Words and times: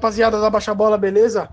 rapaziada 0.00 0.40
da 0.40 0.48
Baixa 0.48 0.74
Bola, 0.74 0.96
beleza? 0.96 1.50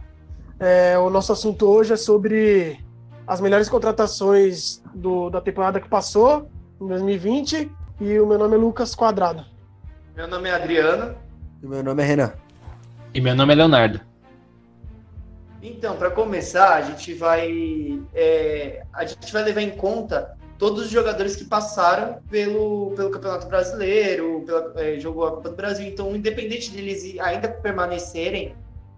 É, 0.57 0.97
o 0.97 1.10
nosso 1.10 1.33
assunto 1.33 1.67
hoje 1.67 1.92
é 1.94 1.97
sobre 1.97 2.79
as 3.28 3.42
melhores 3.42 3.67
contratações 3.67 4.81
do, 4.96 5.29
da 5.29 5.42
temporada 5.42 5.81
que 5.81 5.89
passou, 5.89 6.49
em 6.81 6.88
2020, 6.88 7.70
e 7.99 8.20
o 8.20 8.25
meu 8.25 8.39
nome 8.39 8.56
é 8.56 8.57
Lucas 8.57 8.96
Quadrado. 8.96 9.44
Meu 10.15 10.29
nome 10.29 10.47
é 10.47 10.53
Adriano. 10.53 11.13
E 11.62 11.67
meu 11.67 11.83
nome 11.83 12.02
é 12.02 12.06
Renan. 12.06 12.33
E 13.13 13.20
meu 13.20 13.35
nome 13.35 13.52
é 13.52 13.56
Leonardo. 13.57 13.99
Então, 15.61 15.98
para 15.98 16.09
começar, 16.09 16.75
a 16.75 16.81
gente 16.81 17.13
vai 17.13 18.02
é, 18.16 18.85
a 18.93 19.05
gente 19.05 19.34
vai 19.34 19.43
levar 19.43 19.61
em 19.61 19.71
conta 19.71 20.36
todos 20.57 20.85
os 20.85 20.89
jogadores 20.89 21.35
que 21.35 21.45
passaram 21.45 22.21
pelo, 22.29 22.93
pelo 22.95 23.11
Campeonato 23.11 23.47
Brasileiro, 23.47 24.43
pela, 24.45 24.73
é, 24.75 24.99
jogou 24.99 25.25
a 25.25 25.31
Copa 25.31 25.49
do 25.49 25.55
Brasil. 25.55 25.88
Então, 25.88 26.16
independente 26.16 26.71
deles 26.71 27.17
ainda 27.20 27.47
permanecerem, 27.47 28.55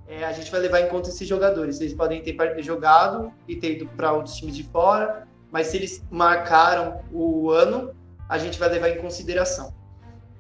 é, 0.08 0.23
a 0.23 0.32
gente 0.32 0.49
vai 0.49 0.59
levar 0.62 0.82
em 0.82 0.88
conta 0.88 1.09
esses 1.09 1.27
jogadores. 1.27 1.80
Eles 1.82 1.94
podem 1.94 2.22
ter 2.22 2.35
jogado 2.63 3.32
e 3.48 3.55
ter 3.55 3.73
ido 3.73 3.88
para 3.95 4.13
outros 4.13 4.35
times 4.35 4.55
de 4.55 4.63
fora, 4.63 5.27
mas 5.52 5.68
se 5.68 5.77
eles 5.77 6.04
marcaram 6.09 7.02
o 7.12 7.52
ano, 7.52 7.94
a 8.27 8.38
gente 8.38 8.57
vai 8.57 8.70
levar 8.70 8.90
em 8.90 8.98
consideração. 8.98 9.73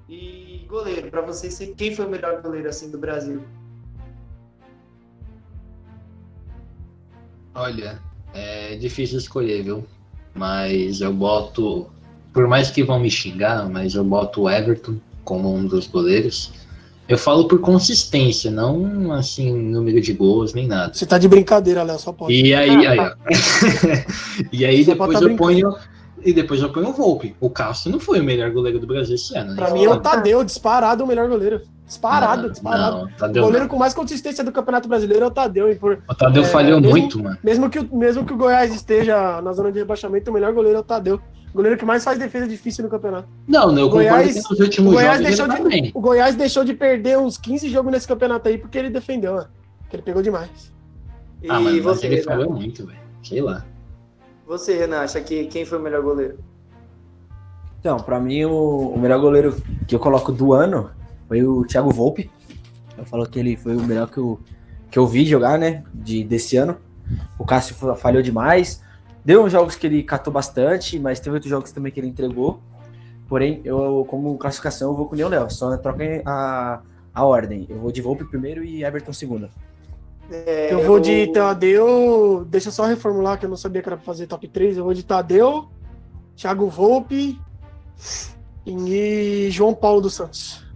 E 0.07 0.65
goleiro, 0.67 1.09
para 1.11 1.21
vocês, 1.21 1.57
quem 1.75 1.95
foi 1.95 2.05
o 2.05 2.09
melhor 2.09 2.41
goleiro 2.41 2.69
assim 2.69 2.89
do 2.89 2.97
Brasil? 2.97 3.43
Olha, 7.53 8.01
é 8.33 8.75
difícil 8.75 9.17
escolher, 9.17 9.63
viu? 9.63 9.85
Mas 10.33 11.01
eu 11.01 11.13
boto, 11.13 11.87
por 12.33 12.47
mais 12.47 12.69
que 12.69 12.83
vão 12.83 12.99
me 12.99 13.09
xingar, 13.09 13.69
mas 13.69 13.95
eu 13.95 14.03
boto 14.03 14.43
o 14.43 14.49
Everton 14.49 14.95
como 15.23 15.53
um 15.53 15.65
dos 15.65 15.87
goleiros. 15.87 16.51
Eu 17.07 17.17
falo 17.17 17.47
por 17.47 17.59
consistência, 17.59 18.51
não 18.51 19.11
assim, 19.11 19.51
número 19.51 19.99
de 19.99 20.13
gols, 20.13 20.53
nem 20.53 20.67
nada. 20.67 20.93
Você 20.93 21.05
tá 21.07 21.17
de 21.17 21.27
brincadeira, 21.27 21.81
Léo, 21.81 21.97
só 21.97 22.13
pode. 22.13 22.33
E 22.33 22.53
aí, 22.53 22.85
aí 22.85 22.99
ó. 22.99 23.13
e 24.53 24.63
aí 24.63 24.85
depois 24.85 25.19
tá 25.19 25.25
eu 25.25 25.35
ponho. 25.35 25.75
E 26.23 26.33
depois 26.33 26.61
eu 26.61 26.69
ponho 26.71 26.89
o 26.89 26.93
Volpe. 26.93 27.35
O 27.39 27.49
Castro 27.49 27.91
não 27.91 27.99
foi 27.99 28.19
o 28.19 28.23
melhor 28.23 28.51
goleiro 28.51 28.77
do 28.77 28.85
Brasil 28.85 29.15
esse 29.15 29.35
ano. 29.35 29.55
Pra 29.55 29.69
né? 29.69 29.73
mim 29.73 29.85
é 29.85 29.89
o 29.89 29.99
Tadeu, 29.99 30.43
disparado 30.43 31.03
o 31.03 31.07
melhor 31.07 31.27
goleiro. 31.29 31.61
Disparado, 31.89 32.43
não, 32.43 32.51
disparado. 32.51 32.97
Não, 32.97 33.07
Tadeu, 33.17 33.41
o 33.41 33.45
goleiro 33.47 33.65
não. 33.65 33.69
com 33.71 33.77
mais 33.77 33.95
consistência 33.95 34.43
do 34.43 34.51
Campeonato 34.51 34.87
Brasileiro 34.87 35.25
é 35.25 35.27
o 35.27 35.31
Tadeu. 35.31 35.75
por, 35.77 35.99
o 36.07 36.13
Tadeu 36.13 36.43
é, 36.43 36.45
falhou 36.45 36.79
mesmo, 36.79 36.95
muito, 36.95 37.23
mano. 37.23 37.37
Mesmo 37.43 37.67
que, 37.67 37.79
o, 37.79 37.97
mesmo 37.97 38.23
que 38.23 38.31
o 38.31 38.37
Goiás 38.37 38.71
esteja 38.71 39.41
na 39.41 39.51
zona 39.53 39.71
de 39.71 39.79
rebaixamento, 39.79 40.29
o 40.29 40.33
melhor 40.33 40.53
goleiro 40.53 40.77
é 40.77 40.81
o 40.81 40.83
Tadeu. 40.83 41.19
O 41.51 41.57
goleiro 41.57 41.79
que 41.79 41.85
mais 41.85 42.03
faz 42.03 42.19
defesa 42.19 42.47
difícil 42.47 42.83
no 42.83 42.91
campeonato. 42.91 43.27
Não, 43.47 43.75
eu 43.75 43.89
Goiás, 43.89 44.27
concordo 44.27 44.33
que 44.33 44.49
nos 44.51 44.59
últimos 44.59 44.91
o 44.91 44.95
Goiás 44.95 45.17
jogos 45.17 45.35
deixou 45.35 45.47
de, 45.47 45.91
O 45.95 45.99
Goiás 45.99 46.35
deixou 46.35 46.63
de 46.63 46.73
perder 46.75 47.17
uns 47.17 47.39
15 47.39 47.69
jogos 47.69 47.91
nesse 47.91 48.07
campeonato 48.07 48.47
aí 48.47 48.59
porque 48.59 48.77
ele 48.77 48.91
defendeu, 48.91 49.33
mano. 49.33 49.49
Porque 49.79 49.95
ele 49.95 50.03
pegou 50.03 50.21
demais. 50.21 50.71
E 51.41 51.49
ah, 51.49 51.59
mas, 51.59 51.81
você, 51.81 52.05
ele 52.05 52.21
falou 52.21 52.51
muito, 52.51 52.85
velho. 52.85 52.99
Sei 53.23 53.41
lá. 53.41 53.65
Você, 54.45 54.77
Renan, 54.77 54.99
acha 54.99 55.19
que 55.21 55.45
quem 55.45 55.65
foi 55.65 55.79
o 55.79 55.81
melhor 55.81 56.03
goleiro? 56.03 56.37
Então, 57.79 57.97
para 57.97 58.19
mim, 58.19 58.45
o, 58.45 58.93
o, 58.93 58.99
melhor 58.99 59.19
goleiro 59.19 59.55
que 59.87 59.95
eu 59.95 59.99
coloco 59.99 60.31
do 60.31 60.53
ano 60.53 60.91
foi 61.29 61.43
o 61.43 61.63
Thiago 61.63 61.91
Volpe. 61.91 62.29
Eu 62.97 63.05
falo 63.05 63.25
que 63.25 63.39
ele 63.39 63.55
foi 63.55 63.77
o 63.77 63.83
melhor 63.83 64.09
que 64.09 64.17
eu, 64.17 64.39
que 64.89 64.97
eu 64.97 65.05
vi 65.05 65.23
jogar, 65.25 65.59
né? 65.59 65.83
De, 65.93 66.23
desse 66.23 66.57
ano. 66.57 66.77
O 67.37 67.45
Cássio 67.45 67.75
falhou 67.95 68.21
demais. 68.21 68.83
Deu 69.23 69.45
uns 69.45 69.51
jogos 69.51 69.75
que 69.75 69.85
ele 69.85 70.01
catou 70.01 70.33
bastante, 70.33 70.99
mas 70.99 71.19
teve 71.19 71.35
outros 71.35 71.49
jogos 71.49 71.71
também 71.71 71.91
que 71.91 71.99
ele 71.99 72.07
entregou. 72.07 72.59
Porém, 73.27 73.61
eu, 73.63 74.05
como 74.09 74.35
classificação, 74.39 74.89
eu 74.89 74.97
vou 74.97 75.05
com 75.05 75.13
o 75.13 75.17
Leão 75.17 75.29
Léo. 75.29 75.49
Só 75.51 75.77
troca 75.77 76.03
a, 76.25 76.81
a 77.13 77.25
ordem. 77.25 77.67
Eu 77.69 77.77
vou 77.77 77.91
de 77.91 78.01
Volpe 78.01 78.25
primeiro 78.25 78.63
e 78.63 78.83
Everton 78.83 79.13
segundo. 79.13 79.49
É, 80.31 80.73
eu 80.73 80.83
vou 80.83 80.99
de 80.99 81.27
Tadeu. 81.27 82.43
Deixa 82.49 82.69
eu 82.69 82.73
só 82.73 82.85
reformular 82.85 83.37
que 83.37 83.45
eu 83.45 83.49
não 83.49 83.57
sabia 83.57 83.83
que 83.83 83.89
era 83.89 83.97
pra 83.97 84.05
fazer 84.05 84.25
top 84.25 84.47
3. 84.47 84.77
Eu 84.77 84.83
vou 84.83 84.95
de 84.95 85.03
Tadeu, 85.03 85.69
Thiago 86.35 86.67
Volpe, 86.67 87.39
e 88.65 89.47
João 89.51 89.75
Paulo 89.75 90.01
dos 90.01 90.15
Santos. 90.15 90.68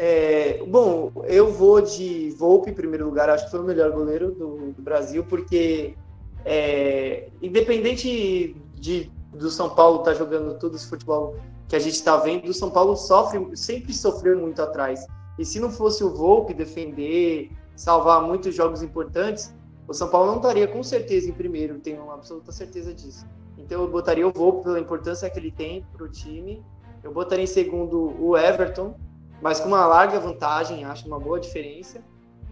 É, 0.00 0.62
bom, 0.64 1.10
eu 1.24 1.52
vou 1.52 1.80
de 1.80 2.30
Volpe 2.38 2.70
em 2.70 2.74
primeiro 2.74 3.06
lugar, 3.06 3.28
acho 3.28 3.46
que 3.46 3.50
foi 3.50 3.58
o 3.58 3.64
melhor 3.64 3.90
goleiro 3.90 4.30
do, 4.30 4.72
do 4.72 4.80
Brasil, 4.80 5.24
porque 5.24 5.96
é, 6.44 7.28
independente 7.42 8.56
de 8.76 9.10
do 9.32 9.50
São 9.50 9.68
Paulo 9.70 9.98
estar 9.98 10.12
tá 10.12 10.16
jogando 10.16 10.56
todo 10.56 10.76
esse 10.76 10.86
futebol 10.86 11.36
que 11.68 11.74
a 11.74 11.80
gente 11.80 11.94
está 11.94 12.16
vendo, 12.16 12.48
o 12.48 12.54
São 12.54 12.70
Paulo 12.70 12.96
sofre, 12.96 13.44
sempre 13.56 13.92
sofreu 13.92 14.38
muito 14.38 14.62
atrás. 14.62 15.04
E 15.36 15.44
se 15.44 15.58
não 15.58 15.68
fosse 15.68 16.04
o 16.04 16.14
Volpe 16.14 16.54
defender, 16.54 17.50
salvar 17.74 18.22
muitos 18.22 18.54
jogos 18.54 18.82
importantes, 18.84 19.52
o 19.88 19.92
São 19.92 20.08
Paulo 20.08 20.28
não 20.28 20.36
estaria 20.36 20.68
com 20.68 20.82
certeza 20.82 21.28
em 21.28 21.32
primeiro, 21.32 21.76
tenho 21.80 22.08
absoluta 22.12 22.52
certeza 22.52 22.94
disso. 22.94 23.26
Então 23.58 23.82
eu 23.82 23.88
botaria 23.88 24.26
o 24.26 24.32
Volpe 24.32 24.62
pela 24.62 24.78
importância 24.78 25.28
que 25.28 25.40
ele 25.40 25.50
tem 25.50 25.84
para 25.92 26.04
o 26.04 26.08
time. 26.08 26.64
Eu 27.02 27.12
botaria 27.12 27.42
em 27.42 27.48
segundo 27.48 28.14
o 28.20 28.36
Everton, 28.36 28.94
mas 29.40 29.60
com 29.60 29.68
uma 29.68 29.86
larga 29.86 30.18
vantagem, 30.18 30.84
acho 30.84 31.06
uma 31.06 31.18
boa 31.18 31.38
diferença. 31.38 32.02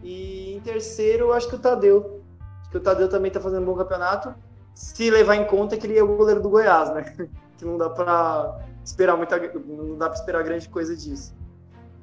E 0.02 0.54
em 0.54 0.60
terceiro, 0.60 1.32
acho 1.32 1.48
que 1.48 1.56
o 1.56 1.58
Tadeu. 1.58 2.22
Acho 2.60 2.70
que 2.70 2.76
o 2.76 2.80
Tadeu 2.80 3.08
também 3.08 3.28
está 3.28 3.40
fazendo 3.40 3.62
um 3.62 3.66
bom 3.66 3.74
campeonato, 3.74 4.34
se 4.74 5.10
levar 5.10 5.36
em 5.36 5.46
conta 5.46 5.76
que 5.76 5.86
ele 5.86 5.98
é 5.98 6.02
o 6.02 6.16
goleiro 6.16 6.40
do 6.40 6.50
Goiás, 6.50 6.92
né? 6.92 7.04
Que 7.56 7.64
não 7.64 7.78
dá 7.78 7.88
para 7.88 8.60
esperar 8.84 9.16
muita, 9.16 9.38
não 9.38 9.96
dá 9.96 10.10
para 10.10 10.18
esperar 10.18 10.44
grande 10.44 10.68
coisa 10.68 10.94
disso. 10.94 11.34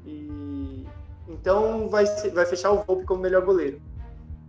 E 0.03 0.83
então 1.27 1.87
vai, 1.87 2.05
vai 2.33 2.43
fechar 2.43 2.71
o 2.71 2.83
Volpe 2.83 3.05
como 3.05 3.21
melhor 3.21 3.45
goleiro. 3.45 3.79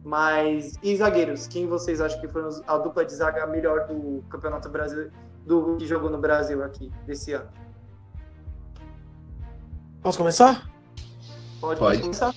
Mas 0.03 0.79
e 0.83 0.97
zagueiros? 0.97 1.47
Quem 1.47 1.67
vocês 1.67 2.01
acham 2.01 2.21
que 2.21 2.29
foi 2.29 2.43
a 2.67 2.79
dupla 2.79 3.05
de 3.05 3.15
zaga 3.15 3.47
melhor 3.47 3.87
do 3.87 4.25
Campeonato 4.31 4.71
Brasileiro, 4.71 5.11
do 5.45 5.77
que 5.77 5.87
jogou 5.87 6.09
no 6.09 6.19
Brasil 6.19 6.65
aqui 6.65 6.91
desse 7.07 7.33
ano? 7.33 7.49
Posso 10.05 10.19
começar? 10.19 10.71
Pode, 11.63 11.81
pode. 11.81 12.03
começar. 12.03 12.35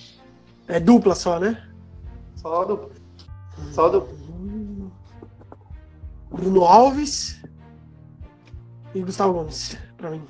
É 0.66 0.80
dupla 0.80 1.14
só, 1.14 1.38
né? 1.38 1.68
Só 2.36 2.64
dupla. 2.64 2.88
Só 3.72 3.90
dupla. 3.90 4.16
Bruno 6.30 6.64
Alves 6.64 7.42
e 8.94 9.02
Gustavo 9.02 9.34
Gomes, 9.34 9.76
pra 9.98 10.10
mim. 10.10 10.24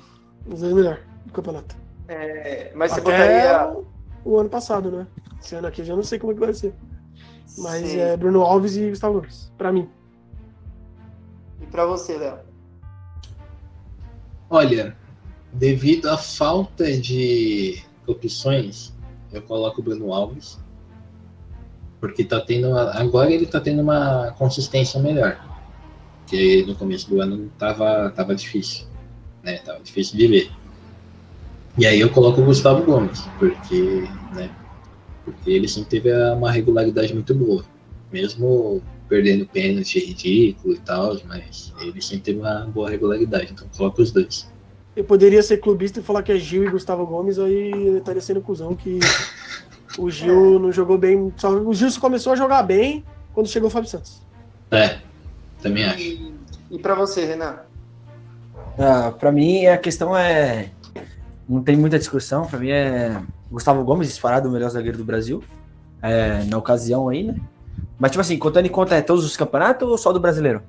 Os 0.47 0.59
dois 0.59 0.73
melhores 0.73 1.01
do 1.27 1.31
campeonato. 1.31 1.77
É, 2.09 2.73
mas 2.75 2.91
Até 2.91 3.01
você 3.01 3.09
botaria. 3.09 3.69
O, 4.25 4.31
o 4.33 4.37
ano 4.39 4.49
passado, 4.49 4.91
né? 4.91 5.07
Esse 5.41 5.55
ano 5.55 5.67
aqui 5.67 5.79
eu 5.79 5.85
já 5.85 5.95
não 5.95 6.03
sei 6.03 6.19
como 6.19 6.33
é 6.33 6.35
que 6.35 6.41
vai 6.41 6.53
ser. 6.53 6.75
Mas 7.57 7.87
Sim. 7.87 7.99
é 7.99 8.17
Bruno 8.17 8.41
Alves 8.41 8.75
e 8.75 8.89
Gustavo 8.89 9.13
Gomes, 9.13 9.49
pra 9.57 9.71
mim. 9.71 9.89
E 11.61 11.65
pra 11.67 11.85
você, 11.85 12.17
Léo? 12.17 12.39
Olha, 14.49 14.97
devido 15.53 16.07
à 16.09 16.17
falta 16.17 16.91
de 16.97 17.81
opções, 18.05 18.93
eu 19.31 19.41
coloco 19.41 19.81
o 19.81 19.83
Bruno 19.83 20.13
Alves. 20.13 20.59
Porque 21.99 22.23
tá 22.23 22.39
tendo. 22.39 22.69
Uma, 22.69 22.91
agora 22.91 23.31
ele 23.31 23.45
tá 23.45 23.59
tendo 23.59 23.81
uma 23.81 24.31
consistência 24.37 25.01
melhor. 25.01 25.37
Porque 26.19 26.63
no 26.65 26.75
começo 26.75 27.09
do 27.09 27.21
ano 27.21 27.51
tava, 27.57 28.09
tava 28.11 28.33
difícil. 28.33 28.85
Né? 29.43 29.57
Tava 29.57 29.79
difícil 29.81 30.17
de 30.17 30.27
ver. 30.27 30.51
E 31.77 31.85
aí 31.85 31.99
eu 31.99 32.09
coloco 32.09 32.41
o 32.41 32.45
Gustavo 32.45 32.83
Gomes, 32.83 33.21
porque 33.37 34.07
né, 34.33 34.49
porque 35.23 35.51
ele 35.51 35.67
sempre 35.67 35.89
teve 35.89 36.13
uma 36.33 36.51
regularidade 36.51 37.13
muito 37.13 37.33
boa. 37.35 37.63
Mesmo 38.11 38.81
perdendo 39.07 39.45
pênalti 39.45 39.99
ridículo 39.99 40.73
e 40.75 40.79
tal, 40.79 41.17
mas 41.25 41.73
ele 41.79 42.01
sempre 42.01 42.23
teve 42.25 42.39
uma 42.39 42.65
boa 42.65 42.89
regularidade, 42.89 43.51
então 43.51 43.67
coloca 43.75 44.01
os 44.01 44.11
dois. 44.11 44.51
Eu 44.95 45.03
poderia 45.03 45.41
ser 45.41 45.57
clubista 45.57 45.99
e 45.99 46.03
falar 46.03 46.23
que 46.23 46.31
é 46.31 46.37
Gil 46.37 46.65
e 46.65 46.69
Gustavo 46.69 47.05
Gomes, 47.05 47.39
aí 47.39 47.71
eu 47.71 47.97
estaria 47.99 48.21
sendo 48.21 48.41
cuzão 48.41 48.75
que 48.75 48.99
o 49.97 50.09
Gil 50.09 50.59
não 50.59 50.71
jogou 50.71 50.97
bem. 50.97 51.33
Só, 51.37 51.51
o 51.51 51.73
Gil 51.73 51.89
só 51.89 51.99
começou 51.99 52.33
a 52.33 52.35
jogar 52.35 52.63
bem 52.63 53.03
quando 53.33 53.47
chegou 53.47 53.67
o 53.67 53.71
Fábio 53.71 53.89
Santos. 53.89 54.21
É, 54.71 54.99
também 55.61 55.85
acho. 55.85 55.99
E, 55.99 56.33
e 56.71 56.79
para 56.79 56.95
você, 56.95 57.25
Renan? 57.25 57.59
Ah, 58.77 59.11
para 59.11 59.31
mim 59.31 59.65
a 59.67 59.77
questão 59.77 60.15
é. 60.15 60.71
Não 61.47 61.63
tem 61.63 61.75
muita 61.75 61.97
discussão, 61.97 62.45
para 62.45 62.59
mim 62.59 62.69
é 62.69 63.21
Gustavo 63.51 63.83
Gomes, 63.83 64.07
disparado 64.07 64.47
o 64.47 64.51
melhor 64.51 64.69
zagueiro 64.69 64.97
do 64.97 65.03
Brasil, 65.03 65.43
é, 66.01 66.43
na 66.43 66.57
ocasião 66.57 67.09
aí, 67.09 67.23
né? 67.23 67.39
Mas, 67.97 68.11
tipo 68.11 68.21
assim, 68.21 68.37
contando 68.37 68.65
em 68.65 68.69
conta, 68.69 68.95
é 68.95 69.01
todos 69.01 69.25
os 69.25 69.35
campeonatos 69.35 69.89
ou 69.89 69.97
só 69.97 70.13
do 70.13 70.19
brasileiro? 70.19 70.61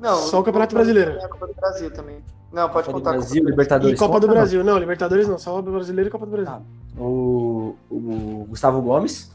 Não, 0.00 0.16
só 0.16 0.40
o 0.40 0.42
Campeonato 0.42 0.74
Brasileiro. 0.74 1.12
É 1.12 1.24
a 1.24 1.28
Copa 1.28 1.46
do 1.46 1.54
Brasil 1.54 1.90
também. 1.92 2.16
Não, 2.52 2.68
pode 2.68 2.86
Copa 2.86 2.98
contar. 2.98 3.12
Do 3.12 3.18
Brasil, 3.18 3.44
Libertadores. 3.44 3.94
E 3.94 3.98
Copa 3.98 4.20
do 4.20 4.28
Brasil. 4.28 4.62
Não, 4.62 4.78
Libertadores 4.78 5.26
não, 5.26 5.38
só 5.38 5.58
o 5.58 5.62
Brasileiro 5.62 6.08
e 6.08 6.12
Copa 6.12 6.26
do 6.26 6.32
Brasil. 6.32 6.52
Ah, 6.52 6.60
o, 7.00 7.74
o 7.90 8.46
Gustavo 8.48 8.82
Gomes. 8.82 9.32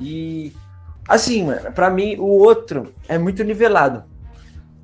E, 0.00 0.52
assim, 1.08 1.44
mano, 1.44 1.72
pra 1.72 1.90
mim, 1.90 2.16
o 2.16 2.26
outro 2.26 2.92
é 3.08 3.18
muito 3.18 3.42
nivelado. 3.42 4.04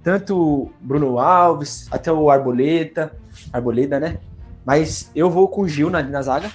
Tanto 0.03 0.71
Bruno 0.81 1.19
Alves, 1.19 1.87
até 1.91 2.13
o 2.13 2.29
Arboleta, 2.29 3.13
Arboleda, 3.53 4.01
né? 4.01 4.19
Mas 4.65 5.11
eu 5.15 5.31
vou 5.31 5.49
com 5.49 5.63
o 5.63 5.69
Gil 5.69 5.91
na, 5.91 6.03
na 6.03 6.23
zaga 6.23 6.51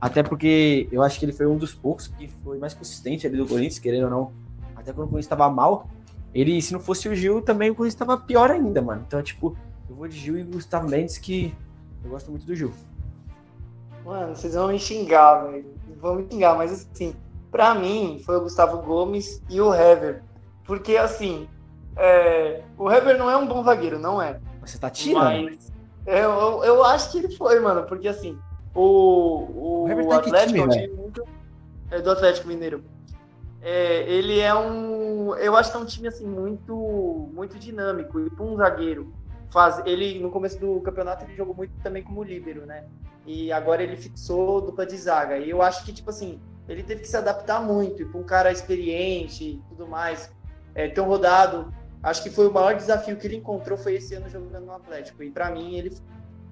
Até 0.00 0.22
porque 0.22 0.88
eu 0.90 1.02
acho 1.02 1.18
que 1.18 1.26
ele 1.26 1.32
foi 1.32 1.46
um 1.46 1.56
dos 1.56 1.74
poucos 1.74 2.08
que 2.08 2.28
foi 2.42 2.58
mais 2.58 2.74
consistente 2.74 3.26
ali 3.26 3.36
do 3.36 3.46
Corinthians, 3.46 3.78
querendo 3.78 4.04
ou 4.04 4.10
não. 4.10 4.32
Até 4.74 4.92
quando 4.92 5.06
o 5.06 5.10
Corinthians 5.10 5.26
estava 5.26 5.48
mal, 5.48 5.88
ele, 6.34 6.60
se 6.60 6.72
não 6.72 6.80
fosse 6.80 7.08
o 7.08 7.14
Gil, 7.14 7.40
também 7.40 7.70
o 7.70 7.74
Corinthians 7.74 7.94
estava 7.94 8.18
pior 8.18 8.50
ainda, 8.50 8.82
mano. 8.82 9.04
Então, 9.06 9.22
tipo, 9.22 9.56
eu 9.88 9.96
vou 9.96 10.08
de 10.08 10.16
Gil 10.16 10.38
e 10.38 10.42
Gustavo 10.42 10.88
Mendes, 10.88 11.18
que 11.18 11.54
eu 12.02 12.10
gosto 12.10 12.30
muito 12.30 12.46
do 12.46 12.54
Gil. 12.54 12.72
Mano, 14.04 14.34
vocês 14.34 14.54
vão 14.54 14.68
me 14.68 14.78
xingar, 14.78 15.44
velho. 15.44 15.74
Vão 16.00 16.16
me 16.16 16.26
xingar, 16.30 16.56
mas 16.56 16.72
assim, 16.72 17.14
pra 17.50 17.74
mim 17.74 18.20
foi 18.24 18.36
o 18.36 18.42
Gustavo 18.42 18.82
Gomes 18.82 19.42
e 19.48 19.60
o 19.60 19.72
Hever. 19.74 20.22
Porque 20.64 20.96
assim, 20.96 21.48
é, 21.96 22.62
o 22.76 22.90
Hever 22.90 23.16
não 23.16 23.30
é 23.30 23.36
um 23.36 23.46
bom 23.46 23.62
zagueiro, 23.64 23.98
não 23.98 24.20
é. 24.20 24.40
Você 24.60 24.78
tá 24.78 24.90
tirando? 24.90 25.44
Mas 25.44 25.72
eu, 26.06 26.64
eu 26.64 26.84
acho 26.84 27.10
que 27.12 27.18
ele 27.18 27.34
foi, 27.34 27.60
mano, 27.60 27.84
porque 27.84 28.08
assim, 28.08 28.38
o, 28.74 28.80
o, 28.80 29.84
o 29.84 30.08
tá 30.08 30.16
Atlético 30.16 30.68
time, 30.68 30.76
é, 30.76 30.88
muito, 30.88 31.24
é 31.90 32.00
do 32.00 32.10
Atlético 32.10 32.48
Mineiro. 32.48 32.84
É, 33.62 34.02
ele 34.10 34.40
é 34.40 34.54
um. 34.54 35.34
Eu 35.36 35.56
acho 35.56 35.70
que 35.70 35.76
é 35.76 35.80
um 35.80 35.86
time 35.86 36.08
assim 36.08 36.26
muito, 36.26 37.30
muito 37.32 37.58
dinâmico. 37.58 38.20
E 38.20 38.28
para 38.28 38.44
um 38.44 38.56
zagueiro 38.56 39.10
faz, 39.54 39.80
ele 39.86 40.18
no 40.18 40.30
começo 40.32 40.58
do 40.58 40.80
campeonato 40.80 41.24
ele 41.24 41.36
jogou 41.36 41.54
muito 41.54 41.72
também 41.80 42.02
como 42.02 42.24
líbero, 42.24 42.66
né? 42.66 42.84
E 43.24 43.52
agora 43.52 43.84
ele 43.84 43.96
fixou 43.96 44.60
dupla 44.60 44.84
de 44.84 44.96
zaga. 44.96 45.38
E 45.38 45.48
eu 45.48 45.62
acho 45.62 45.84
que 45.84 45.92
tipo 45.92 46.10
assim 46.10 46.40
ele 46.68 46.82
teve 46.82 47.02
que 47.02 47.08
se 47.08 47.16
adaptar 47.16 47.62
muito 47.62 48.02
e 48.02 48.04
para 48.04 48.20
um 48.20 48.24
cara 48.24 48.50
experiente 48.50 49.44
e 49.44 49.62
tudo 49.68 49.86
mais, 49.86 50.32
é, 50.74 50.88
tão 50.88 51.06
rodado. 51.06 51.72
Acho 52.02 52.22
que 52.22 52.30
foi 52.30 52.48
o 52.48 52.52
maior 52.52 52.74
desafio 52.74 53.16
que 53.16 53.26
ele 53.28 53.36
encontrou 53.36 53.78
foi 53.78 53.94
esse 53.94 54.14
ano 54.14 54.28
jogando 54.28 54.66
no 54.66 54.72
Atlético. 54.72 55.22
E 55.22 55.30
para 55.30 55.50
mim 55.50 55.76
ele 55.76 55.96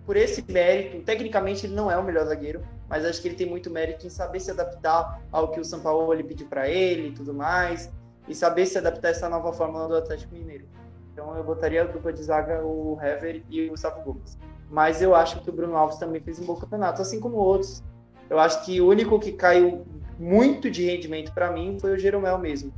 por 0.06 0.16
esse 0.16 0.44
mérito, 0.50 1.00
tecnicamente 1.04 1.66
ele 1.66 1.74
não 1.74 1.90
é 1.90 1.96
o 1.96 2.02
melhor 2.02 2.26
zagueiro, 2.26 2.62
mas 2.88 3.04
acho 3.04 3.20
que 3.22 3.28
ele 3.28 3.36
tem 3.36 3.48
muito 3.48 3.70
mérito 3.70 4.06
em 4.06 4.10
saber 4.10 4.40
se 4.40 4.50
adaptar 4.50 5.22
ao 5.30 5.50
que 5.50 5.60
o 5.60 5.64
São 5.64 5.80
Paulo 5.80 6.16
pediu 6.24 6.46
para 6.48 6.68
ele 6.68 7.08
e 7.08 7.12
tudo 7.12 7.32
mais, 7.32 7.90
e 8.26 8.34
saber 8.34 8.66
se 8.66 8.78
adaptar 8.78 9.08
a 9.08 9.10
essa 9.12 9.28
nova 9.28 9.52
fórmula 9.52 9.86
do 9.86 9.96
Atlético 9.96 10.34
Mineiro. 10.34 10.66
Então 11.12 11.36
eu 11.36 11.44
botaria 11.44 11.82
a 11.82 11.84
dupla 11.84 12.12
de 12.12 12.22
zaga 12.22 12.64
o 12.64 12.98
Hever 13.00 13.42
e 13.48 13.66
o 13.66 13.70
Gustavo 13.70 14.02
Gomes. 14.02 14.38
Mas 14.70 15.02
eu 15.02 15.14
acho 15.14 15.40
que 15.42 15.50
o 15.50 15.52
Bruno 15.52 15.76
Alves 15.76 15.98
também 15.98 16.20
fez 16.20 16.38
um 16.38 16.46
bom 16.46 16.56
campeonato, 16.56 17.02
assim 17.02 17.20
como 17.20 17.36
outros. 17.36 17.82
Eu 18.30 18.38
acho 18.38 18.64
que 18.64 18.80
o 18.80 18.88
único 18.88 19.20
que 19.20 19.32
caiu 19.32 19.84
muito 20.18 20.70
de 20.70 20.86
rendimento 20.86 21.32
para 21.32 21.50
mim 21.50 21.76
foi 21.78 21.92
o 21.92 21.98
Jeromel 21.98 22.38
mesmo. 22.38 22.72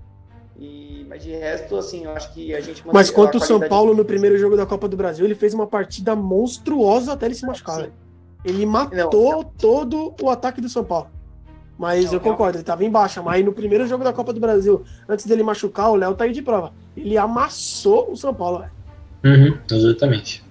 E, 0.59 1.05
mas 1.09 1.23
de 1.23 1.31
resto, 1.31 1.77
assim, 1.77 2.05
eu 2.05 2.13
acho 2.13 2.33
que 2.33 2.55
a 2.55 2.61
gente. 2.61 2.85
Mas 2.93 3.11
quanto 3.11 3.39
o 3.39 3.41
São 3.41 3.61
Paulo 3.61 3.95
no 3.95 4.05
primeiro 4.05 4.37
jogo 4.39 4.57
da 4.57 4.67
Copa 4.67 4.89
do 4.89 4.97
Brasil, 4.97 5.25
ele 5.25 5.35
fez 5.35 5.55
uma 5.55 5.67
partida 5.67 6.15
monstruosa 6.15 7.13
até 7.13 7.27
ele 7.27 7.35
se 7.35 7.47
machucar. 7.47 7.79
Né? 7.79 7.91
Ele 8.45 8.65
matou 8.67 9.33
não, 9.33 9.45
todo 9.45 10.15
o 10.21 10.31
ataque 10.31 10.61
do 10.61 10.69
São 10.69 10.85
Paulo. 10.85 11.11
Mas 11.79 12.07
não, 12.07 12.15
eu 12.15 12.21
concordo, 12.21 12.57
ele 12.57 12.63
estava 12.63 12.85
em 12.85 12.91
baixa. 12.91 13.23
Mas 13.23 13.45
no 13.45 13.53
primeiro 13.53 13.87
jogo 13.87 14.05
da 14.05 14.13
Copa 14.13 14.33
do 14.33 14.41
Brasil, 14.41 14.85
antes 15.09 15.27
dele 15.27 15.43
machucar, 15.43 15.91
o 15.91 15.97
Léo 15.97 16.15
tá 16.15 16.25
aí 16.25 16.33
de 16.33 16.43
prova. 16.43 16.73
Ele 16.97 17.19
amassou 17.19 18.13
o 18.13 18.17
São 18.17 18.33
Paulo. 18.33 18.65
Uhum, 19.25 19.59
exatamente. 19.71 20.45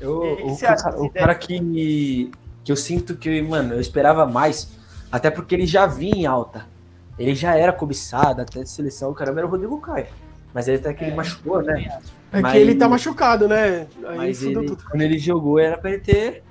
Eu, 0.00 0.20
o, 0.46 0.58
cara, 0.58 1.02
o 1.02 1.10
cara 1.10 1.34
que, 1.34 2.30
que 2.64 2.72
eu 2.72 2.76
sinto 2.76 3.16
que, 3.16 3.42
mano, 3.42 3.74
eu 3.74 3.80
esperava 3.80 4.26
mais, 4.26 4.70
até 5.10 5.30
porque 5.30 5.54
ele 5.54 5.66
já 5.66 5.86
vinha 5.86 6.16
em 6.16 6.26
alta 6.26 6.74
ele 7.18 7.34
já 7.34 7.56
era 7.56 7.72
cobiçado 7.72 8.42
até 8.42 8.62
de 8.62 8.68
seleção, 8.68 9.10
o 9.10 9.14
caramba 9.14 9.40
era 9.40 9.46
o 9.46 9.50
Rodrigo 9.50 9.80
Caio. 9.80 10.06
Mas 10.52 10.68
ele 10.68 10.78
até 10.78 10.92
que 10.94 11.04
ele 11.04 11.12
é, 11.12 11.14
machucou, 11.14 11.62
né? 11.62 11.98
É 12.32 12.40
mas, 12.40 12.52
que 12.52 12.58
ele 12.58 12.74
tá 12.74 12.88
machucado, 12.88 13.48
né? 13.48 13.86
Aí 14.04 14.16
mas 14.16 14.42
ele, 14.42 14.76
quando 14.76 15.02
ele 15.02 15.18
jogou 15.18 15.58
era 15.58 15.76
pra 15.76 15.90
ele 15.90 16.00
ter. 16.00 16.42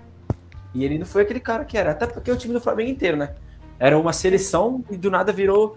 E 0.73 0.83
ele 0.83 0.97
não 0.97 1.05
foi 1.05 1.21
aquele 1.21 1.39
cara 1.39 1.63
que 1.63 1.77
era. 1.77 1.91
Até 1.91 2.07
porque 2.07 2.31
o 2.31 2.35
time 2.35 2.53
do 2.53 2.59
Flamengo 2.59 2.91
inteiro, 2.91 3.15
né? 3.15 3.33
Era 3.83 3.99
uma 3.99 4.13
seleção 4.13 4.81
e 4.89 4.95
do 4.95 5.11
nada 5.11 5.33
virou 5.33 5.75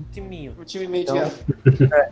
um 0.00 0.04
timinho. 0.10 0.56
Um 0.58 0.64
time 0.64 0.88
mediano. 0.88 1.30
Então, 1.66 1.98
é. 1.98 2.10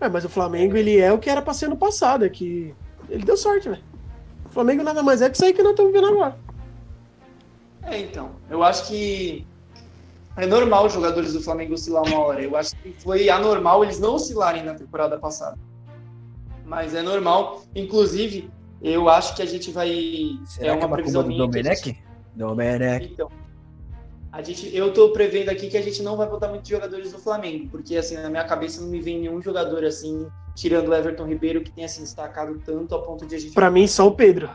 é. 0.00 0.08
mas 0.08 0.24
o 0.24 0.30
Flamengo, 0.30 0.78
ele 0.78 0.98
é 0.98 1.12
o 1.12 1.18
que 1.18 1.28
era 1.28 1.42
pra 1.42 1.52
ser 1.52 1.68
no 1.68 1.76
passado, 1.76 2.24
é 2.24 2.30
que 2.30 2.74
ele 3.06 3.22
deu 3.22 3.36
sorte, 3.36 3.68
velho. 3.68 3.82
O 4.46 4.48
Flamengo 4.48 4.82
nada 4.82 5.02
mais 5.02 5.20
é 5.20 5.28
que 5.28 5.36
isso 5.36 5.44
aí 5.44 5.52
que 5.52 5.62
nós 5.62 5.72
estamos 5.72 5.92
vendo 5.92 6.06
agora. 6.06 6.38
É, 7.82 8.00
então. 8.00 8.30
Eu 8.48 8.64
acho 8.64 8.86
que 8.86 9.46
é 10.38 10.46
normal 10.46 10.86
os 10.86 10.94
jogadores 10.94 11.34
do 11.34 11.42
Flamengo 11.42 11.74
oscilar 11.74 12.02
uma 12.04 12.18
hora. 12.18 12.42
Eu 12.42 12.56
acho 12.56 12.74
que 12.76 12.94
foi 12.98 13.28
anormal 13.28 13.84
eles 13.84 14.00
não 14.00 14.14
oscilarem 14.14 14.64
na 14.64 14.72
temporada 14.72 15.18
passada. 15.18 15.58
Mas 16.64 16.94
é 16.94 17.02
normal. 17.02 17.62
Inclusive, 17.74 18.50
eu 18.80 19.10
acho 19.10 19.36
que 19.36 19.42
a 19.42 19.46
gente 19.46 19.70
vai. 19.70 19.90
Será 20.46 20.68
é 20.68 20.72
uma, 20.72 20.78
que 20.78 20.84
é 20.84 20.86
uma 20.86 20.96
previsão 20.96 21.22
do 21.22 21.36
Domenech? 21.36 21.84
Gente... 21.84 22.02
Domenech. 22.34 23.12
Então, 23.12 23.30
a 24.32 24.42
gente, 24.42 24.74
eu 24.74 24.92
tô 24.92 25.10
prevendo 25.12 25.48
aqui 25.48 25.68
que 25.68 25.76
a 25.76 25.82
gente 25.82 26.02
não 26.02 26.16
vai 26.16 26.28
botar 26.28 26.48
muitos 26.48 26.68
jogadores 26.68 27.12
do 27.12 27.18
Flamengo, 27.18 27.68
porque 27.70 27.96
assim, 27.96 28.16
na 28.16 28.28
minha 28.28 28.44
cabeça 28.44 28.80
não 28.80 28.88
me 28.88 29.00
vem 29.00 29.20
nenhum 29.20 29.40
jogador 29.40 29.84
assim, 29.84 30.26
tirando 30.54 30.88
o 30.88 30.94
Everton 30.94 31.26
Ribeiro, 31.26 31.62
que 31.62 31.70
tenha 31.70 31.88
se 31.88 32.00
destacado 32.00 32.60
tanto 32.64 32.94
a 32.94 33.02
ponto 33.02 33.26
de 33.26 33.34
a 33.34 33.38
gente. 33.38 33.54
Pra 33.54 33.70
mim, 33.70 33.86
só 33.86 34.06
o 34.06 34.12
Pedro. 34.12 34.50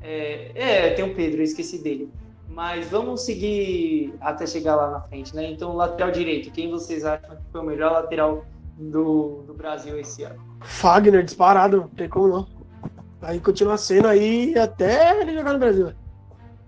É, 0.00 0.52
é 0.54 0.90
tem 0.90 1.04
o 1.04 1.14
Pedro, 1.14 1.40
eu 1.40 1.44
esqueci 1.44 1.78
dele. 1.78 2.10
Mas 2.48 2.88
vamos 2.88 3.22
seguir 3.22 4.14
até 4.20 4.46
chegar 4.46 4.76
lá 4.76 4.90
na 4.90 5.00
frente, 5.00 5.34
né? 5.34 5.50
Então, 5.50 5.74
lateral 5.74 6.12
direito, 6.12 6.52
quem 6.52 6.70
vocês 6.70 7.04
acham 7.04 7.36
que 7.36 7.42
foi 7.50 7.60
o 7.60 7.64
melhor 7.64 7.90
lateral 7.90 8.44
do, 8.78 9.42
do 9.46 9.54
Brasil 9.54 9.98
esse 9.98 10.22
ano? 10.22 10.40
Fagner, 10.60 11.24
disparado, 11.24 11.78
não 11.78 11.88
tem 11.88 12.08
como 12.08 12.28
não. 12.28 12.46
Aí 13.22 13.40
continua 13.40 13.76
sendo 13.76 14.06
aí 14.06 14.56
até 14.56 15.20
ele 15.20 15.34
jogar 15.34 15.54
no 15.54 15.58
Brasil. 15.58 15.92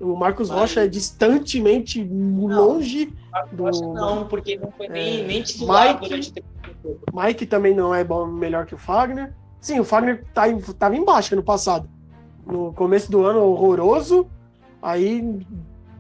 O 0.00 0.14
Marcos. 0.14 0.50
Rocha 0.50 0.84
é 0.84 0.86
distantemente 0.86 2.04
não, 2.04 2.46
longe 2.46 3.12
do. 3.52 3.64
Rocha 3.64 3.86
não, 3.86 4.26
porque 4.26 4.56
não 4.56 4.70
foi 4.70 4.88
nem, 4.88 5.20
é... 5.20 5.26
nem 5.26 5.42
titular 5.42 5.94
Mike, 5.94 6.08
durante 6.08 6.44
Mike 7.12 7.46
também 7.46 7.74
não 7.74 7.94
é 7.94 8.04
bom, 8.04 8.26
melhor 8.26 8.66
que 8.66 8.74
o 8.74 8.78
Fagner. 8.78 9.32
Sim, 9.60 9.80
o 9.80 9.84
Fagner 9.84 10.24
tá, 10.34 10.44
tava 10.78 10.96
embaixo 10.96 11.34
no 11.34 11.42
passado. 11.42 11.88
No 12.46 12.72
começo 12.74 13.10
do 13.10 13.24
ano, 13.24 13.40
horroroso. 13.40 14.28
Aí 14.82 15.40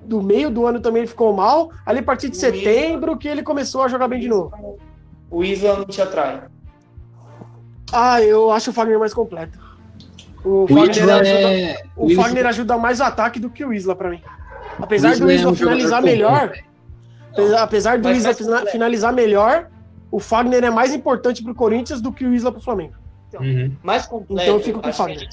do 0.04 0.22
meio 0.22 0.50
do 0.50 0.66
ano 0.66 0.80
também 0.80 1.00
ele 1.00 1.08
ficou 1.08 1.32
mal. 1.32 1.70
Ali 1.84 2.00
a 2.00 2.02
partir 2.02 2.28
de 2.28 2.36
o 2.36 2.40
setembro 2.40 3.12
Isla... 3.12 3.18
que 3.18 3.28
ele 3.28 3.42
começou 3.42 3.82
a 3.82 3.88
jogar 3.88 4.08
bem 4.08 4.20
de 4.20 4.28
novo. 4.28 4.78
O 5.30 5.42
Isla 5.42 5.78
não 5.78 5.84
te 5.84 6.00
atrai? 6.00 6.44
Ah, 7.92 8.22
eu 8.22 8.50
acho 8.50 8.70
o 8.70 8.72
Fagner 8.72 8.98
mais 8.98 9.14
completo. 9.14 9.58
O, 10.46 10.62
o 10.62 10.68
Fagner, 10.68 11.10
ajuda, 11.10 11.28
é... 11.28 11.82
o, 11.96 12.06
o 12.06 12.14
Fagner 12.14 12.38
Isla... 12.38 12.48
ajuda 12.50 12.78
mais 12.78 13.00
o 13.00 13.02
ataque 13.02 13.40
do 13.40 13.50
que 13.50 13.64
o 13.64 13.72
Isla 13.72 13.96
para 13.96 14.10
mim. 14.10 14.22
Apesar 14.78 15.12
Isla 15.12 15.26
do 15.26 15.32
Isla 15.32 15.48
é 15.48 15.52
um 15.52 15.56
finalizar 15.56 16.00
melhor, 16.00 16.52
comum, 17.34 17.56
apesar 17.58 17.98
do 17.98 18.08
Isla 18.08 18.32
finalizar 18.66 19.12
melhor, 19.12 19.68
o 20.08 20.20
Fagner 20.20 20.62
é 20.62 20.70
mais 20.70 20.94
importante 20.94 21.42
pro 21.42 21.52
Corinthians 21.52 22.00
do 22.00 22.12
que 22.12 22.24
o 22.24 22.32
Isla 22.32 22.52
pro 22.52 22.60
Flamengo. 22.60 22.94
Então, 23.28 23.42
uhum. 23.42 23.72
mais 23.82 24.06
completo, 24.06 24.42
então 24.42 24.54
eu 24.54 24.60
fico 24.60 24.80
com 24.80 24.88
o 24.88 24.92
Fagner. 24.92 25.28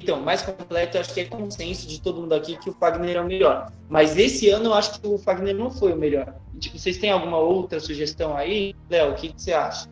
Então, 0.00 0.20
mais 0.20 0.42
completo, 0.42 0.96
eu 0.96 1.00
acho 1.02 1.14
que 1.14 1.20
é 1.20 1.24
consenso 1.26 1.86
de 1.86 2.00
todo 2.00 2.20
mundo 2.20 2.34
aqui 2.34 2.56
que 2.56 2.68
o 2.68 2.72
Fagner 2.72 3.18
é 3.18 3.20
o 3.20 3.24
melhor. 3.24 3.70
Mas 3.88 4.18
esse 4.18 4.50
ano 4.50 4.66
eu 4.66 4.74
acho 4.74 5.00
que 5.00 5.06
o 5.06 5.16
Fagner 5.18 5.54
não 5.54 5.70
foi 5.70 5.92
o 5.92 5.96
melhor. 5.96 6.34
Tipo, 6.58 6.76
vocês 6.76 6.98
têm 6.98 7.12
alguma 7.12 7.38
outra 7.38 7.78
sugestão 7.78 8.36
aí? 8.36 8.74
Léo, 8.90 9.12
o 9.12 9.14
que, 9.14 9.32
que 9.32 9.40
você 9.40 9.52
acha? 9.52 9.88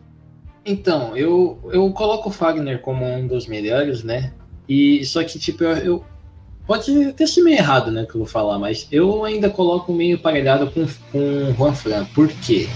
Então, 0.65 1.15
eu, 1.15 1.57
eu 1.71 1.89
coloco 1.93 2.27
o 2.27 2.31
Fagner 2.31 2.81
como 2.81 3.05
um 3.05 3.25
dos 3.25 3.47
melhores, 3.47 4.03
né? 4.03 4.33
E 4.73 5.03
só 5.03 5.21
que, 5.21 5.37
tipo, 5.37 5.65
eu, 5.65 5.75
eu 5.79 6.05
pode 6.65 7.03
até 7.03 7.27
ser 7.27 7.41
meio 7.43 7.57
errado, 7.57 7.91
né, 7.91 8.05
que 8.05 8.15
eu 8.15 8.19
vou 8.19 8.25
falar, 8.25 8.57
mas 8.57 8.87
eu 8.89 9.25
ainda 9.25 9.49
coloco 9.49 9.91
meio 9.91 10.17
parelhado 10.17 10.71
com, 10.71 10.87
com 11.11 11.53
Juan 11.57 11.73
Fran. 11.73 12.05
Por 12.15 12.29
quê? 12.29 12.69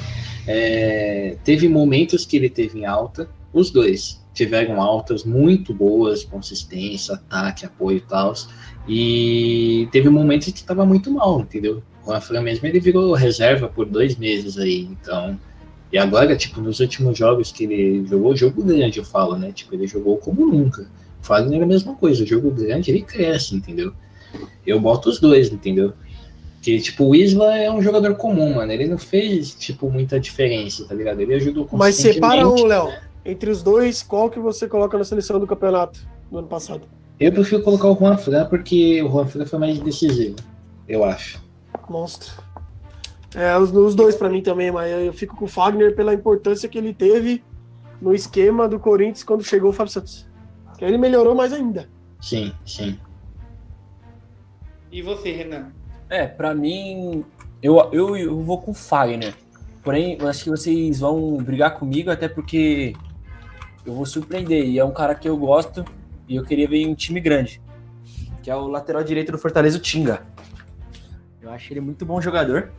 É, 0.45 1.37
teve 1.45 1.69
momentos 1.69 2.25
que 2.25 2.35
ele 2.35 2.49
teve 2.49 2.79
em 2.79 2.85
alta, 2.85 3.29
os 3.53 3.71
dois 3.71 4.21
tiveram 4.33 4.81
altas 4.81 5.23
muito 5.23 5.73
boas, 5.73 6.25
consistência, 6.25 7.15
ataque, 7.15 7.65
apoio 7.65 7.99
e 7.99 8.01
tal. 8.01 8.33
E 8.89 9.87
teve 9.89 10.09
momentos 10.09 10.51
que 10.51 10.59
estava 10.59 10.85
muito 10.85 11.09
mal, 11.09 11.39
entendeu? 11.39 11.81
O 12.05 12.11
Afran 12.11 12.41
mesmo 12.41 12.67
ele 12.67 12.81
virou 12.81 13.13
reserva 13.13 13.69
por 13.69 13.85
dois 13.85 14.17
meses 14.17 14.57
aí, 14.57 14.81
então. 14.81 15.39
E 15.93 15.97
agora, 15.97 16.35
tipo, 16.35 16.59
nos 16.59 16.81
últimos 16.81 17.17
jogos 17.17 17.53
que 17.53 17.63
ele 17.63 18.05
jogou, 18.05 18.35
jogo 18.35 18.61
grande, 18.61 18.99
eu 18.99 19.05
falo, 19.05 19.37
né? 19.37 19.53
Tipo, 19.53 19.75
ele 19.75 19.87
jogou 19.87 20.17
como 20.17 20.45
nunca. 20.45 20.85
O 21.25 21.27
Fagner 21.27 21.60
é 21.60 21.63
a 21.63 21.67
mesma 21.67 21.96
coisa, 21.96 22.24
jogo 22.24 22.51
grande 22.51 22.91
ele 22.91 23.01
cresce, 23.01 23.55
entendeu? 23.55 23.91
Eu 24.63 24.79
boto 24.79 25.10
os 25.10 25.20
dois, 25.20 25.51
entendeu? 25.51 25.94
Que, 26.62 26.79
tipo, 26.79 27.05
o 27.05 27.15
Isla 27.15 27.58
é 27.58 27.72
um 27.72 27.82
jogador 27.82 28.13
comum, 28.13 28.53
mano. 28.53 28.72
Ele 28.72 28.86
não 28.86 29.00
fez, 29.00 29.55
tipo, 29.55 29.89
muita 29.89 30.20
diferença, 30.20 30.86
tá 30.86 30.94
ligado? 30.94 31.20
Ele 31.20 31.34
ajudou 31.34 31.67
Mas 31.74 31.96
separa 31.96 32.48
um, 32.48 32.65
Léo 32.65 32.91
entre 33.25 33.50
os 33.50 33.63
dois, 33.63 34.03
qual 34.03 34.29
que 34.29 34.38
você 34.38 34.67
coloca 34.67 34.96
na 34.96 35.03
seleção 35.03 35.39
do 35.39 35.48
campeonato 35.48 36.00
do 36.29 36.38
ano 36.38 36.48
passado? 36.48 36.82
Eu 37.20 37.32
prefiro 37.32 37.63
colocar 37.63 37.89
o 37.89 37.96
Juan 37.96 38.17
Fran 38.17 38.46
porque 38.46 39.01
o 39.01 39.10
Juan 39.10 39.25
Fran 39.25 39.48
foi 39.48 39.58
mais 39.58 39.79
decisivo, 39.79 40.36
eu 40.88 41.03
acho. 41.03 41.44
Monstro. 41.89 42.34
É, 43.34 43.58
os, 43.58 43.72
os 43.72 43.96
dois 43.96 44.15
para 44.15 44.29
mim 44.29 44.44
também, 44.44 44.72
mas 44.72 44.91
eu 44.91 45.12
fico 45.12 45.36
com 45.36 45.46
o 45.46 45.48
Fagner 45.48 45.96
pela 45.96 46.13
importância 46.13 46.70
que 46.70 46.77
ele 46.77 46.94
teve 46.94 47.44
no 48.00 48.13
esquema 48.13 48.67
do 48.67 48.79
Corinthians 48.79 49.24
quando 49.24 49.44
chegou 49.44 49.72
o 49.72 49.74
Fábio 49.74 49.91
Santos. 49.91 50.35
Que 50.77 50.86
ele 50.86 50.98
melhorou 50.98 51.36
mais 51.36 51.53
ainda. 51.53 51.89
Sim, 52.20 52.53
sim. 52.65 53.00
E 54.91 55.01
você, 55.01 55.32
Renan? 55.32 55.72
É, 56.10 56.25
pra 56.25 56.53
mim, 56.53 57.24
eu, 57.62 57.77
eu, 57.91 58.15
eu 58.15 58.39
vou 58.41 58.62
com 58.62 58.72
o 58.72 58.74
Fagner. 58.74 59.34
Porém, 59.84 60.17
eu 60.20 60.27
acho 60.27 60.44
que 60.44 60.50
vocês 60.50 61.00
vão 61.00 61.38
brigar 61.38 61.77
comigo, 61.77 62.10
até 62.10 62.27
porque 62.27 62.94
eu 63.86 63.94
vou 63.94 64.05
surpreender. 64.05 64.65
E 64.65 64.79
é 64.79 64.86
um 64.86 64.91
cara 64.91 65.13
que 65.13 65.29
eu 65.29 65.38
gosto 65.38 65.86
e 66.27 66.36
eu 66.36 66.44
queria 66.44 66.67
ver 66.67 66.77
em 66.77 66.88
um 66.88 66.96
time 66.96 67.20
grande. 67.20 67.62
Que 68.41 68.50
é 68.50 68.55
o 68.55 68.67
lateral 68.67 69.03
direito 69.03 69.32
do 69.32 69.38
Fortaleza, 69.38 69.77
o 69.77 69.82
Tinga. 69.82 70.25
Eu 71.41 71.51
acho 71.51 71.72
ele 71.72 71.82
muito 71.82 72.05
bom 72.05 72.20
jogador. 72.20 72.72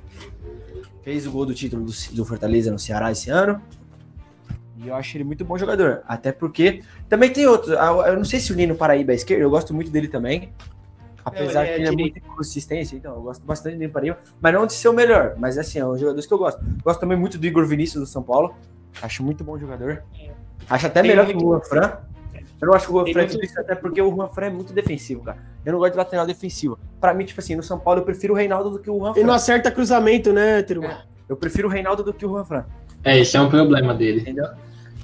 Fez 1.03 1.27
o 1.27 1.31
gol 1.31 1.47
do 1.47 1.55
título 1.55 1.85
do, 1.85 1.93
do 2.13 2.25
Fortaleza 2.25 2.71
no 2.71 2.79
Ceará 2.79 3.13
esse 3.13 3.31
ano. 3.31 3.63
E 4.87 4.89
eu 4.89 4.95
acho 4.95 5.17
ele 5.17 5.25
muito 5.25 5.45
bom 5.45 5.59
jogador. 5.59 6.03
Até 6.07 6.31
porque. 6.31 6.83
Também 7.09 7.33
tem 7.33 7.45
outros. 7.47 7.77
Eu 8.07 8.17
não 8.17 8.25
sei 8.25 8.39
se 8.39 8.53
o 8.53 8.55
Nino 8.55 8.77
Paraíba 8.77 9.13
é 9.13 9.17
esquerdo, 9.17 9.43
eu 9.43 9.51
gosto 9.51 9.75
muito 9.75 9.91
dele 9.91 10.07
também. 10.07 10.53
Apesar 11.25 11.65
não, 11.65 11.73
ele 11.73 11.73
é 11.73 11.75
que 11.75 11.83
ele 11.83 11.89
é 11.89 12.05
muito 12.05 12.19
inconsistente, 12.19 12.95
então 12.95 13.17
eu 13.17 13.23
gosto 13.23 13.45
bastante 13.45 13.75
do 13.75 13.81
Nino 13.81 13.93
Paraíba. 13.93 14.19
Mas 14.41 14.55
não 14.55 14.65
de 14.65 14.75
ser 14.75 14.89
o 14.89 14.93
melhor. 14.93 15.35
Mas 15.37 15.59
assim, 15.59 15.81
é 15.81 15.87
um 15.87 15.99
jogador 15.99 16.25
que 16.25 16.33
eu 16.33 16.39
gosto. 16.39 16.65
Gosto 16.85 17.01
também 17.01 17.19
muito 17.19 17.37
do 17.37 17.45
Igor 17.45 17.67
Vinícius 17.67 18.01
do 18.01 18.07
São 18.07 18.23
Paulo. 18.23 18.55
Acho 19.03 19.25
muito 19.25 19.43
bom 19.43 19.59
jogador. 19.59 20.05
Acho 20.71 20.87
até 20.87 21.03
tem 21.03 21.11
melhor 21.11 21.25
muito... 21.25 21.39
que 21.39 21.45
o 21.45 21.49
Juan 21.49 21.61
Fran. 21.63 21.99
Eu 22.61 22.69
não 22.69 22.75
acho 22.75 22.87
que 22.87 22.93
o 22.93 22.95
Juan 22.95 23.13
Fran 23.13 23.23
é 23.23 23.27
muito... 23.27 23.61
até 23.61 23.75
porque 23.75 24.01
o 24.01 24.15
Juan 24.15 24.29
Fran 24.29 24.47
é 24.47 24.51
muito 24.51 24.73
defensivo, 24.73 25.25
cara. 25.25 25.39
Eu 25.65 25.73
não 25.73 25.81
gosto 25.81 25.93
de 25.93 25.99
lateral 25.99 26.27
defensivo. 26.27 26.79
Pra 27.01 27.13
mim, 27.13 27.25
tipo 27.25 27.41
assim, 27.41 27.57
no 27.57 27.63
São 27.63 27.79
Paulo 27.79 28.01
eu 28.01 28.05
prefiro 28.05 28.33
o 28.33 28.37
Reinaldo 28.37 28.71
do 28.71 28.79
que 28.79 28.89
o 28.89 28.97
Juan 28.97 29.13
Fran. 29.13 29.21
Ele 29.21 29.27
não 29.27 29.35
acerta 29.35 29.69
cruzamento, 29.71 30.33
né, 30.33 30.63
Teruba? 30.63 30.87
É. 30.87 30.99
Eu 31.29 31.37
prefiro 31.37 31.67
o 31.67 31.71
Reinaldo 31.71 32.05
do 32.05 32.15
que 32.15 32.25
o 32.25 32.29
Juan 32.29 32.45
Fran. 32.45 32.65
É, 33.03 33.19
esse 33.19 33.37
é 33.37 33.41
um 33.41 33.51
problema 33.51 33.93
dele. 33.93 34.21
Entendeu? 34.21 34.47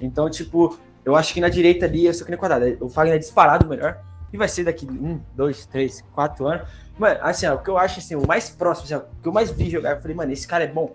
Então, 0.04 0.28
tipo, 0.28 0.78
eu 1.04 1.16
acho 1.16 1.32
que 1.32 1.40
na 1.40 1.48
direita 1.48 1.86
ali, 1.86 2.06
eu 2.06 2.14
sou 2.14 2.24
que 2.24 2.30
nem 2.30 2.38
quadrado. 2.38 2.76
O 2.80 2.88
Fagner 2.88 3.16
é 3.16 3.18
disparado 3.18 3.68
melhor. 3.68 3.98
E 4.32 4.36
vai 4.36 4.48
ser 4.48 4.64
daqui 4.64 4.86
um, 4.86 5.20
dois, 5.34 5.66
três, 5.66 6.02
quatro 6.12 6.46
anos. 6.46 6.66
Mano, 6.98 7.18
assim, 7.22 7.46
ó, 7.46 7.54
o 7.54 7.58
que 7.58 7.68
eu 7.68 7.76
acho, 7.76 7.98
assim, 7.98 8.14
o 8.14 8.26
mais 8.26 8.48
próximo, 8.48 8.84
assim, 8.84 8.94
ó, 8.94 8.98
o 8.98 9.22
que 9.22 9.28
eu 9.28 9.32
mais 9.32 9.50
vi 9.50 9.68
jogar, 9.68 9.96
eu 9.96 10.00
falei, 10.00 10.16
mano, 10.16 10.32
esse 10.32 10.46
cara 10.46 10.64
é 10.64 10.66
bom. 10.66 10.94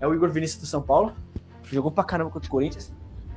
É 0.00 0.06
o 0.06 0.14
Igor 0.14 0.30
Vinícius 0.30 0.60
do 0.60 0.66
São 0.66 0.82
Paulo. 0.82 1.12
Jogou 1.64 1.90
pra 1.90 2.04
caramba 2.04 2.30
contra 2.30 2.46
o 2.46 2.50
Corinthians. 2.50 2.92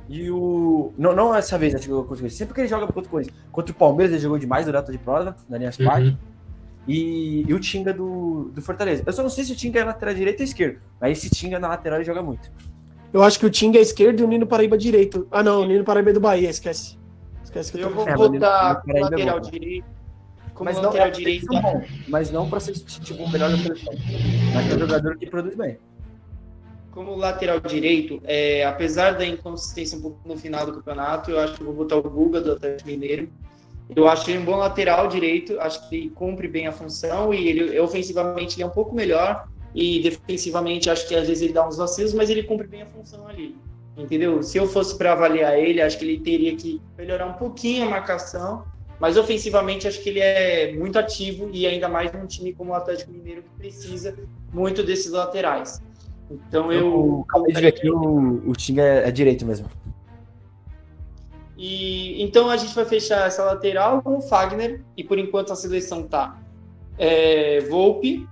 E 0.08 0.30
o. 0.30 0.92
Não, 0.96 1.14
não 1.14 1.34
essa 1.34 1.58
vez, 1.58 1.72
né, 1.72 1.80
jogou 1.80 2.02
contra 2.02 2.14
o 2.14 2.18
Corinthians. 2.18 2.38
Sempre 2.38 2.54
que 2.54 2.60
ele 2.60 2.68
joga 2.68 2.86
contra 2.86 3.08
o 3.08 3.08
Corinthians. 3.08 3.36
Contra 3.50 3.72
o 3.72 3.74
Palmeiras, 3.74 4.12
ele 4.12 4.22
jogou 4.22 4.38
demais 4.38 4.66
durante 4.66 4.92
de 4.92 4.98
prova, 4.98 5.34
na 5.48 5.58
linha 5.58 5.70
uhum. 5.78 6.16
E, 6.86 7.44
e 7.48 7.54
o 7.54 7.58
Tinga 7.58 7.92
do, 7.92 8.50
do 8.54 8.62
Fortaleza. 8.62 9.02
Eu 9.04 9.12
só 9.12 9.22
não 9.22 9.30
sei 9.30 9.44
se 9.44 9.52
o 9.52 9.56
Tinga 9.56 9.80
é 9.80 9.84
lateral 9.84 10.14
direito 10.14 10.40
ou 10.40 10.44
esquerdo. 10.44 10.80
Mas 11.00 11.18
esse 11.18 11.30
Tinga 11.30 11.58
na 11.58 11.68
lateral 11.68 11.98
ele 11.98 12.04
joga 12.04 12.22
muito. 12.22 12.50
Eu 13.16 13.22
acho 13.22 13.40
que 13.40 13.46
o 13.46 13.50
Tinga 13.50 13.78
é 13.78 13.80
esquerdo 13.80 14.20
e 14.20 14.22
o 14.22 14.28
Nino 14.28 14.46
Paraíba 14.46 14.76
direito. 14.76 15.26
Ah, 15.30 15.42
não, 15.42 15.62
o 15.62 15.64
Nino 15.64 15.82
Paraíba 15.84 16.10
é 16.10 16.12
do 16.12 16.20
Bahia, 16.20 16.50
esquece. 16.50 16.98
Esquece 17.42 17.72
que 17.72 17.78
eu, 17.78 17.88
eu 17.88 17.94
vou 17.94 18.04
botar 18.04 18.82
é, 18.86 19.00
lateral 19.00 19.40
direito. 19.40 19.86
Como 20.52 20.68
mas 20.68 20.76
lateral 20.76 21.06
não, 21.06 21.06
é 21.06 21.10
direito. 21.10 21.46
Bom, 21.46 21.82
mas 22.08 22.30
não 22.30 22.50
para 22.50 22.60
ser 22.60 22.74
tipo, 22.74 23.22
o 23.22 23.30
melhor 23.30 23.48
da 23.48 23.56
seleção. 23.56 23.94
Mas 24.54 24.70
é 24.70 24.74
um 24.74 24.78
jogador 24.80 25.16
que 25.16 25.30
produz 25.30 25.56
bem 25.56 25.78
como 26.90 27.14
lateral 27.14 27.60
direito, 27.60 28.22
é, 28.24 28.64
apesar 28.64 29.12
da 29.12 29.26
inconsistência 29.26 29.98
um 29.98 30.02
pouco 30.02 30.18
no 30.26 30.36
final 30.36 30.64
do 30.64 30.72
campeonato, 30.72 31.30
eu 31.30 31.38
acho 31.38 31.54
que 31.54 31.62
vou 31.62 31.74
botar 31.74 31.96
o 31.96 32.02
Guga 32.02 32.40
do 32.40 32.52
Atlético 32.52 32.88
Mineiro. 32.88 33.28
Eu 33.94 34.08
acho 34.08 34.30
ele 34.30 34.38
um 34.38 34.44
bom 34.46 34.56
lateral 34.56 35.06
direito, 35.06 35.60
acho 35.60 35.86
que 35.88 35.96
ele 35.96 36.10
cumpre 36.10 36.48
bem 36.48 36.66
a 36.66 36.72
função 36.72 37.34
e 37.34 37.48
ele 37.48 37.78
ofensivamente 37.80 38.56
ele 38.56 38.62
é 38.62 38.66
um 38.66 38.70
pouco 38.70 38.94
melhor 38.94 39.46
e 39.76 40.00
defensivamente 40.00 40.88
acho 40.88 41.06
que 41.06 41.14
às 41.14 41.28
vezes 41.28 41.42
ele 41.42 41.52
dá 41.52 41.68
uns 41.68 41.76
vacilos, 41.76 42.14
mas 42.14 42.30
ele 42.30 42.42
cumpre 42.42 42.66
bem 42.66 42.80
a 42.80 42.86
função 42.86 43.28
ali. 43.28 43.54
Entendeu? 43.94 44.42
Se 44.42 44.56
eu 44.56 44.66
fosse 44.66 44.96
para 44.96 45.12
avaliar 45.12 45.58
ele, 45.58 45.82
acho 45.82 45.98
que 45.98 46.04
ele 46.06 46.18
teria 46.18 46.56
que 46.56 46.80
melhorar 46.96 47.26
um 47.26 47.34
pouquinho 47.34 47.86
a 47.86 47.90
marcação, 47.90 48.64
mas 48.98 49.18
ofensivamente 49.18 49.86
acho 49.86 50.02
que 50.02 50.08
ele 50.08 50.20
é 50.20 50.72
muito 50.72 50.98
ativo 50.98 51.50
e 51.52 51.66
ainda 51.66 51.90
mais 51.90 52.10
num 52.10 52.26
time 52.26 52.54
como 52.54 52.70
o 52.70 52.74
Atlético 52.74 53.12
Mineiro 53.12 53.42
que 53.42 53.50
precisa 53.50 54.16
muito 54.50 54.82
desses 54.82 55.12
laterais. 55.12 55.82
Então 56.30 56.72
eu. 56.72 57.26
Acabei 57.28 57.52
de 57.52 57.60
ver 57.60 57.68
aqui, 57.68 57.90
o, 57.90 58.48
o 58.48 58.52
Tinga 58.54 58.82
é, 58.82 59.08
é 59.08 59.10
direito 59.10 59.44
mesmo. 59.44 59.68
E 61.58 62.22
então 62.22 62.48
a 62.48 62.56
gente 62.56 62.74
vai 62.74 62.86
fechar 62.86 63.26
essa 63.26 63.44
lateral 63.44 64.00
com 64.00 64.16
o 64.16 64.22
Fagner, 64.22 64.82
e 64.96 65.04
por 65.04 65.18
enquanto 65.18 65.52
a 65.52 65.56
seleção 65.56 66.02
tá 66.02 66.38
é, 66.98 67.60
Volpe, 67.60 68.26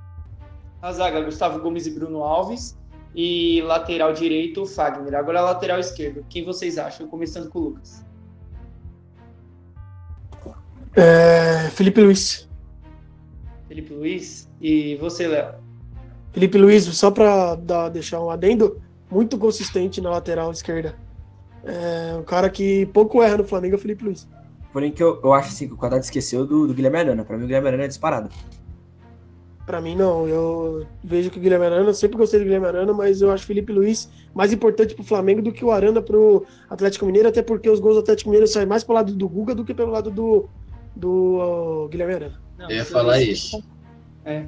a 0.84 0.92
zaga 0.92 1.22
Gustavo 1.22 1.60
Gomes 1.60 1.86
e 1.86 1.90
Bruno 1.90 2.22
Alves, 2.22 2.78
e 3.14 3.62
lateral 3.62 4.12
direito 4.12 4.66
Fagner. 4.66 5.14
Agora 5.14 5.40
lateral 5.40 5.80
esquerdo, 5.80 6.26
quem 6.28 6.44
vocês 6.44 6.76
acham? 6.76 7.08
Começando 7.08 7.48
com 7.48 7.58
o 7.58 7.62
Lucas. 7.62 8.04
É, 10.94 11.70
Felipe 11.70 12.02
Luiz. 12.02 12.46
Felipe 13.66 13.94
Luiz. 13.94 14.46
E 14.60 14.96
você, 14.96 15.26
Léo? 15.26 15.54
Felipe 16.32 16.58
Luiz, 16.58 16.84
só 16.84 17.10
para 17.10 17.54
deixar 17.90 18.20
um 18.20 18.28
adendo, 18.28 18.78
muito 19.10 19.38
consistente 19.38 20.02
na 20.02 20.10
lateral 20.10 20.50
esquerda. 20.50 20.96
É 21.64 22.14
um 22.14 22.24
cara 22.24 22.50
que 22.50 22.84
pouco 22.86 23.22
erra 23.22 23.38
no 23.38 23.44
Flamengo 23.44 23.76
é 23.76 23.78
o 23.78 23.80
Felipe 23.80 24.04
Luiz. 24.04 24.28
Porém, 24.70 24.92
que 24.92 25.02
eu, 25.02 25.18
eu 25.24 25.32
acho 25.32 25.48
assim, 25.48 25.66
que 25.66 25.72
o 25.72 25.78
Quadrado 25.78 26.04
esqueceu 26.04 26.44
do, 26.44 26.66
do 26.66 26.74
Guilherme 26.74 26.98
Arana. 26.98 27.24
Para 27.24 27.38
mim, 27.38 27.44
o 27.44 27.46
Guilherme 27.46 27.68
Arana 27.68 27.84
é 27.84 27.88
disparado. 27.88 28.28
Para 29.66 29.80
mim, 29.80 29.96
não. 29.96 30.28
Eu 30.28 30.86
vejo 31.02 31.30
que 31.30 31.38
o 31.38 31.40
Guilherme 31.40 31.64
Arana, 31.66 31.88
eu 31.88 31.94
sempre 31.94 32.18
gostei 32.18 32.38
do 32.38 32.44
Guilherme 32.44 32.66
Arana, 32.66 32.92
mas 32.92 33.22
eu 33.22 33.30
acho 33.30 33.44
o 33.44 33.46
Felipe 33.46 33.72
Luiz 33.72 34.10
mais 34.34 34.52
importante 34.52 34.94
pro 34.94 35.02
Flamengo 35.02 35.40
do 35.40 35.52
que 35.52 35.64
o 35.64 35.70
Arana 35.70 36.02
pro 36.02 36.44
Atlético 36.68 37.06
Mineiro, 37.06 37.28
até 37.28 37.42
porque 37.42 37.70
os 37.70 37.80
gols 37.80 37.94
do 37.94 38.00
Atlético 38.00 38.28
Mineiro 38.28 38.46
saem 38.46 38.66
mais 38.66 38.84
pelo 38.84 38.96
lado 38.96 39.14
do 39.14 39.28
Guga 39.28 39.54
do 39.54 39.64
que 39.64 39.72
pelo 39.72 39.90
lado 39.90 40.10
do, 40.10 40.48
do 40.94 41.84
uh, 41.84 41.88
Guilherme 41.88 42.14
Arana. 42.14 42.40
Não, 42.58 42.70
eu 42.70 42.76
ia 42.76 42.84
falar 42.84 43.20
isso. 43.20 43.62
É. 44.24 44.44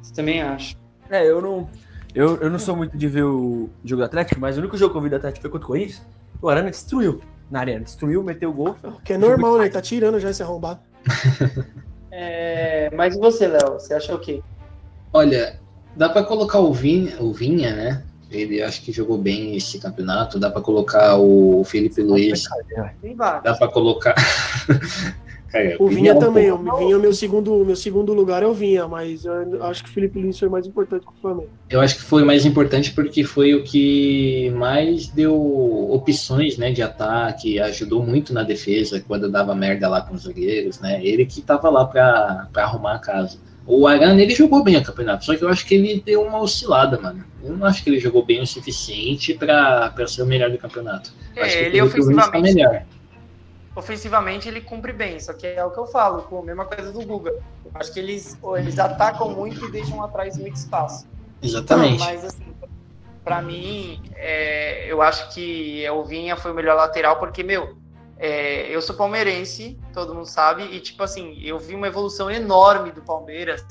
Você 0.00 0.14
também 0.14 0.40
acha? 0.40 0.76
É, 1.10 1.28
eu 1.28 1.42
não. 1.42 1.68
Eu, 2.14 2.36
eu 2.38 2.50
não 2.50 2.58
sou 2.58 2.76
muito 2.76 2.96
de 2.96 3.08
ver 3.08 3.24
o 3.24 3.68
jogo 3.84 4.02
do 4.02 4.06
Atlético, 4.06 4.40
mas 4.40 4.56
o 4.56 4.60
único 4.60 4.76
jogo 4.76 4.92
que 4.92 4.98
eu 4.98 5.02
vi 5.02 5.10
do 5.10 5.16
Atlético 5.16 5.42
foi 5.42 5.50
contra 5.50 5.64
o 5.64 5.68
Corinthians. 5.68 6.02
O 6.40 6.48
Arana 6.48 6.70
destruiu 6.70 7.20
na 7.50 7.60
arena. 7.60 7.84
Destruiu, 7.84 8.22
meteu 8.22 8.50
o 8.50 8.52
gol. 8.52 8.76
Que 9.04 9.12
é 9.12 9.18
normal, 9.18 9.58
né? 9.58 9.64
Ele 9.64 9.72
tá 9.72 9.80
tirando 9.80 10.18
já 10.18 10.30
esse 10.30 10.42
arrombado. 10.42 10.80
é, 12.12 12.90
mas 12.94 13.16
e 13.16 13.18
você, 13.18 13.48
Léo? 13.48 13.72
Você 13.72 13.94
acha 13.94 14.14
o 14.14 14.18
quê? 14.18 14.42
Olha, 15.10 15.58
dá 15.96 16.10
pra 16.10 16.22
colocar 16.22 16.58
o 16.60 16.72
Vinha, 16.72 17.16
o 17.20 17.32
Vinha, 17.32 17.74
né? 17.74 18.04
Ele 18.30 18.62
acho 18.62 18.82
que 18.82 18.92
jogou 18.92 19.16
bem 19.16 19.56
esse 19.56 19.78
campeonato. 19.78 20.38
Dá 20.38 20.50
pra 20.50 20.60
colocar 20.60 21.16
o 21.16 21.64
Felipe 21.64 22.02
Luiz. 22.02 22.44
Dá 23.42 23.54
pra 23.54 23.68
colocar. 23.68 24.14
É, 25.54 25.76
o 25.78 25.86
Vinha 25.86 26.14
também, 26.18 26.50
o 26.50 26.78
Vinha, 26.78 26.98
meu 26.98 27.12
segundo, 27.12 27.64
meu 27.64 27.76
segundo 27.76 28.14
lugar 28.14 28.42
é 28.42 28.46
o 28.46 28.54
Vinha, 28.54 28.88
mas 28.88 29.24
eu 29.26 29.62
acho 29.64 29.84
que 29.84 29.90
o 29.90 29.92
Felipe 29.92 30.18
Luiz 30.18 30.38
foi 30.38 30.48
mais 30.48 30.66
importante 30.66 31.04
que 31.04 31.12
o 31.12 31.20
Flamengo. 31.20 31.50
Eu 31.68 31.80
acho 31.80 31.96
que 31.96 32.02
foi 32.02 32.24
mais 32.24 32.46
importante 32.46 32.92
porque 32.92 33.22
foi 33.22 33.54
o 33.54 33.62
que 33.62 34.50
mais 34.56 35.08
deu 35.08 35.34
opções, 35.90 36.56
né, 36.56 36.72
de 36.72 36.82
ataque, 36.82 37.60
ajudou 37.60 38.02
muito 38.02 38.32
na 38.32 38.42
defesa 38.42 39.04
quando 39.06 39.30
dava 39.30 39.54
merda 39.54 39.88
lá 39.88 40.00
com 40.00 40.14
os 40.14 40.22
zagueiros, 40.22 40.80
né? 40.80 41.04
Ele 41.04 41.26
que 41.26 41.42
tava 41.42 41.68
lá 41.68 41.84
para 41.84 42.48
arrumar 42.56 42.94
a 42.94 42.98
casa. 42.98 43.38
O 43.66 43.86
Arana, 43.86 44.20
ele 44.20 44.34
jogou 44.34 44.64
bem 44.64 44.76
o 44.76 44.82
campeonato, 44.82 45.24
só 45.24 45.36
que 45.36 45.42
eu 45.42 45.48
acho 45.48 45.66
que 45.66 45.74
ele 45.74 46.02
deu 46.04 46.22
uma 46.22 46.40
oscilada, 46.40 46.98
mano. 46.98 47.24
Eu 47.44 47.56
não 47.56 47.66
acho 47.66 47.84
que 47.84 47.90
ele 47.90 48.00
jogou 48.00 48.24
bem 48.24 48.40
o 48.40 48.46
suficiente 48.46 49.34
para 49.34 49.92
ser 50.06 50.22
o 50.22 50.26
melhor 50.26 50.50
do 50.50 50.58
campeonato. 50.58 51.12
É, 51.36 51.42
acho 51.42 51.58
que 51.58 51.64
ele 51.64 51.82
ofensivamente... 51.82 52.32
Tá 52.32 52.40
melhor 52.40 52.82
ofensivamente 53.74 54.48
ele 54.48 54.60
cumpre 54.60 54.92
bem, 54.92 55.18
só 55.18 55.32
que 55.32 55.46
é 55.46 55.64
o 55.64 55.70
que 55.70 55.78
eu 55.78 55.86
falo, 55.86 56.22
com 56.22 56.40
a 56.40 56.42
mesma 56.42 56.64
coisa 56.64 56.92
do 56.92 57.04
Guga. 57.04 57.34
Acho 57.74 57.92
que 57.92 58.00
eles, 58.00 58.38
eles 58.56 58.78
atacam 58.78 59.30
muito 59.30 59.64
e 59.64 59.70
deixam 59.70 60.02
atrás 60.02 60.36
muito 60.36 60.56
espaço. 60.56 61.06
Exatamente. 61.42 62.00
Mas 62.00 62.24
assim, 62.24 62.54
para 63.24 63.40
mim, 63.40 64.02
é, 64.14 64.90
eu 64.90 65.00
acho 65.00 65.32
que 65.32 65.88
o 65.90 66.04
Vinha 66.04 66.36
foi 66.36 66.52
o 66.52 66.54
melhor 66.54 66.76
lateral, 66.76 67.18
porque, 67.18 67.42
meu, 67.42 67.76
é, 68.18 68.68
eu 68.68 68.82
sou 68.82 68.94
palmeirense, 68.94 69.78
todo 69.92 70.14
mundo 70.14 70.26
sabe, 70.26 70.64
e 70.64 70.80
tipo 70.80 71.02
assim, 71.02 71.40
eu 71.42 71.58
vi 71.58 71.74
uma 71.74 71.86
evolução 71.86 72.30
enorme 72.30 72.92
do 72.92 73.00
Palmeiras, 73.02 73.64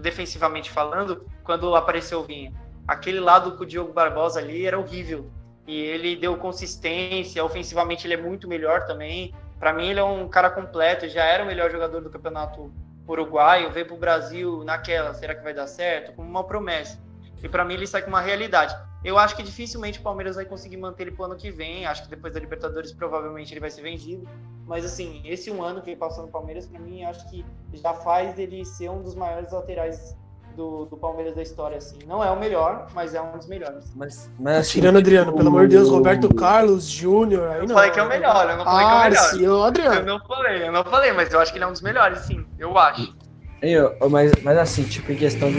defensivamente 0.00 0.70
falando, 0.70 1.26
quando 1.42 1.74
apareceu 1.74 2.20
o 2.20 2.24
Vinha. 2.24 2.52
Aquele 2.86 3.20
lado 3.20 3.56
com 3.56 3.64
o 3.64 3.66
Diogo 3.66 3.92
Barbosa 3.92 4.40
ali 4.40 4.66
era 4.66 4.78
horrível 4.78 5.30
e 5.72 5.80
ele 5.80 6.16
deu 6.16 6.36
consistência, 6.36 7.42
ofensivamente 7.42 8.06
ele 8.06 8.14
é 8.14 8.16
muito 8.18 8.46
melhor 8.46 8.84
também. 8.84 9.34
Para 9.58 9.72
mim 9.72 9.88
ele 9.88 10.00
é 10.00 10.04
um 10.04 10.28
cara 10.28 10.50
completo, 10.50 11.08
já 11.08 11.24
era 11.24 11.42
o 11.42 11.46
melhor 11.46 11.70
jogador 11.70 12.02
do 12.02 12.10
campeonato 12.10 12.70
uruguaio, 13.08 13.70
veio 13.70 13.86
para 13.86 13.94
o 13.94 13.98
Brasil 13.98 14.62
naquela, 14.64 15.14
será 15.14 15.34
que 15.34 15.42
vai 15.42 15.54
dar 15.54 15.66
certo? 15.66 16.14
Como 16.14 16.28
uma 16.28 16.44
promessa. 16.44 17.00
E 17.42 17.48
para 17.48 17.64
mim 17.64 17.74
ele 17.74 17.86
sai 17.86 18.02
com 18.02 18.08
uma 18.08 18.20
realidade. 18.20 18.76
Eu 19.02 19.18
acho 19.18 19.34
que 19.34 19.42
dificilmente 19.42 19.98
o 19.98 20.02
Palmeiras 20.02 20.36
vai 20.36 20.44
conseguir 20.44 20.76
manter 20.76 21.04
ele 21.04 21.12
para 21.12 21.22
o 21.22 21.24
ano 21.24 21.36
que 21.36 21.50
vem. 21.50 21.86
Acho 21.86 22.04
que 22.04 22.10
depois 22.10 22.34
da 22.34 22.38
Libertadores 22.38 22.92
provavelmente 22.92 23.52
ele 23.52 23.60
vai 23.60 23.70
ser 23.70 23.82
vendido. 23.82 24.28
Mas 24.66 24.84
assim, 24.84 25.22
esse 25.24 25.50
um 25.50 25.62
ano 25.62 25.80
que 25.80 25.90
ele 25.90 25.96
passou 25.96 26.24
no 26.24 26.30
Palmeiras, 26.30 26.66
para 26.66 26.78
mim, 26.78 27.02
acho 27.02 27.28
que 27.28 27.44
já 27.72 27.94
faz 27.94 28.38
ele 28.38 28.64
ser 28.64 28.90
um 28.90 29.02
dos 29.02 29.14
maiores 29.14 29.50
laterais 29.50 30.16
do, 30.56 30.86
do 30.86 30.96
Palmeiras 30.96 31.34
da 31.34 31.42
história, 31.42 31.78
assim. 31.78 31.98
Não 32.06 32.22
é 32.22 32.30
o 32.30 32.38
melhor, 32.38 32.88
mas 32.94 33.14
é 33.14 33.20
um 33.20 33.36
dos 33.36 33.46
melhores. 33.46 33.92
Mas, 33.94 34.30
mas 34.38 34.58
assim, 34.58 34.80
Tirando 34.80 34.98
Adriano, 34.98 35.32
pelo 35.32 35.48
amor 35.48 35.66
de 35.66 35.76
Deus, 35.76 35.88
Roberto 35.88 36.32
Carlos, 36.34 36.84
Júnior. 36.84 37.56
Eu 37.56 37.66
não, 37.66 37.74
falei 37.74 37.90
que 37.90 38.00
é 38.00 38.02
o 38.02 38.08
melhor, 38.08 38.50
eu 38.50 38.56
não 38.56 38.64
falei 38.64 38.86
ah, 38.86 38.88
que 38.88 38.94
é 38.94 38.98
o 38.98 39.10
melhor. 39.10 39.24
Sim, 39.24 39.48
o 39.48 39.62
Adriano. 39.62 39.96
Eu 39.96 40.04
não 40.04 40.20
falei, 40.26 40.68
eu 40.68 40.72
não 40.72 40.84
falei, 40.84 41.12
mas 41.12 41.32
eu 41.32 41.40
acho 41.40 41.52
que 41.52 41.58
ele 41.58 41.64
é 41.64 41.68
um 41.68 41.72
dos 41.72 41.82
melhores, 41.82 42.18
sim. 42.20 42.46
Eu 42.58 42.76
acho. 42.78 43.14
Eu, 43.60 43.96
mas, 44.10 44.32
mas 44.42 44.58
assim, 44.58 44.84
tipo, 44.84 45.12
em 45.12 45.16
questão 45.16 45.50
do. 45.50 45.58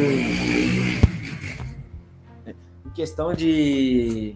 Em 2.86 2.90
questão 2.94 3.34
de 3.34 4.36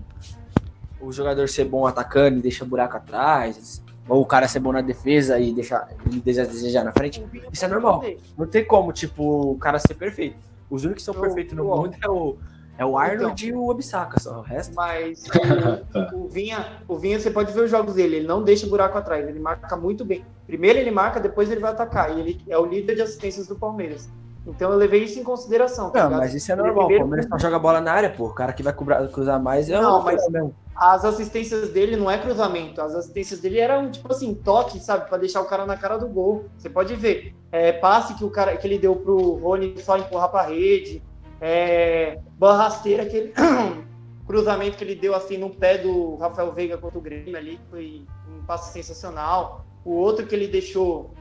o 0.99 1.11
jogador 1.11 1.47
ser 1.47 1.65
bom 1.65 1.85
atacando 1.85 2.39
e 2.39 2.41
deixa 2.41 2.65
buraco 2.65 2.97
atrás, 2.97 3.81
ou 4.07 4.21
o 4.21 4.25
cara 4.25 4.47
ser 4.47 4.59
bom 4.59 4.71
na 4.71 4.81
defesa 4.81 5.39
e 5.39 5.51
deixar 5.51 5.89
ele 6.05 6.21
desejar 6.21 6.83
na 6.83 6.91
frente, 6.91 7.25
isso 7.51 7.65
é 7.65 7.67
normal. 7.67 8.03
Não 8.37 8.47
tem 8.47 8.65
como, 8.65 8.91
tipo, 8.91 9.51
o 9.51 9.57
cara 9.57 9.79
ser 9.79 9.95
perfeito. 9.95 10.37
Os 10.69 10.83
únicos 10.83 11.03
que 11.03 11.11
são 11.11 11.19
perfeitos 11.19 11.55
no 11.55 11.65
mundo 11.65 11.95
é 12.01 12.09
o, 12.09 12.37
é 12.77 12.85
o 12.85 12.97
Arnold 12.97 13.47
então, 13.47 13.57
e 13.57 13.59
o 13.59 13.69
Obisaka, 13.69 14.19
só 14.19 14.39
o 14.39 14.41
resto. 14.41 14.75
Mas 14.75 15.23
o, 16.13 16.25
o, 16.25 16.27
Vinha, 16.27 16.65
o 16.87 16.97
Vinha, 16.97 17.19
você 17.19 17.31
pode 17.31 17.51
ver 17.53 17.63
os 17.63 17.71
jogos 17.71 17.95
dele, 17.95 18.17
ele 18.17 18.27
não 18.27 18.43
deixa 18.43 18.67
buraco 18.67 18.97
atrás, 18.97 19.27
ele 19.27 19.39
marca 19.39 19.75
muito 19.75 20.05
bem. 20.05 20.23
Primeiro 20.45 20.77
ele 20.79 20.91
marca, 20.91 21.19
depois 21.19 21.49
ele 21.49 21.61
vai 21.61 21.71
atacar. 21.71 22.15
E 22.15 22.19
ele 22.19 22.41
é 22.47 22.57
o 22.57 22.65
líder 22.65 22.95
de 22.95 23.01
assistências 23.01 23.47
do 23.47 23.55
Palmeiras. 23.55 24.09
Então 24.47 24.71
eu 24.71 24.77
levei 24.77 25.03
isso 25.03 25.19
em 25.19 25.23
consideração. 25.23 25.89
Tá 25.89 26.09
não, 26.09 26.17
mas 26.17 26.33
isso 26.33 26.51
é 26.51 26.55
normal. 26.55 26.87
O 26.87 26.97
Palmeiras 26.97 27.27
só 27.27 27.37
joga 27.37 27.59
bola 27.59 27.81
na 27.81 27.91
área, 27.91 28.09
pô. 28.09 28.27
O 28.27 28.33
cara 28.33 28.53
que 28.53 28.63
vai 28.63 28.73
cruzar 28.73 29.41
mais 29.41 29.69
é 29.69 29.79
não, 29.79 29.99
o 29.99 30.03
mas 30.03 30.27
mesmo. 30.29 30.55
As 30.75 31.03
assistências 31.03 31.69
dele 31.71 31.97
não 31.97 32.09
é 32.09 32.17
cruzamento. 32.17 32.81
As 32.81 32.95
assistências 32.95 33.39
dele 33.39 33.59
eram, 33.59 33.91
tipo 33.91 34.11
assim, 34.11 34.33
toque, 34.33 34.79
sabe? 34.79 35.09
para 35.09 35.17
deixar 35.17 35.41
o 35.41 35.45
cara 35.45 35.65
na 35.65 35.75
cara 35.75 35.97
do 35.97 36.07
gol. 36.07 36.45
Você 36.57 36.69
pode 36.69 36.95
ver. 36.95 37.35
É, 37.51 37.73
passe 37.73 38.13
que 38.13 38.23
o 38.23 38.29
cara 38.29 38.55
que 38.55 38.65
ele 38.65 38.77
deu 38.77 38.95
pro 38.95 39.35
Rony 39.35 39.75
só 39.79 39.97
empurrar 39.97 40.29
pra 40.29 40.43
rede. 40.43 41.03
É, 41.41 42.19
bola 42.37 42.57
rasteira 42.57 43.05
que 43.05 43.17
ele. 43.17 43.33
cruzamento 44.27 44.77
que 44.77 44.83
ele 44.83 44.95
deu 44.95 45.15
assim 45.15 45.37
no 45.37 45.49
pé 45.49 45.77
do 45.77 46.17
Rafael 46.17 46.51
Veiga 46.51 46.77
contra 46.77 46.99
o 46.99 47.01
Grêmio 47.01 47.37
ali, 47.37 47.57
foi 47.69 48.05
um 48.29 48.43
passe 48.45 48.73
sensacional. 48.73 49.65
O 49.85 49.93
outro 49.93 50.27
que 50.27 50.35
ele 50.35 50.49
deixou 50.49 51.11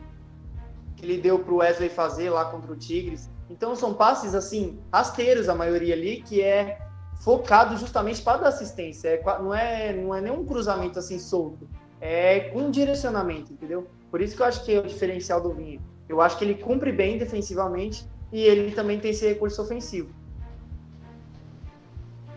que 0.96 1.04
ele 1.04 1.20
deu 1.20 1.38
para 1.38 1.52
o 1.52 1.58
Wesley 1.58 1.88
fazer 1.88 2.30
lá 2.30 2.46
contra 2.46 2.72
o 2.72 2.76
Tigres. 2.76 3.30
Então 3.48 3.76
são 3.76 3.94
passes 3.94 4.34
assim 4.34 4.78
rasteiros 4.92 5.48
a 5.48 5.54
maioria 5.54 5.94
ali 5.94 6.22
que 6.22 6.42
é 6.42 6.78
focado 7.20 7.76
justamente 7.76 8.22
para 8.22 8.38
dar 8.38 8.48
assistência. 8.48 9.08
É, 9.08 9.22
não 9.38 9.54
é 9.54 9.92
não 9.92 10.14
é 10.14 10.20
nenhum 10.20 10.44
cruzamento 10.44 10.98
assim 10.98 11.18
solto. 11.18 11.68
É 12.00 12.40
com 12.50 12.70
direcionamento, 12.70 13.52
entendeu? 13.52 13.86
Por 14.10 14.20
isso 14.20 14.36
que 14.36 14.42
eu 14.42 14.46
acho 14.46 14.64
que 14.64 14.74
é 14.74 14.78
o 14.78 14.86
diferencial 14.86 15.40
do 15.40 15.52
Vinha. 15.52 15.80
Eu 16.08 16.20
acho 16.20 16.38
que 16.38 16.44
ele 16.44 16.54
cumpre 16.54 16.92
bem 16.92 17.18
defensivamente 17.18 18.06
e 18.32 18.40
ele 18.40 18.72
também 18.72 18.98
tem 18.98 19.10
esse 19.10 19.26
recurso 19.26 19.60
ofensivo. 19.62 20.10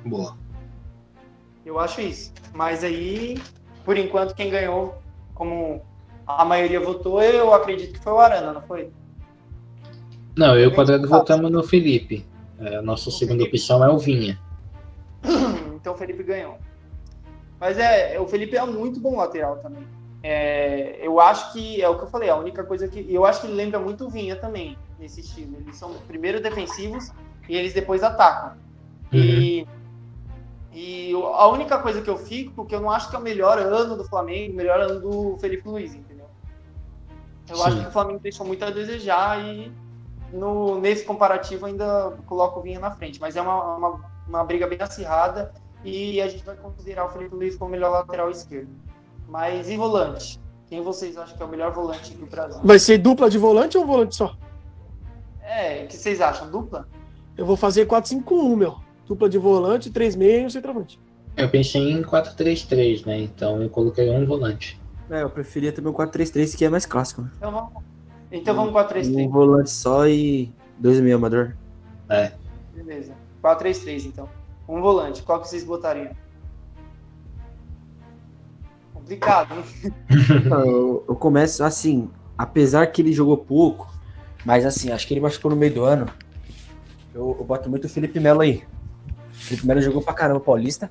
Boa. 0.06 0.38
Eu 1.66 1.80
acho 1.80 2.02
isso. 2.02 2.34
Mas 2.54 2.84
aí, 2.84 3.40
por 3.84 3.98
enquanto, 3.98 4.34
quem 4.34 4.50
ganhou 4.50 4.98
como 5.36 5.82
a 6.38 6.46
maioria 6.46 6.80
votou, 6.80 7.22
eu 7.24 7.52
acredito 7.54 7.94
que 7.94 8.04
foi 8.04 8.14
o 8.14 8.20
Arana, 8.20 8.54
não 8.54 8.62
foi? 8.62 8.92
Não, 10.38 10.56
eu 10.56 10.66
e 10.66 10.68
o 10.68 10.76
Quadrado 10.76 11.08
votamos 11.08 11.52
no 11.52 11.64
Felipe. 11.64 12.24
É, 12.60 12.76
a 12.76 12.82
nossa 12.84 13.10
o 13.10 13.12
segunda 13.12 13.40
Felipe. 13.40 13.58
opção 13.58 13.84
é 13.84 13.90
o 13.90 13.98
Vinha. 13.98 14.40
então 15.76 15.94
o 15.94 15.98
Felipe 15.98 16.22
ganhou. 16.22 16.58
Mas 17.60 17.80
é, 17.80 18.20
o 18.20 18.28
Felipe 18.28 18.56
é 18.56 18.64
muito 18.64 19.00
bom 19.00 19.18
lateral 19.18 19.58
também. 19.58 19.84
É, 20.22 21.00
eu 21.02 21.20
acho 21.20 21.52
que 21.52 21.82
é 21.82 21.90
o 21.90 21.98
que 21.98 22.04
eu 22.04 22.10
falei, 22.10 22.30
a 22.30 22.36
única 22.36 22.64
coisa 22.64 22.88
que. 22.88 23.06
Eu 23.12 23.26
acho 23.26 23.42
que 23.42 23.48
ele 23.48 23.56
lembra 23.56 23.80
muito 23.80 24.06
o 24.06 24.10
Vinha 24.10 24.36
também, 24.36 24.78
nesse 25.00 25.22
estilo. 25.22 25.58
Eles 25.60 25.78
são 25.78 25.94
primeiro 26.08 26.40
defensivos 26.40 27.12
e 27.48 27.56
eles 27.56 27.74
depois 27.74 28.04
atacam. 28.04 28.52
Uhum. 29.12 29.20
E, 29.20 29.68
e 30.72 31.12
a 31.14 31.48
única 31.48 31.80
coisa 31.80 32.02
que 32.02 32.10
eu 32.10 32.18
fico, 32.18 32.66
que 32.66 32.76
eu 32.76 32.82
não 32.82 32.92
acho 32.92 33.10
que 33.10 33.16
é 33.16 33.20
o 33.20 33.22
melhor 33.22 33.58
ano 33.58 33.98
do 33.98 34.04
Flamengo, 34.04 34.54
o 34.54 34.56
melhor 34.56 34.80
ano 34.80 35.00
do 35.00 35.38
Felipe 35.40 35.68
Luiz, 35.68 35.96
eu 37.52 37.58
Sim. 37.58 37.64
acho 37.64 37.82
que 37.82 37.88
o 37.88 37.92
Flamengo 37.92 38.20
deixou 38.20 38.46
muito 38.46 38.64
a 38.64 38.70
desejar 38.70 39.44
e 39.44 39.72
no, 40.32 40.80
nesse 40.80 41.04
comparativo 41.04 41.66
ainda 41.66 42.18
coloco 42.26 42.60
o 42.60 42.64
Vinha 42.64 42.80
na 42.80 42.92
frente. 42.92 43.20
Mas 43.20 43.36
é 43.36 43.42
uma, 43.42 43.76
uma, 43.76 44.02
uma 44.28 44.44
briga 44.44 44.68
bem 44.68 44.78
acirrada 44.82 45.52
e 45.84 46.22
a 46.22 46.28
gente 46.28 46.44
vai 46.44 46.56
considerar 46.56 47.06
o 47.06 47.10
Felipe 47.10 47.36
Luiz 47.36 47.56
como 47.56 47.70
o 47.70 47.72
melhor 47.72 47.92
lateral 47.92 48.30
esquerdo. 48.30 48.70
Mas 49.28 49.70
e 49.70 49.78
volante? 49.78 50.40
Quem 50.68 50.82
vocês 50.82 51.18
acham 51.18 51.36
que 51.36 51.42
é 51.42 51.46
o 51.46 51.50
melhor 51.50 51.72
volante 51.72 52.14
do 52.14 52.26
Brasil? 52.26 52.62
Vai 52.64 52.78
ser 52.78 52.98
dupla 53.00 53.30
de 53.30 53.38
volante 53.38 53.78
ou 53.78 53.86
volante 53.86 54.16
só? 54.16 54.36
É, 55.42 55.84
o 55.84 55.88
que 55.88 55.96
vocês 55.96 56.22
acham? 56.22 56.50
Dupla? 56.50 56.88
Eu 57.36 57.46
vou 57.46 57.58
fazer 57.58 57.88
4-5-1, 57.88 58.56
meu. 58.56 58.76
Dupla 59.08 59.28
de 59.28 59.40
volante, 59.40 59.90
3 59.90 60.16
meio 60.16 60.48
e 60.48 60.52
centroavante. 60.52 61.00
Eu 61.36 61.50
pensei 61.50 61.90
em 61.90 62.04
4-3-3, 62.04 63.06
né? 63.06 63.20
Então 63.22 63.62
eu 63.62 63.70
coloquei 63.70 64.10
um 64.10 64.26
volante. 64.26 64.79
É, 65.10 65.24
eu 65.24 65.30
preferia 65.30 65.72
também 65.72 65.92
o 65.92 65.96
4-3-3, 65.96 66.56
que 66.56 66.64
é 66.64 66.70
mais 66.70 66.86
clássico. 66.86 67.24
Né? 67.24 67.32
Então 67.38 67.52
vamos, 67.52 67.74
então 68.32 68.56
vamos 68.56 68.74
4-3-3. 68.74 69.26
Um 69.26 69.30
volante 69.30 69.70
só 69.72 70.08
e 70.08 70.54
dois 70.78 71.00
meio 71.00 71.16
amador. 71.16 71.56
É. 72.10 72.32
Beleza. 72.76 73.14
4-3-3, 73.44 74.06
então. 74.06 74.30
Um 74.68 74.82
volante. 74.82 75.24
Qual 75.24 75.42
que 75.42 75.48
vocês 75.48 75.64
botariam? 75.64 76.12
Complicado, 78.94 79.56
hein? 79.56 79.94
eu, 80.52 81.04
eu 81.08 81.16
começo 81.16 81.64
assim, 81.64 82.10
apesar 82.38 82.86
que 82.88 83.02
ele 83.02 83.12
jogou 83.12 83.38
pouco, 83.38 83.92
mas 84.46 84.66
assim, 84.66 84.92
acho 84.92 85.08
que 85.08 85.14
ele 85.14 85.22
machucou 85.22 85.50
no 85.50 85.58
meio 85.58 85.74
do 85.74 85.84
ano. 85.84 86.06
Eu, 87.14 87.36
eu 87.40 87.44
boto 87.44 87.70
muito 87.70 87.86
o 87.86 87.90
Felipe 87.90 88.20
Melo 88.20 88.42
aí. 88.42 88.64
O 89.32 89.34
Felipe 89.34 89.66
Melo 89.66 89.82
jogou 89.82 90.04
pra 90.04 90.14
caramba 90.14 90.40
Paulista. 90.40 90.90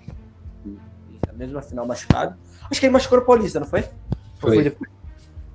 Mesmo 1.34 1.54
na 1.54 1.62
final 1.62 1.86
machucado. 1.86 2.36
Acho 2.70 2.80
que 2.80 2.86
ele 2.86 2.92
machucou 2.92 3.18
no 3.18 3.24
Paulista, 3.24 3.60
não 3.60 3.66
foi? 3.66 3.82
Foi. 4.38 4.54
foi 4.54 4.64
depois? 4.64 4.90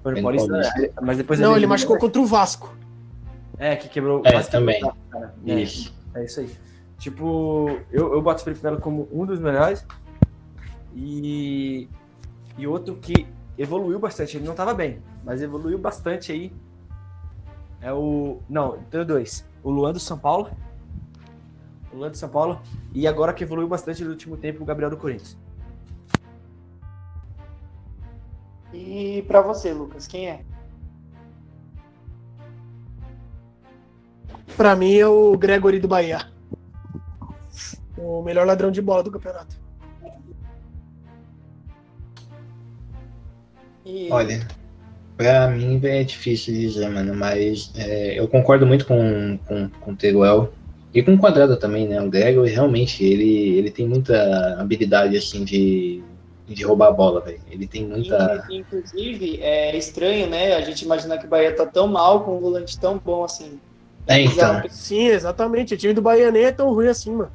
Foi 0.02 0.16
no 0.16 0.22
Paulista, 0.22 0.50
Paulista. 0.50 0.82
É, 0.82 0.92
mas 1.02 1.18
depois 1.18 1.40
Não, 1.40 1.52
ele, 1.52 1.60
ele 1.60 1.68
machucou 1.68 1.98
contra 1.98 2.22
o 2.22 2.26
Vasco. 2.26 2.76
É, 3.58 3.76
que 3.76 3.88
quebrou. 3.88 4.22
É, 4.26 4.42
também. 4.44 4.82
Quebrou, 4.82 5.30
é, 5.48 5.62
isso. 5.62 5.94
É 6.14 6.26
isso 6.26 6.40
aí. 6.42 6.50
Tipo, 6.98 7.80
eu, 7.92 8.14
eu 8.14 8.22
boto 8.22 8.42
o 8.42 8.44
Felipe 8.44 8.64
Melo 8.64 8.80
como 8.80 9.08
um 9.12 9.26
dos 9.26 9.40
melhores. 9.40 9.86
E, 10.96 11.88
e 12.58 12.68
outro 12.68 12.96
que 12.96 13.26
evoluiu 13.58 14.00
bastante. 14.00 14.38
Ele 14.38 14.46
não 14.46 14.54
estava 14.54 14.74
bem, 14.74 15.00
mas 15.24 15.42
evoluiu 15.42 15.78
bastante 15.78 16.32
aí. 16.32 16.52
É 17.82 17.92
o. 17.94 18.40
Não, 18.50 18.80
tenho 18.90 19.06
dois. 19.06 19.46
O 19.64 19.70
Luan 19.70 19.94
do 19.94 20.00
São 20.00 20.18
Paulo. 20.18 20.50
O 21.92 21.98
Luan 21.98 22.12
do 22.12 22.18
São 22.18 22.30
Paulo. 22.30 22.62
E 22.94 23.08
agora 23.08 23.34
que 23.34 23.44
evoluiu 23.44 23.68
bastante 23.68 24.04
no 24.04 24.12
último 24.12 24.38
tempo, 24.38 24.64
o 24.64 24.66
Gabriel 24.66 24.90
do 24.90 24.98
Corinthians. 24.98 25.38
E 28.74 29.24
para 29.28 29.42
você, 29.42 29.72
Lucas, 29.72 30.08
quem 30.08 30.30
é? 30.30 30.42
Para 34.58 34.76
mim 34.76 34.96
é 34.96 35.08
o 35.08 35.38
Gregory 35.38 35.80
do 35.80 35.88
Bahia. 35.88 36.28
O 37.98 38.22
melhor 38.24 38.46
ladrão 38.46 38.72
de 38.72 38.82
bola 38.82 39.04
do 39.04 39.12
campeonato. 39.12 39.56
E... 43.86 44.08
Olha, 44.12 44.46
pra 45.16 45.50
mim 45.50 45.80
é 45.84 46.04
difícil 46.04 46.54
dizer, 46.54 46.90
mano, 46.90 47.14
mas 47.16 47.72
é, 47.76 48.20
eu 48.20 48.28
concordo 48.28 48.66
muito 48.66 48.86
com, 48.86 49.38
com, 49.46 49.70
com 49.70 49.92
o 49.92 49.96
Teruel 49.96 50.54
e 50.94 51.02
com 51.02 51.14
o 51.14 51.20
Quadrado 51.20 51.58
também, 51.58 51.88
né? 51.88 52.02
O 52.02 52.10
Gregory 52.10 52.52
realmente 52.52 53.04
ele, 53.04 53.58
ele 53.58 53.72
tem 53.72 53.88
muita 53.88 54.60
habilidade 54.60 55.18
assim 55.18 55.44
de, 55.44 56.04
de 56.48 56.64
roubar 56.64 56.90
a 56.90 56.92
bola, 56.92 57.22
velho. 57.22 57.40
Ele 57.50 57.66
tem 57.66 57.86
muita. 57.86 58.46
Inclusive, 58.50 59.40
é 59.42 59.76
estranho, 59.78 60.28
né? 60.28 60.56
A 60.56 60.62
gente 60.62 60.84
imaginar 60.84 61.18
que 61.18 61.26
o 61.26 61.30
Bahia 61.30 61.56
tá 61.56 61.66
tão 61.66 61.88
mal 61.88 62.24
com 62.24 62.38
um 62.38 62.40
volante 62.40 62.80
tão 62.80 62.98
bom 62.98 63.24
assim. 63.24 63.60
É, 64.08 64.22
então. 64.22 64.62
Sim, 64.70 65.08
exatamente. 65.08 65.74
O 65.74 65.78
time 65.78 65.94
do 65.94 66.02
Bahia 66.02 66.32
nem 66.32 66.44
é 66.44 66.52
tão 66.52 66.74
ruim 66.74 66.88
assim, 66.88 67.12
mano. 67.12 67.32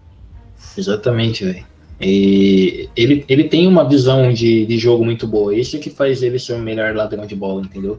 Exatamente, 0.77 1.45
velho. 1.45 1.65
E 2.01 2.89
ele, 2.95 3.25
ele 3.29 3.45
tem 3.45 3.67
uma 3.67 3.89
visão 3.89 4.33
de, 4.33 4.67
de 4.67 4.79
jogo 4.79 5.05
muito 5.05 5.27
boa. 5.27 5.55
Isso 5.55 5.79
que 5.79 5.91
faz 5.91 6.23
ele 6.23 6.39
ser 6.39 6.55
o 6.55 6.59
melhor 6.59 6.95
ladrão 6.95 7.27
de 7.27 7.35
bola, 7.35 7.63
entendeu? 7.63 7.99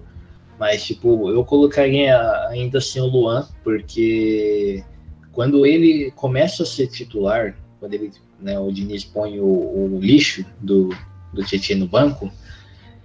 Mas, 0.57 0.85
tipo, 0.85 1.29
eu 1.29 1.43
colocaria 1.43 2.17
ainda 2.47 2.77
assim 2.77 2.99
o 2.99 3.05
Luan, 3.05 3.47
porque 3.63 4.83
quando 5.31 5.65
ele 5.65 6.11
começa 6.11 6.63
a 6.63 6.65
ser 6.65 6.87
titular, 6.87 7.55
quando 7.79 7.93
ele 7.93 8.11
né, 8.41 8.59
o 8.59 8.71
Diniz 8.71 9.03
põe 9.03 9.39
o, 9.39 9.45
o 9.45 9.99
lixo 10.01 10.45
do, 10.59 10.89
do 11.33 11.43
Tietchan 11.43 11.75
no 11.75 11.87
banco, 11.87 12.31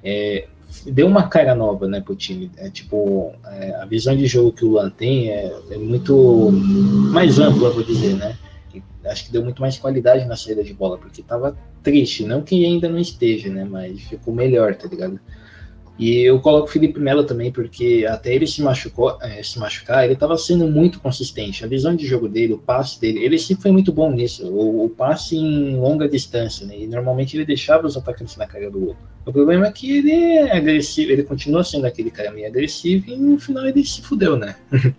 é, 0.02 0.46
deu 0.86 1.06
uma 1.06 1.28
cara 1.28 1.54
nova 1.54 1.86
né, 1.86 2.00
para 2.00 2.12
o 2.12 2.16
time. 2.16 2.50
É, 2.56 2.68
tipo, 2.70 3.32
é, 3.46 3.74
a 3.76 3.84
visão 3.84 4.16
de 4.16 4.26
jogo 4.26 4.52
que 4.52 4.64
o 4.64 4.70
Luan 4.70 4.90
tem 4.90 5.30
é, 5.30 5.54
é, 5.70 5.78
muito 5.78 6.50
mais 7.12 7.38
ampla, 7.38 7.70
vou 7.70 7.82
dizer, 7.82 8.14
né? 8.14 8.36
Acho 9.04 9.26
que 9.26 9.32
deu 9.32 9.44
muito 9.44 9.60
mais 9.60 9.78
qualidade 9.78 10.24
na 10.24 10.34
saída 10.34 10.64
de 10.64 10.72
bola, 10.72 10.96
porque 10.96 11.20
estava 11.20 11.56
triste, 11.82 12.24
não 12.24 12.40
que 12.40 12.64
ainda 12.64 12.88
não 12.88 12.98
esteja, 12.98 13.50
né? 13.50 13.64
Mas 13.64 14.00
ficou 14.00 14.34
melhor, 14.34 14.74
tá 14.74 14.88
ligado? 14.88 15.20
E 15.96 16.22
eu 16.22 16.40
coloco 16.40 16.66
o 16.66 16.70
Felipe 16.70 16.98
Melo 16.98 17.22
também, 17.22 17.52
porque 17.52 18.04
até 18.08 18.34
ele 18.34 18.48
se, 18.48 18.60
machucou, 18.60 19.16
é, 19.22 19.40
se 19.44 19.60
machucar, 19.60 20.04
ele 20.04 20.14
estava 20.14 20.36
sendo 20.36 20.66
muito 20.66 20.98
consistente. 20.98 21.64
A 21.64 21.68
visão 21.68 21.94
de 21.94 22.04
jogo 22.04 22.28
dele, 22.28 22.54
o 22.54 22.58
passe 22.58 23.00
dele, 23.00 23.24
ele 23.24 23.38
sempre 23.38 23.62
foi 23.62 23.70
muito 23.70 23.92
bom 23.92 24.10
nisso. 24.10 24.44
O, 24.48 24.86
o 24.86 24.90
passe 24.90 25.36
em 25.36 25.76
longa 25.76 26.08
distância, 26.08 26.66
né? 26.66 26.80
E 26.80 26.86
normalmente 26.88 27.36
ele 27.36 27.44
deixava 27.44 27.86
os 27.86 27.96
atacantes 27.96 28.36
na 28.36 28.46
cara 28.46 28.68
do 28.68 28.80
gol. 28.80 28.96
O 29.24 29.32
problema 29.32 29.68
é 29.68 29.72
que 29.72 29.98
ele 29.98 30.10
é 30.10 30.56
agressivo, 30.56 31.12
ele 31.12 31.22
continua 31.22 31.62
sendo 31.62 31.86
aquele 31.86 32.10
cara 32.10 32.32
meio 32.32 32.48
agressivo 32.48 33.08
e 33.08 33.16
no 33.16 33.38
final 33.38 33.64
ele 33.64 33.84
se 33.84 34.02
fudeu, 34.02 34.36
né? 34.36 34.56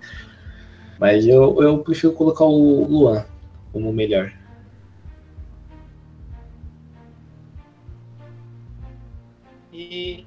Mas 0.98 1.28
eu, 1.28 1.62
eu 1.62 1.80
prefiro 1.80 2.14
colocar 2.14 2.46
o 2.46 2.86
Luan 2.86 3.26
como 3.74 3.90
o 3.90 3.94
melhor. 3.94 4.32
E 9.74 10.26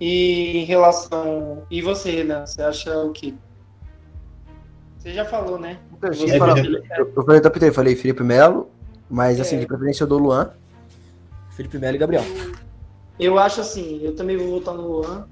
e 0.00 0.58
em 0.58 0.64
relação. 0.64 1.64
E 1.70 1.82
você, 1.82 2.10
Renan? 2.10 2.46
Você 2.46 2.62
acha 2.62 2.98
o 2.98 3.12
quê? 3.12 3.34
Você 4.98 5.12
já 5.12 5.24
falou, 5.24 5.58
né? 5.58 5.78
Eu, 6.02 6.12
Você 6.14 6.24
eu, 6.24 6.28
eu, 6.28 7.12
eu 7.16 7.24
falei, 7.24 7.40
eu 7.68 7.72
falei 7.74 7.96
Felipe 7.96 8.22
Melo, 8.22 8.70
mas 9.08 9.40
assim, 9.40 9.56
É. 9.56 9.60
de 9.60 9.66
preferência 9.66 10.04
eu 10.04 10.08
dou 10.08 10.18
Luan, 10.18 10.50
Felipe 11.50 11.78
Melo 11.78 11.94
e 11.96 11.98
Gabriel. 11.98 12.24
Eu 13.18 13.38
acho 13.38 13.60
assim, 13.60 14.00
eu 14.02 14.14
também 14.14 14.36
vou 14.36 14.48
votar 14.48 14.74
no 14.74 14.86
Luan. 14.88 15.28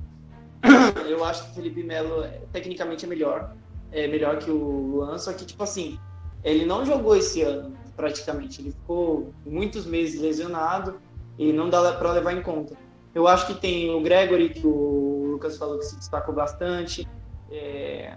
Eu 1.09 1.25
acho 1.25 1.45
que 1.45 1.51
o 1.53 1.55
Felipe 1.55 1.83
Melo 1.85 2.23
é- 2.25 2.41
tecnicamente 2.53 3.05
é 3.07 3.09
melhor. 3.09 3.55
É 3.93 4.07
melhor 4.09 4.39
que 4.39 4.51
o 4.51 4.57
Luan, 4.57 5.17
só 5.17 5.33
que, 5.33 5.45
tipo 5.47 5.63
assim, 5.63 5.99
ele 6.45 6.67
não 6.67 6.85
jogou 6.85 7.17
esse 7.17 7.41
ano, 7.43 7.73
praticamente. 7.97 8.61
Ele 8.61 8.73
ficou 8.73 9.33
muitos 9.47 9.87
meses 9.87 10.21
lesionado 10.21 11.01
e 11.39 11.53
não 11.53 11.71
dá 11.71 11.93
pra 11.93 12.13
levar 12.13 12.33
em 12.33 12.43
conta. 12.43 12.75
Eu 13.19 13.27
acho 13.27 13.49
que 13.49 13.55
tem 13.55 13.91
o 13.91 14.01
Gregory, 14.01 14.51
que 14.51 14.65
o 14.65 15.31
Lucas 15.33 15.59
falou 15.59 15.77
que 15.77 15.85
se 15.85 15.97
destacou 15.97 16.33
bastante. 16.33 17.05
É, 17.51 18.13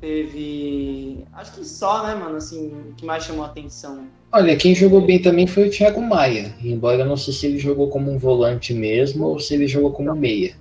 teve. 0.00 1.24
Acho 1.32 1.52
que 1.52 1.64
só, 1.64 2.04
né, 2.04 2.16
mano, 2.16 2.34
assim, 2.34 2.72
o 2.90 2.94
que 2.94 3.06
mais 3.06 3.22
chamou 3.22 3.44
a 3.44 3.46
atenção. 3.46 4.08
Olha, 4.32 4.56
quem 4.56 4.74
jogou 4.74 5.02
bem 5.02 5.22
também 5.22 5.46
foi 5.46 5.68
o 5.68 5.70
Thiago 5.70 6.02
Maia. 6.02 6.52
Embora 6.64 6.98
eu 6.98 7.06
não 7.06 7.16
sei 7.16 7.32
se 7.32 7.46
ele 7.46 7.58
jogou 7.60 7.90
como 7.90 8.10
um 8.10 8.18
volante 8.18 8.74
mesmo 8.74 9.24
ou 9.24 9.38
se 9.38 9.54
ele 9.54 9.68
jogou 9.68 9.92
como 9.92 10.16
meia. 10.16 10.56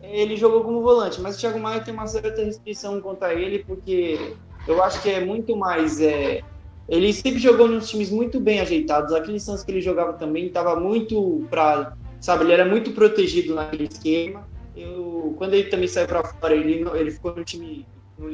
Ele 0.00 0.34
jogou 0.34 0.64
como 0.64 0.80
volante, 0.80 1.20
mas 1.20 1.36
o 1.36 1.38
Thiago 1.38 1.58
Maia 1.58 1.82
tem 1.82 1.92
uma 1.92 2.06
certa 2.06 2.42
restrição 2.42 3.02
contra 3.02 3.34
ele, 3.34 3.58
porque 3.66 4.18
eu 4.66 4.82
acho 4.82 5.02
que 5.02 5.10
é 5.10 5.22
muito 5.22 5.54
mais. 5.54 6.00
É, 6.00 6.40
ele 6.88 7.12
sempre 7.12 7.38
jogou 7.38 7.68
nos 7.68 7.90
times 7.90 8.10
muito 8.10 8.40
bem 8.40 8.60
ajeitados. 8.60 9.12
Aquele 9.12 9.38
Santos 9.38 9.62
que 9.62 9.72
ele 9.72 9.82
jogava 9.82 10.14
também 10.14 10.46
estava 10.46 10.74
muito 10.80 11.46
pra. 11.50 11.94
Sabe, 12.26 12.42
ele 12.42 12.54
era 12.54 12.64
muito 12.64 12.90
protegido 12.90 13.54
naquele 13.54 13.84
esquema. 13.84 14.48
Eu, 14.74 15.32
quando 15.38 15.54
ele 15.54 15.68
também 15.68 15.86
saiu 15.86 16.08
para 16.08 16.24
fora, 16.24 16.56
ele, 16.56 16.84
ele 16.98 17.12
ficou 17.12 17.32
no 17.36 17.44
time 17.44 17.86
no 18.18 18.28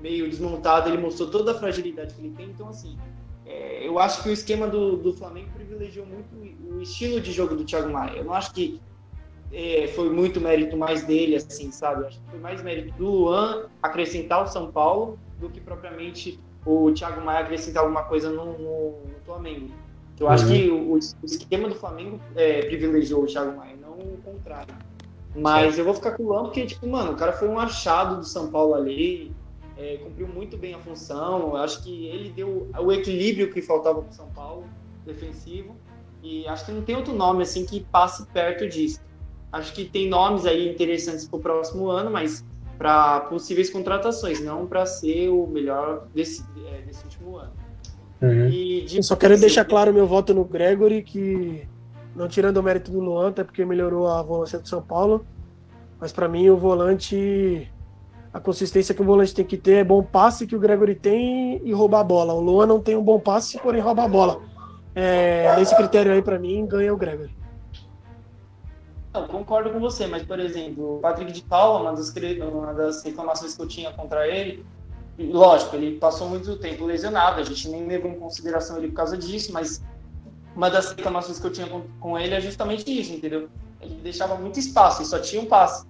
meio 0.00 0.30
desmontado, 0.30 0.88
ele 0.88 0.96
mostrou 0.96 1.28
toda 1.28 1.52
a 1.52 1.54
fragilidade 1.54 2.14
que 2.14 2.22
ele 2.22 2.34
tem. 2.34 2.46
Então, 2.46 2.70
assim, 2.70 2.96
é, 3.44 3.86
eu 3.86 3.98
acho 3.98 4.22
que 4.22 4.30
o 4.30 4.32
esquema 4.32 4.66
do, 4.66 4.96
do 4.96 5.12
Flamengo 5.12 5.50
privilegiou 5.54 6.06
muito 6.06 6.34
o 6.74 6.80
estilo 6.80 7.20
de 7.20 7.30
jogo 7.30 7.54
do 7.54 7.64
Thiago 7.66 7.90
Maia. 7.90 8.16
Eu 8.16 8.24
não 8.24 8.32
acho 8.32 8.50
que 8.54 8.80
é, 9.52 9.88
foi 9.88 10.08
muito 10.08 10.40
mérito 10.40 10.74
mais 10.78 11.02
dele, 11.04 11.36
assim, 11.36 11.70
sabe? 11.70 12.06
Acho 12.06 12.18
que 12.22 12.30
foi 12.30 12.40
mais 12.40 12.62
mérito 12.62 12.96
do 12.96 13.10
Luan 13.10 13.66
acrescentar 13.82 14.42
o 14.42 14.46
São 14.46 14.72
Paulo 14.72 15.18
do 15.38 15.50
que 15.50 15.60
propriamente 15.60 16.40
o 16.64 16.90
Thiago 16.92 17.20
Maia 17.20 17.40
acrescentar 17.40 17.82
alguma 17.82 18.04
coisa 18.04 18.30
no, 18.30 18.56
no- 18.56 19.02
no 19.02 19.20
Flamengo. 19.26 19.68
Eu 20.20 20.28
acho 20.28 20.46
Uhum. 20.46 20.52
que 20.52 20.70
o, 20.70 20.92
o 20.94 20.98
esquema 21.24 21.68
do 21.68 21.74
Flamengo 21.74 22.20
é, 22.34 22.62
privilegiou 22.62 23.22
o 23.22 23.26
Thiago 23.26 23.56
Maia, 23.56 23.76
não 23.80 23.92
o 23.92 24.18
contrário. 24.24 24.74
Mas 25.34 25.78
eu 25.78 25.84
vou 25.84 25.94
ficar 25.94 26.12
com 26.12 26.24
o 26.24 26.28
Luan 26.28 26.44
porque, 26.44 26.66
tipo, 26.66 26.86
mano, 26.88 27.12
o 27.12 27.16
cara 27.16 27.32
foi 27.32 27.48
um 27.48 27.58
achado 27.58 28.16
do 28.16 28.24
São 28.24 28.50
Paulo 28.50 28.74
ali, 28.74 29.32
é, 29.76 29.98
cumpriu 29.98 30.26
muito 30.26 30.56
bem 30.56 30.74
a 30.74 30.78
função. 30.78 31.40
Eu 31.40 31.56
acho 31.56 31.82
que 31.84 32.06
ele 32.06 32.30
deu 32.30 32.68
o 32.76 32.92
equilíbrio 32.92 33.52
que 33.52 33.62
faltava 33.62 34.02
pro 34.02 34.12
São 34.12 34.28
Paulo, 34.30 34.64
defensivo. 35.06 35.76
E 36.22 36.46
acho 36.48 36.66
que 36.66 36.72
não 36.72 36.82
tem 36.82 36.96
outro 36.96 37.14
nome 37.14 37.42
assim 37.42 37.64
que 37.64 37.80
passe 37.84 38.26
perto 38.26 38.68
disso. 38.68 39.00
Acho 39.52 39.72
que 39.72 39.84
tem 39.84 40.08
nomes 40.08 40.44
aí 40.44 40.68
interessantes 40.68 41.28
para 41.28 41.38
o 41.38 41.40
próximo 41.40 41.88
ano, 41.88 42.10
mas 42.10 42.44
para 42.76 43.20
possíveis 43.20 43.70
contratações, 43.70 44.40
não 44.40 44.66
para 44.66 44.84
ser 44.84 45.28
o 45.28 45.46
melhor 45.46 46.06
desse, 46.14 46.44
é, 46.66 46.82
desse 46.82 47.04
último 47.04 47.36
ano. 47.36 47.52
Uhum. 48.20 48.48
E 48.48 48.82
de 48.82 48.96
Eu 48.96 49.02
só 49.02 49.16
quero 49.16 49.38
deixar 49.38 49.64
claro 49.64 49.94
meu 49.94 50.06
voto 50.06 50.34
no 50.34 50.44
Gregory, 50.44 51.02
que 51.02 51.66
não 52.14 52.28
tirando 52.28 52.56
o 52.56 52.62
mérito 52.62 52.90
do 52.90 53.00
Luan, 53.00 53.28
até 53.28 53.44
porque 53.44 53.64
melhorou 53.64 54.08
a 54.08 54.22
volância 54.22 54.58
do 54.58 54.68
São 54.68 54.82
Paulo. 54.82 55.24
Mas 56.00 56.12
pra 56.12 56.28
mim 56.28 56.48
o 56.48 56.56
volante, 56.56 57.70
a 58.32 58.40
consistência 58.40 58.94
que 58.94 59.02
o 59.02 59.04
volante 59.04 59.34
tem 59.34 59.44
que 59.44 59.56
ter 59.56 59.74
é 59.74 59.84
bom 59.84 60.02
passe 60.02 60.46
que 60.46 60.56
o 60.56 60.60
Gregory 60.60 60.94
tem 60.94 61.60
e 61.64 61.72
roubar 61.72 62.00
a 62.00 62.04
bola. 62.04 62.32
O 62.32 62.40
Luan 62.40 62.66
não 62.66 62.80
tem 62.80 62.96
um 62.96 63.02
bom 63.02 63.20
passe, 63.20 63.58
porém 63.58 63.80
rouba 63.80 64.04
a 64.04 64.08
bola. 64.08 64.40
É, 64.94 65.54
nesse 65.56 65.76
critério 65.76 66.12
aí, 66.12 66.20
pra 66.20 66.38
mim, 66.38 66.66
ganha 66.66 66.92
o 66.92 66.96
Gregory. 66.96 67.36
Não, 69.12 69.26
concordo 69.26 69.70
com 69.70 69.80
você, 69.80 70.06
mas, 70.06 70.22
por 70.22 70.38
exemplo, 70.38 70.96
o 70.96 71.00
Patrick 71.00 71.32
de 71.32 71.42
Paula, 71.42 71.80
uma 71.80 71.92
das, 71.92 72.12
uma 72.52 72.74
das 72.74 73.02
reclamações 73.02 73.56
que 73.56 73.62
eu 73.62 73.68
tinha 73.68 73.92
contra 73.92 74.26
ele, 74.26 74.64
lógico, 75.18 75.74
ele 75.74 75.98
passou 75.98 76.28
muito 76.28 76.56
tempo 76.56 76.84
lesionado, 76.84 77.40
a 77.40 77.44
gente 77.44 77.68
nem 77.68 77.86
levou 77.86 78.10
em 78.10 78.18
consideração 78.18 78.78
ele 78.78 78.88
por 78.88 78.94
causa 78.94 79.16
disso, 79.16 79.52
mas 79.52 79.82
uma 80.54 80.70
das 80.70 80.92
reclamações 80.92 81.38
que 81.38 81.46
eu 81.46 81.52
tinha 81.52 81.66
com, 81.66 81.82
com 82.00 82.18
ele 82.18 82.34
é 82.34 82.40
justamente 82.40 82.84
isso, 82.88 83.12
entendeu? 83.12 83.48
Ele 83.80 83.94
deixava 84.02 84.36
muito 84.36 84.58
espaço 84.58 85.02
e 85.02 85.04
só 85.04 85.18
tinha 85.18 85.42
um 85.42 85.46
passe. 85.46 85.86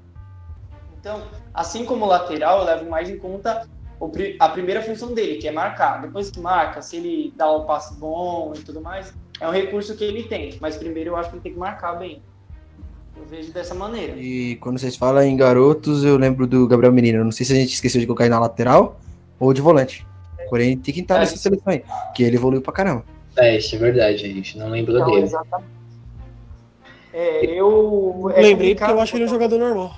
Então, 0.99 1.23
assim 1.53 1.85
como 1.85 2.05
o 2.05 2.09
lateral, 2.09 2.61
eu 2.61 2.65
levo 2.65 2.91
mais 2.91 3.09
em 3.09 3.19
conta 3.19 3.69
a 4.39 4.49
primeira 4.49 4.83
função 4.83 5.13
dele, 5.13 5.37
que 5.37 5.49
é 5.49 5.53
marcar. 5.53 6.01
Depois 6.03 6.31
que 6.31 6.41
marca, 6.41 6.81
se 6.81 6.97
ele 6.97 7.33
dá 7.37 7.51
o 7.51 7.65
passe 7.65 7.95
bom 7.95 8.53
e 8.57 8.61
tudo 8.61 8.81
mais, 8.81 9.13
é 9.41 9.49
um 9.49 9.53
recurso 9.53 9.97
que 9.97 10.05
ele 10.05 10.25
tem. 10.25 10.57
Mas 10.61 10.77
primeiro 10.77 11.11
eu 11.11 11.17
acho 11.17 11.31
que 11.31 11.37
ele 11.37 11.43
tem 11.43 11.53
que 11.53 11.59
marcar 11.59 11.95
bem. 11.95 12.23
Eu 13.17 13.25
vejo 13.27 13.53
dessa 13.53 13.75
maneira. 13.75 14.15
E 14.17 14.57
quando 14.57 14.79
vocês 14.79 14.97
falam 14.97 15.23
em 15.23 15.37
garotos, 15.37 16.05
eu 16.05 16.17
lembro 16.17 16.47
do 16.47 16.67
Gabriel 16.69 16.93
Menino. 16.93 17.25
Não 17.25 17.33
sei 17.33 17.45
se 17.45 17.53
a 17.53 17.57
gente 17.57 17.75
esqueceu 17.75 18.01
de 18.01 18.07
colocar 18.07 18.25
ele 18.25 18.35
na 18.35 18.41
lateral 18.41 18.99
ou 19.39 19.53
de 19.53 19.61
volante. 19.61 20.07
Porém, 20.51 20.77
tem 20.79 20.95
que 20.95 21.01
estar 21.01 21.17
É. 21.17 21.21
nessa 21.21 21.37
seleção 21.37 21.73
aí, 21.73 21.83
que 22.15 22.23
ele 22.23 22.37
evoluiu 22.37 22.63
pra 22.63 22.73
caramba. 22.73 23.05
É, 23.37 23.57
isso 23.57 23.75
é 23.75 23.79
verdade, 23.79 24.25
a 24.25 24.29
gente 24.29 24.57
não 24.59 24.71
lembrou 24.71 24.97
Então, 24.99 25.11
dele. 25.11 25.23
exatamente. 25.23 25.69
É, 27.13 27.45
eu. 27.47 28.31
é 28.35 28.41
Lembrei 28.43 28.75
porque 28.75 28.91
eu 28.91 29.01
acho 29.01 29.17
ele 29.17 29.25
um 29.25 29.29
jogador 29.29 29.59
normal. 29.59 29.93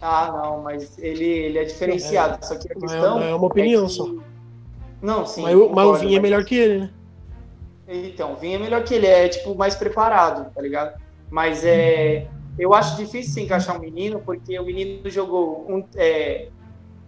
Ah, 0.00 0.30
não, 0.32 0.62
mas 0.62 0.96
ele, 0.98 1.24
ele 1.24 1.58
é 1.58 1.64
diferenciado. 1.64 2.44
Só 2.46 2.56
que 2.56 2.68
a 2.68 2.72
É, 2.72 2.80
questão. 2.80 3.22
é 3.22 3.34
uma 3.34 3.46
opinião 3.46 3.86
que- 3.86 3.92
só. 3.92 4.08
Não, 5.02 5.26
sim. 5.26 5.42
mas, 5.42 5.54
o- 5.54 5.58
mas 5.58 5.68
o 5.68 5.68
concordo, 5.68 5.98
Vinha 6.00 6.18
é 6.18 6.20
mas- 6.20 6.30
melhor 6.30 6.44
que 6.44 6.54
ele, 6.56 6.78
né? 6.80 6.90
Então, 7.88 8.34
o 8.34 8.36
Vinha 8.36 8.56
é 8.56 8.58
melhor 8.60 8.84
que 8.84 8.94
ele, 8.94 9.06
é 9.06 9.28
tipo 9.28 9.54
mais 9.54 9.74
preparado, 9.74 10.52
tá 10.52 10.60
ligado? 10.60 11.00
Mas 11.30 11.64
é. 11.64 12.26
Eu 12.58 12.74
acho 12.74 12.96
difícil 12.96 13.32
se 13.32 13.40
encaixar 13.40 13.76
um 13.76 13.80
menino, 13.80 14.20
porque 14.24 14.58
o 14.58 14.64
menino 14.64 15.08
jogou, 15.08 15.64
um, 15.68 15.84
é, 15.94 16.48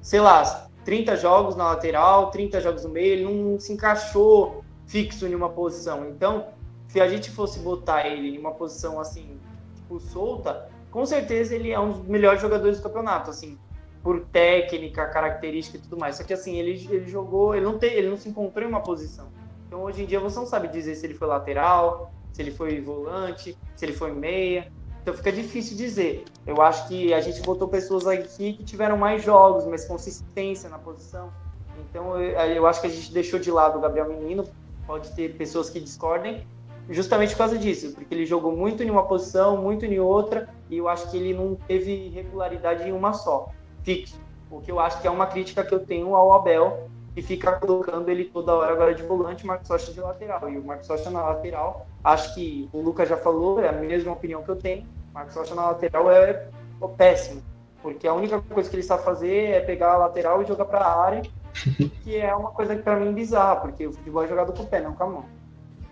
sei 0.00 0.20
lá, 0.20 0.68
30 0.84 1.16
jogos 1.16 1.56
na 1.56 1.64
lateral, 1.64 2.30
30 2.30 2.60
jogos 2.60 2.84
no 2.84 2.90
meio, 2.90 3.12
ele 3.12 3.24
não 3.24 3.58
se 3.58 3.72
encaixou 3.72 4.64
fixo 4.86 5.26
em 5.26 5.34
uma 5.34 5.48
posição. 5.48 6.08
Então, 6.08 6.48
se 6.88 7.00
a 7.00 7.08
gente 7.08 7.30
fosse 7.30 7.60
botar 7.60 8.06
ele 8.06 8.36
em 8.36 8.38
uma 8.38 8.52
posição 8.52 8.98
assim, 8.98 9.38
tipo, 9.76 10.00
solta, 10.00 10.68
com 10.90 11.06
certeza 11.06 11.54
ele 11.54 11.70
é 11.70 11.78
um 11.78 11.92
dos 11.92 12.06
melhores 12.06 12.40
jogadores 12.40 12.78
do 12.78 12.82
campeonato, 12.82 13.30
assim, 13.30 13.58
por 14.02 14.20
técnica, 14.26 15.06
característica 15.06 15.78
e 15.78 15.80
tudo 15.80 15.96
mais. 15.96 16.16
Só 16.16 16.24
que 16.24 16.32
assim, 16.32 16.56
ele, 16.56 16.72
ele 16.90 17.06
jogou, 17.06 17.54
ele 17.54 17.64
não, 17.64 17.78
tem, 17.78 17.92
ele 17.92 18.08
não 18.08 18.16
se 18.16 18.28
encontrou 18.28 18.64
em 18.64 18.68
uma 18.68 18.82
posição. 18.82 19.28
Então 19.66 19.82
hoje 19.82 20.02
em 20.02 20.06
dia 20.06 20.18
você 20.18 20.38
não 20.38 20.46
sabe 20.46 20.68
dizer 20.68 20.96
se 20.96 21.06
ele 21.06 21.14
foi 21.14 21.28
lateral, 21.28 22.12
se 22.32 22.42
ele 22.42 22.50
foi 22.50 22.80
volante, 22.80 23.56
se 23.76 23.84
ele 23.84 23.92
foi 23.92 24.12
meia. 24.12 24.72
Então 25.02 25.14
fica 25.14 25.32
difícil 25.32 25.76
dizer. 25.76 26.24
Eu 26.46 26.60
acho 26.60 26.88
que 26.88 27.12
a 27.14 27.20
gente 27.20 27.40
botou 27.42 27.68
pessoas 27.68 28.06
aqui 28.06 28.52
que 28.54 28.64
tiveram 28.64 28.96
mais 28.96 29.22
jogos, 29.22 29.64
mais 29.66 29.84
consistência 29.84 30.68
na 30.68 30.78
posição. 30.78 31.32
Então 31.78 32.20
eu, 32.20 32.30
eu 32.30 32.66
acho 32.66 32.80
que 32.80 32.86
a 32.86 32.90
gente 32.90 33.12
deixou 33.12 33.38
de 33.38 33.50
lado 33.50 33.78
o 33.78 33.80
Gabriel 33.80 34.08
Menino. 34.08 34.44
Pode 34.86 35.10
ter 35.14 35.36
pessoas 35.36 35.70
que 35.70 35.78
discordem, 35.78 36.44
justamente 36.88 37.30
por 37.30 37.38
causa 37.38 37.56
disso, 37.56 37.92
porque 37.92 38.12
ele 38.12 38.26
jogou 38.26 38.54
muito 38.54 38.82
em 38.82 38.90
uma 38.90 39.04
posição, 39.04 39.56
muito 39.56 39.84
em 39.84 40.00
outra, 40.00 40.48
e 40.68 40.76
eu 40.76 40.88
acho 40.88 41.08
que 41.10 41.16
ele 41.16 41.32
não 41.32 41.54
teve 41.54 42.08
regularidade 42.08 42.88
em 42.88 42.92
uma 42.92 43.12
só, 43.12 43.50
fixo. 43.84 44.18
O 44.50 44.60
que 44.60 44.70
eu 44.70 44.80
acho 44.80 45.00
que 45.00 45.06
é 45.06 45.10
uma 45.10 45.26
crítica 45.26 45.62
que 45.62 45.72
eu 45.72 45.78
tenho 45.78 46.16
ao 46.16 46.32
Abel, 46.32 46.90
que 47.20 47.22
fica 47.22 47.52
colocando 47.52 48.08
ele 48.08 48.24
toda 48.24 48.54
hora 48.54 48.72
agora 48.72 48.94
de 48.94 49.02
volante, 49.02 49.44
o 49.44 49.46
Marcos 49.46 49.68
Rocha 49.68 49.92
de 49.92 50.00
lateral. 50.00 50.50
E 50.50 50.56
o 50.56 50.64
Marcos 50.64 50.88
Rocha 50.88 51.10
na 51.10 51.22
lateral, 51.22 51.86
acho 52.02 52.34
que 52.34 52.68
o 52.72 52.80
Lucas 52.80 53.08
já 53.08 53.16
falou, 53.16 53.60
é 53.60 53.68
a 53.68 53.72
mesma 53.72 54.12
opinião 54.12 54.42
que 54.42 54.48
eu 54.48 54.56
tenho. 54.56 54.86
O 55.10 55.14
Marcos 55.14 55.36
Rocha 55.36 55.54
na 55.54 55.66
lateral 55.66 56.10
é 56.10 56.48
o 56.80 56.88
péssimo, 56.88 57.42
porque 57.82 58.08
a 58.08 58.14
única 58.14 58.40
coisa 58.40 58.70
que 58.70 58.76
ele 58.76 58.82
sabe 58.82 59.04
fazer 59.04 59.50
é 59.50 59.60
pegar 59.60 59.92
a 59.92 59.98
lateral 59.98 60.42
e 60.42 60.46
jogar 60.46 60.64
para 60.64 60.86
a 60.86 61.04
área, 61.04 61.22
que 62.02 62.16
é 62.16 62.34
uma 62.34 62.52
coisa 62.52 62.74
que 62.74 62.82
para 62.82 62.98
mim 62.98 63.10
é 63.10 63.12
bizarra, 63.12 63.56
porque 63.56 63.86
o 63.86 63.92
futebol 63.92 64.24
é 64.24 64.28
jogado 64.28 64.54
com 64.54 64.62
o 64.62 64.66
pé, 64.66 64.80
não 64.80 64.94
com 64.94 65.04
a 65.04 65.06
mão. 65.06 65.24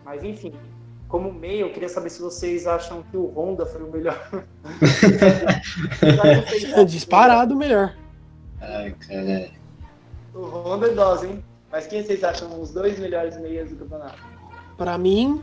Mas 0.04 0.24
enfim. 0.24 0.54
como 1.08 1.30
meio, 1.30 1.66
eu 1.66 1.72
queria 1.72 1.90
saber 1.90 2.08
se 2.08 2.22
vocês 2.22 2.66
acham 2.66 3.02
que 3.02 3.18
o 3.18 3.26
Honda 3.36 3.66
foi 3.66 3.82
o 3.82 3.92
melhor. 3.92 4.18
Disparado 6.88 7.54
o 7.54 7.58
melhor. 7.58 7.94
Ai, 8.60 8.92
cara. 8.92 9.57
O 10.34 10.40
Honda 10.46 10.88
é 10.88 10.94
dose, 10.94 11.26
hein? 11.26 11.44
Mas 11.70 11.86
quem 11.86 12.02
vocês 12.02 12.24
acham 12.24 12.60
os 12.60 12.72
dois 12.72 12.98
melhores 12.98 13.38
meias 13.38 13.70
do 13.70 13.76
campeonato? 13.76 14.18
Pra 14.76 14.98
mim, 14.98 15.42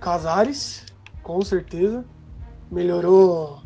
Casares, 0.00 0.84
com 1.22 1.40
certeza. 1.42 2.04
Melhorou 2.70 3.58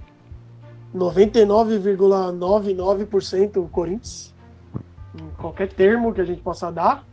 99,99% 0.94 3.56
o 3.58 3.68
Corinthians. 3.68 4.34
Em 5.14 5.28
qualquer 5.40 5.72
termo 5.72 6.12
que 6.12 6.20
a 6.20 6.24
gente 6.24 6.42
possa 6.42 6.70
dar. 6.72 7.04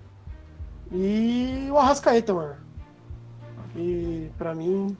E 0.91 1.69
o 1.71 1.77
Arrascaeta, 1.77 2.33
mano. 2.33 2.55
E 3.75 4.29
pra 4.37 4.55
mim, 4.55 4.97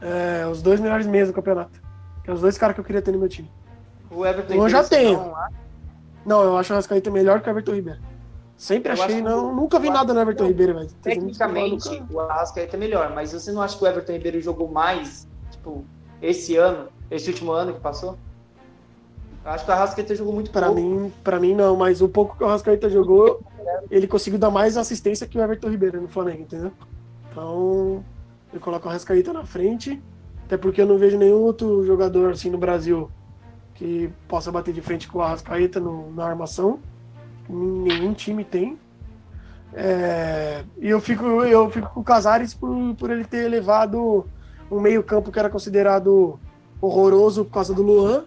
é, 0.00 0.46
os 0.46 0.62
dois 0.62 0.80
melhores 0.80 1.06
meias 1.06 1.28
do 1.28 1.34
campeonato. 1.34 1.80
Que 2.24 2.30
é 2.30 2.32
os 2.32 2.40
dois 2.40 2.56
caras 2.56 2.74
que 2.74 2.80
eu 2.80 2.84
queria 2.84 3.02
ter 3.02 3.12
no 3.12 3.18
meu 3.18 3.28
time. 3.28 3.50
O 4.10 4.24
Everton 4.24 4.54
Eu 4.54 4.68
já 4.68 4.82
tenho. 4.82 5.18
vocês 5.18 5.34
não 6.24 6.42
eu 6.42 6.56
acho 6.56 6.72
o 6.72 6.74
Arrascaeta 6.74 7.10
melhor 7.10 7.40
que 7.40 7.48
o 7.48 7.50
Everton 7.50 7.72
Ribeiro. 7.74 8.00
Sempre 8.56 8.90
Eu 8.90 8.94
achei, 9.02 9.22
não, 9.22 9.50
que- 9.50 9.54
nunca 9.56 9.78
vi 9.78 9.88
nada 9.88 10.12
no 10.12 10.20
Everton 10.20 10.42
não, 10.44 10.48
Ribeiro, 10.50 10.74
velho. 10.74 10.88
Tecnicamente, 11.00 12.02
o 12.10 12.18
Arrascaeta 12.20 12.76
é 12.76 12.78
melhor, 12.80 13.12
mas 13.14 13.32
você 13.32 13.52
não 13.52 13.62
acha 13.62 13.76
que 13.78 13.84
o 13.84 13.86
Everton 13.86 14.12
Ribeiro 14.12 14.40
jogou 14.40 14.68
mais, 14.68 15.28
tipo, 15.50 15.84
esse 16.20 16.56
ano, 16.56 16.88
esse 17.10 17.30
último 17.30 17.52
ano 17.52 17.74
que 17.74 17.80
passou? 17.80 18.16
Eu 19.44 19.50
acho 19.52 19.64
que 19.64 19.70
o 19.70 19.74
Arrascaeta 19.74 20.14
jogou 20.14 20.32
muito 20.34 20.50
Pra 20.50 20.66
pouco. 20.66 20.80
mim, 20.80 21.12
pra 21.22 21.38
mim 21.38 21.54
não, 21.54 21.76
mas 21.76 22.02
o 22.02 22.08
pouco 22.08 22.36
que 22.36 22.42
o 22.42 22.46
Arrascaeta 22.46 22.90
jogou, 22.90 23.40
ele 23.90 24.06
conseguiu 24.08 24.38
dar 24.38 24.50
mais 24.50 24.76
assistência 24.76 25.26
que 25.26 25.38
o 25.38 25.40
Everton 25.40 25.68
Ribeiro 25.70 26.02
no 26.02 26.08
Flamengo, 26.08 26.42
entendeu? 26.42 26.72
Então, 27.30 28.04
eu 28.52 28.58
coloco 28.60 28.86
o 28.86 28.90
Arrascaeta 28.90 29.32
na 29.32 29.44
frente, 29.44 30.02
até 30.44 30.56
porque 30.56 30.82
eu 30.82 30.86
não 30.86 30.98
vejo 30.98 31.16
nenhum 31.16 31.42
outro 31.42 31.86
jogador 31.86 32.32
assim 32.32 32.50
no 32.50 32.58
Brasil 32.58 33.08
que 33.78 34.10
possa 34.26 34.50
bater 34.50 34.74
de 34.74 34.80
frente 34.82 35.06
com 35.06 35.18
o 35.18 35.22
Arrascaeta 35.22 35.78
no- 35.78 36.12
na 36.12 36.26
armação. 36.26 36.80
Nenhum 37.48 38.12
time 38.12 38.44
tem. 38.44 38.76
É, 39.72 40.64
e 40.78 40.88
eu 40.88 41.00
fico, 41.00 41.24
eu 41.44 41.70
fico 41.70 41.88
com 41.90 42.00
o 42.00 42.04
Casares 42.04 42.52
por, 42.54 42.94
por 42.96 43.10
ele 43.10 43.24
ter 43.24 43.48
levado 43.48 44.26
um 44.70 44.80
meio-campo 44.80 45.30
que 45.30 45.38
era 45.38 45.48
considerado 45.48 46.38
horroroso 46.80 47.44
por 47.44 47.52
causa 47.52 47.72
do 47.72 47.82
Luan 47.82 48.24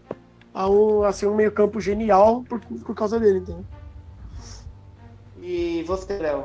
a, 0.54 0.70
um, 0.70 1.04
a 1.04 1.12
ser 1.12 1.28
um 1.28 1.36
meio-campo 1.36 1.82
genial 1.82 2.44
por, 2.48 2.60
por 2.60 2.96
causa 2.96 3.20
dele, 3.20 3.40
entendeu? 3.40 3.66
E 5.42 5.84
você, 5.86 6.18
Léo, 6.18 6.42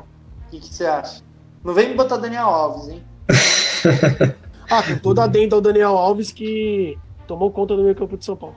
o 0.46 0.50
que, 0.50 0.60
que 0.60 0.74
você 0.74 0.86
acha? 0.86 1.22
Não 1.62 1.74
vem 1.74 1.90
me 1.90 1.94
botar 1.94 2.16
Daniel 2.16 2.46
Alves, 2.48 2.88
hein? 2.88 3.04
Ah, 4.68 4.82
com 4.82 4.98
toda 4.98 5.22
a 5.22 5.26
dentro 5.28 5.54
ao 5.54 5.62
Daniel 5.62 5.96
Alves 5.96 6.32
que 6.32 6.98
tomou 7.28 7.52
conta 7.52 7.76
do 7.76 7.84
meio-campo 7.84 8.16
de 8.16 8.24
São 8.24 8.34
Paulo. 8.34 8.56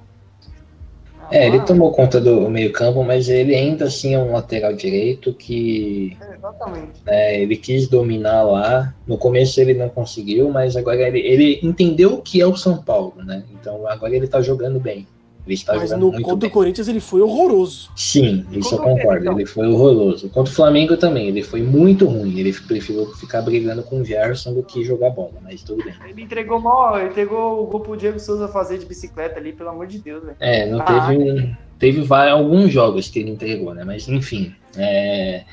É, 1.31 1.47
ele 1.47 1.59
tomou 1.61 1.91
conta 1.91 2.19
do 2.19 2.49
meio-campo, 2.49 3.03
mas 3.03 3.29
ele 3.29 3.55
ainda 3.55 3.85
assim 3.85 4.15
é 4.15 4.19
um 4.19 4.31
lateral 4.31 4.73
direito 4.73 5.33
que 5.33 6.17
é, 6.21 6.35
Exatamente. 6.35 7.01
é, 7.05 7.41
ele 7.41 7.55
quis 7.55 7.87
dominar 7.87 8.43
lá. 8.43 8.93
No 9.07 9.17
começo 9.17 9.59
ele 9.59 9.73
não 9.73 9.89
conseguiu, 9.89 10.49
mas 10.49 10.75
agora 10.75 11.07
ele, 11.07 11.19
ele 11.19 11.59
entendeu 11.61 12.15
o 12.15 12.21
que 12.21 12.41
é 12.41 12.47
o 12.47 12.55
São 12.55 12.77
Paulo, 12.77 13.13
né? 13.23 13.43
Então 13.53 13.87
agora 13.87 14.15
ele 14.15 14.27
tá 14.27 14.41
jogando 14.41 14.79
bem. 14.79 15.07
Ele 15.49 15.55
está 15.55 15.73
Mas 15.73 15.89
jogando 15.89 16.01
no 16.05 16.12
muito 16.12 16.23
contra 16.23 16.39
bem. 16.41 16.49
o 16.49 16.53
Corinthians 16.53 16.88
ele 16.88 16.99
foi 16.99 17.21
horroroso. 17.21 17.89
Sim, 17.95 18.45
isso 18.51 18.75
eu 18.75 18.79
concordo. 18.79 19.21
então? 19.23 19.33
Ele 19.39 19.45
foi 19.47 19.67
horroroso. 19.67 20.29
Contra 20.29 20.51
o 20.51 20.55
Flamengo 20.55 20.95
também, 20.95 21.27
ele 21.27 21.41
foi 21.41 21.63
muito 21.63 22.05
ruim. 22.05 22.38
Ele 22.38 22.53
preferiu 22.53 23.07
ficar 23.15 23.41
brigando 23.41 23.81
com 23.81 24.01
o 24.01 24.05
Gerson 24.05 24.53
do 24.53 24.62
que 24.62 24.83
jogar 24.83 25.09
bola, 25.09 25.33
mas 25.41 25.63
tudo 25.63 25.83
bem. 25.83 25.93
Ele 26.07 26.21
entregou 26.21 26.59
mal, 26.59 26.99
ele 26.99 27.09
entregou 27.09 27.63
o 27.63 27.65
gol 27.67 27.79
pro 27.79 27.97
Diego 27.97 28.19
Souza 28.19 28.47
fazer 28.47 28.77
de 28.77 28.85
bicicleta 28.85 29.39
ali, 29.39 29.51
pelo 29.53 29.69
amor 29.69 29.88
de 29.88 29.97
Deus, 29.99 30.23
velho. 30.23 30.35
É, 30.39 30.69
não 30.69 30.81
Ah. 30.81 30.83
teve 30.83 31.17
um. 31.31 31.55
Teve 31.79 32.01
vai- 32.01 32.29
alguns 32.29 32.71
jogos 32.71 33.07
que 33.07 33.19
ele 33.19 33.31
entregou, 33.31 33.73
né? 33.73 33.83
Mas 33.83 34.07
enfim. 34.07 34.53
é, 34.77 35.43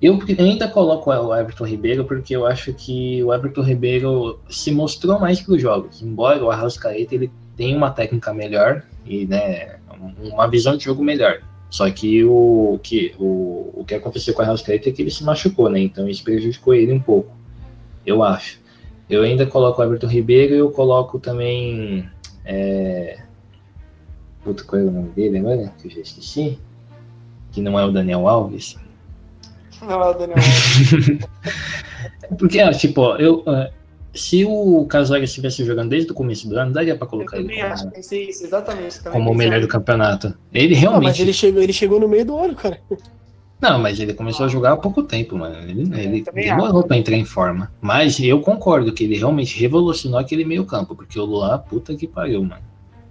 eu 0.00 0.18
ainda 0.38 0.68
coloco 0.68 1.10
o 1.10 1.34
Everton 1.34 1.64
Ribeiro 1.64 2.04
porque 2.04 2.36
eu 2.36 2.46
acho 2.46 2.72
que 2.74 3.24
o 3.24 3.32
Everton 3.32 3.62
Ribeiro 3.62 4.38
se 4.50 4.70
mostrou 4.70 5.18
mais 5.18 5.40
que 5.40 5.50
os 5.50 5.60
jogos. 5.60 6.02
Embora 6.02 6.44
o 6.44 6.50
Arrascaeta 6.50 7.14
ele 7.14 7.30
tenha 7.56 7.76
uma 7.76 7.90
técnica 7.90 8.32
melhor 8.34 8.82
e 9.04 9.26
né, 9.26 9.76
uma 10.20 10.48
visão 10.48 10.76
de 10.76 10.84
jogo 10.84 11.02
melhor. 11.02 11.40
Só 11.70 11.90
que 11.90 12.24
o 12.24 12.78
que, 12.82 13.14
o, 13.18 13.72
o 13.74 13.84
que 13.84 13.94
aconteceu 13.94 14.32
com 14.34 14.40
o 14.40 14.44
Arrascaeta 14.44 14.88
é 14.88 14.92
que 14.92 15.02
ele 15.02 15.10
se 15.10 15.24
machucou, 15.24 15.68
né? 15.68 15.80
Então 15.80 16.08
isso 16.08 16.22
prejudicou 16.22 16.74
ele 16.74 16.92
um 16.92 17.00
pouco. 17.00 17.34
Eu 18.04 18.22
acho. 18.22 18.60
Eu 19.10 19.22
ainda 19.22 19.46
coloco 19.46 19.80
o 19.80 19.84
Everton 19.84 20.06
Ribeiro 20.06 20.54
e 20.54 20.58
eu 20.58 20.70
coloco 20.70 21.18
também. 21.18 22.08
É... 22.44 23.18
Puta, 24.44 24.62
qual 24.64 24.80
é 24.80 24.84
o 24.84 24.90
nome 24.90 25.10
dele 25.10 25.38
agora? 25.38 25.72
Que 25.78 25.88
eu 25.88 25.90
já 25.90 26.00
esqueci. 26.00 26.58
Que 27.50 27.60
não 27.60 27.78
é 27.78 27.84
o 27.84 27.90
Daniel 27.90 28.28
Alves. 28.28 28.76
Não 29.82 30.02
é 30.02 30.10
o 30.10 30.14
Daniel 30.14 30.38
Alves. 30.38 31.18
Porque, 32.38 32.70
tipo, 32.72 33.16
eu, 33.16 33.44
se 34.16 34.44
o 34.44 34.84
Casares 34.86 35.30
estivesse 35.30 35.64
jogando 35.64 35.90
desde 35.90 36.10
o 36.10 36.14
começo 36.14 36.48
do 36.48 36.58
ano, 36.58 36.72
daria 36.72 36.96
pra 36.96 37.06
Eu 37.06 37.10
colocar 37.10 37.36
ele 37.36 37.48
também 37.48 37.62
acho, 37.62 37.90
pensei 37.90 38.28
isso, 38.28 38.44
exatamente. 38.44 38.98
também 39.02 39.12
como 39.12 39.30
o 39.30 39.34
melhor 39.34 39.60
do 39.60 39.68
campeonato. 39.68 40.34
Ele 40.52 40.74
realmente. 40.74 41.10
mas 41.10 41.20
ele 41.20 41.32
chegou, 41.32 41.62
ele 41.62 41.72
chegou 41.72 42.00
no 42.00 42.08
meio 42.08 42.24
do 42.24 42.36
ano, 42.38 42.54
cara. 42.54 42.80
Não, 43.60 43.78
mas 43.78 43.98
ele 43.98 44.12
começou 44.12 44.44
a 44.46 44.48
jogar 44.48 44.72
há 44.72 44.76
pouco 44.76 45.02
tempo, 45.02 45.36
mano. 45.38 45.56
Ele, 45.58 45.82
ele 45.98 46.22
também 46.22 46.44
demorou 46.44 46.82
pra 46.82 46.96
entrar 46.96 47.16
em 47.16 47.24
forma. 47.24 47.72
Mas 47.80 48.20
eu 48.20 48.40
concordo 48.40 48.92
que 48.92 49.04
ele 49.04 49.16
realmente 49.16 49.58
revolucionou 49.58 50.18
aquele 50.18 50.44
meio-campo, 50.44 50.94
porque 50.94 51.18
o 51.18 51.24
Luan, 51.24 51.58
puta 51.58 51.94
que 51.94 52.06
pariu, 52.06 52.42
mano. 52.44 52.62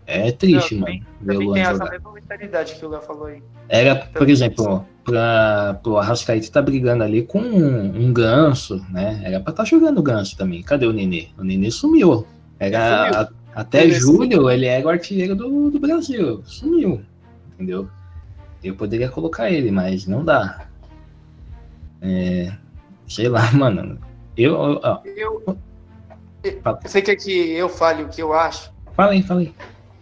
É 0.06 0.32
triste, 0.32 0.76
Não, 0.76 0.82
mano, 0.82 1.00
ver 1.20 1.32
o 1.32 1.34
Também 1.34 1.48
Luan 1.48 1.54
tem 1.56 1.64
essa 1.64 1.74
jogar. 1.74 1.92
mesma 1.92 2.12
mentalidade 2.14 2.76
que 2.76 2.86
o 2.86 2.90
Léo 2.90 3.02
falou 3.02 3.26
aí. 3.26 3.42
Era, 3.68 3.96
por 3.96 4.30
exemplo, 4.30 4.86
pra, 5.06 5.80
pro 5.82 5.98
Arrascaeta 5.98 6.52
tá 6.52 6.62
brigando 6.62 7.04
ali 7.04 7.22
com 7.24 7.40
um, 7.40 8.08
um 8.08 8.12
ganso, 8.12 8.84
né? 8.90 9.22
Era 9.24 9.40
pra 9.40 9.52
estar 9.52 9.64
jogando 9.64 10.02
ganso 10.04 10.36
também. 10.36 10.62
Cadê 10.62 10.86
o 10.86 10.92
Nenê? 10.92 11.28
O 11.38 11.44
Nenê 11.44 11.72
sumiu. 11.72 12.26
Era 12.60 13.06
Sumiu. 13.06 13.22
a- 13.22 13.62
até 13.62 13.84
Ele 13.84 13.94
julho 13.94 14.50
ele 14.50 14.66
era 14.66 14.86
o 14.86 14.90
artilheiro 14.90 15.34
do, 15.36 15.72
do 15.72 15.80
Brasil. 15.80 16.42
Sumiu. 16.46 17.02
Entendeu? 17.54 17.88
Eu 18.62 18.76
poderia 18.76 19.08
colocar 19.08 19.50
ele, 19.50 19.72
mas 19.72 20.06
não 20.06 20.26
dá. 20.26 20.66
É, 22.02 22.52
sei 23.08 23.30
lá, 23.30 23.50
mano. 23.54 23.98
Eu, 24.36 24.56
ó, 24.84 25.00
Eu, 25.06 25.58
Fala. 26.62 26.80
você 26.86 27.02
quer 27.02 27.16
que 27.16 27.32
eu 27.32 27.70
fale 27.70 28.04
o 28.04 28.10
que 28.10 28.22
eu 28.22 28.34
acho? 28.34 28.70
fala 28.94 29.12
aí, 29.12 29.24
fala 29.24 29.40
aí. 29.42 29.54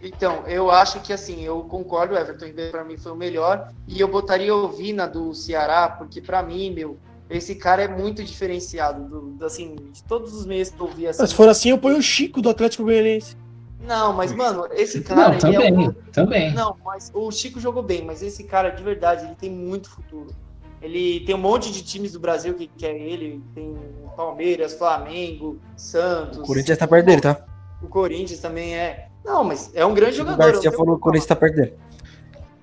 Então, 0.04 0.46
eu 0.48 0.70
acho 0.70 1.00
que 1.02 1.13
assim, 1.13 1.42
eu 1.44 1.62
concordo, 1.63 2.13
o 2.13 2.18
Everton 2.18 2.46
Ribeiro 2.46 2.72
pra 2.72 2.84
mim 2.84 2.98
foi 2.98 3.12
o 3.12 3.16
melhor. 3.16 3.72
E 3.88 4.00
eu 4.00 4.08
botaria 4.08 4.54
o 4.54 4.68
Vina 4.68 5.08
do 5.08 5.34
Ceará, 5.34 5.88
porque 5.88 6.20
pra 6.22 6.44
mim, 6.44 6.72
meu, 6.72 6.98
esse 7.30 7.56
cara 7.56 7.84
é 7.84 7.88
muito 7.88 8.22
diferenciado. 8.24 9.04
Do, 9.08 9.22
do- 9.32 9.46
assim, 9.46 9.76
de 9.94 10.04
todos 10.04 10.34
os 10.34 10.46
meses 10.46 10.74
que 10.74 10.82
eu 10.82 10.88
vi 10.88 11.08
assim. 11.08 11.22
Mas 11.22 11.30
se 11.30 11.36
for 11.36 11.48
assim, 11.48 11.70
eu 11.70 11.78
ponho 11.78 11.98
o 11.98 12.02
Chico 12.02 12.42
do 12.42 12.50
Atlético 12.50 12.84
Goianiense. 12.84 13.38
Não, 13.82 14.12
mas, 14.13 14.34
mano, 14.34 14.68
esse 14.72 15.02
cara. 15.02 15.30
Não, 15.30 15.34
é 15.36 15.38
também, 15.38 15.78
um- 15.78 15.92
também. 16.12 16.54
Não, 16.54 16.76
mas 16.84 17.10
o 17.13 17.32
Chico 17.32 17.60
jogou 17.60 17.82
bem, 17.84 18.04
mas 18.04 18.22
esse 18.22 18.44
cara, 18.44 18.70
de 18.72 18.84
verdade, 18.84 19.26
ele 19.26 19.36
tem 19.36 19.50
muito 19.50 19.89
futuro. 19.89 20.34
Ele 20.82 21.22
tem 21.22 21.34
um 21.34 21.38
monte 21.39 21.72
de 21.72 21.82
times 21.82 22.12
do 22.12 22.20
Brasil 22.20 22.54
que 22.56 22.68
quer 22.68 22.94
ele. 22.94 23.42
Tem 23.56 23.74
Palmeiras, 24.18 24.74
Flamengo, 24.74 25.58
Santos. 25.78 26.39
O 26.39 26.44
Corinthians 26.44 26.78
tá 26.78 26.86
perto 26.88 27.06
dele, 27.06 27.22
tá? 27.22 27.46
O 27.82 27.88
Corinthians 27.88 28.39
também 28.39 28.76
é. 28.76 29.08
Não, 29.23 29.43
mas 29.43 29.71
é 29.73 29.86
um 29.86 29.93
grande 29.93 30.13
O 30.13 30.17
jogador. 30.17 30.43
eu 30.43 30.51
Garcia 30.53 30.71
falou 30.71 30.86
que 30.86 30.91
o 30.91 30.93
tenho 30.93 30.99
Corinthians 30.99 31.27
tá 31.27 31.36
perto 31.36 31.55
dele. 31.55 31.73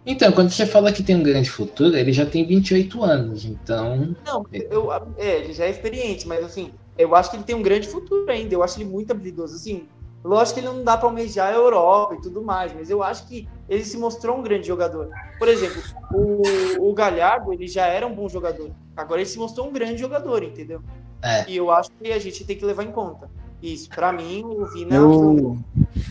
Então, 0.04 0.32
quando 0.32 0.50
você 0.50 0.64
fala 0.64 0.92
que 0.92 1.02
tem 1.02 1.16
um 1.16 1.22
grande 1.22 1.50
futuro, 1.50 1.96
ele 1.96 2.12
já 2.12 2.24
tem 2.24 2.46
28 2.46 3.02
anos, 3.02 3.44
então. 3.44 4.16
Não, 4.24 4.44
eu, 4.52 4.90
é, 5.18 5.38
ele 5.38 5.52
já 5.52 5.66
é 5.66 5.70
experiente, 5.70 6.26
mas 6.26 6.44
assim, 6.44 6.72
eu 6.96 7.14
acho 7.14 7.30
que 7.30 7.36
ele 7.36 7.44
tem 7.44 7.54
um 7.54 7.62
grande 7.62 7.86
futuro 7.86 8.30
ainda. 8.30 8.54
Eu 8.54 8.62
acho 8.62 8.80
ele 8.80 8.88
muito 8.88 9.10
habilidoso. 9.10 9.54
Assim, 9.54 9.86
lógico 10.24 10.58
que 10.58 10.66
ele 10.66 10.74
não 10.74 10.82
dá 10.82 10.96
para 10.96 11.06
almejar 11.06 11.52
a 11.52 11.54
Europa 11.54 12.14
e 12.14 12.20
tudo 12.20 12.42
mais, 12.42 12.72
mas 12.74 12.88
eu 12.90 13.02
acho 13.02 13.26
que 13.26 13.46
ele 13.68 13.84
se 13.84 13.96
mostrou 13.98 14.38
um 14.38 14.42
grande 14.42 14.66
jogador. 14.66 15.10
Por 15.38 15.48
exemplo, 15.48 15.82
o, 16.12 16.90
o 16.90 16.94
Galhardo, 16.94 17.52
ele 17.52 17.68
já 17.68 17.86
era 17.86 18.06
um 18.06 18.14
bom 18.14 18.28
jogador. 18.28 18.70
Agora 18.96 19.20
ele 19.20 19.28
se 19.28 19.38
mostrou 19.38 19.68
um 19.68 19.72
grande 19.72 19.98
jogador, 19.98 20.42
entendeu? 20.42 20.82
É. 21.22 21.44
E 21.48 21.56
eu 21.56 21.70
acho 21.70 21.90
que 21.92 22.10
a 22.10 22.18
gente 22.18 22.44
tem 22.44 22.56
que 22.56 22.64
levar 22.64 22.84
em 22.84 22.92
conta. 22.92 23.30
Isso, 23.62 23.88
para 23.90 24.12
mim, 24.12 24.42
o 24.44 24.64
Vina 24.66 24.94
Eu, 24.96 25.58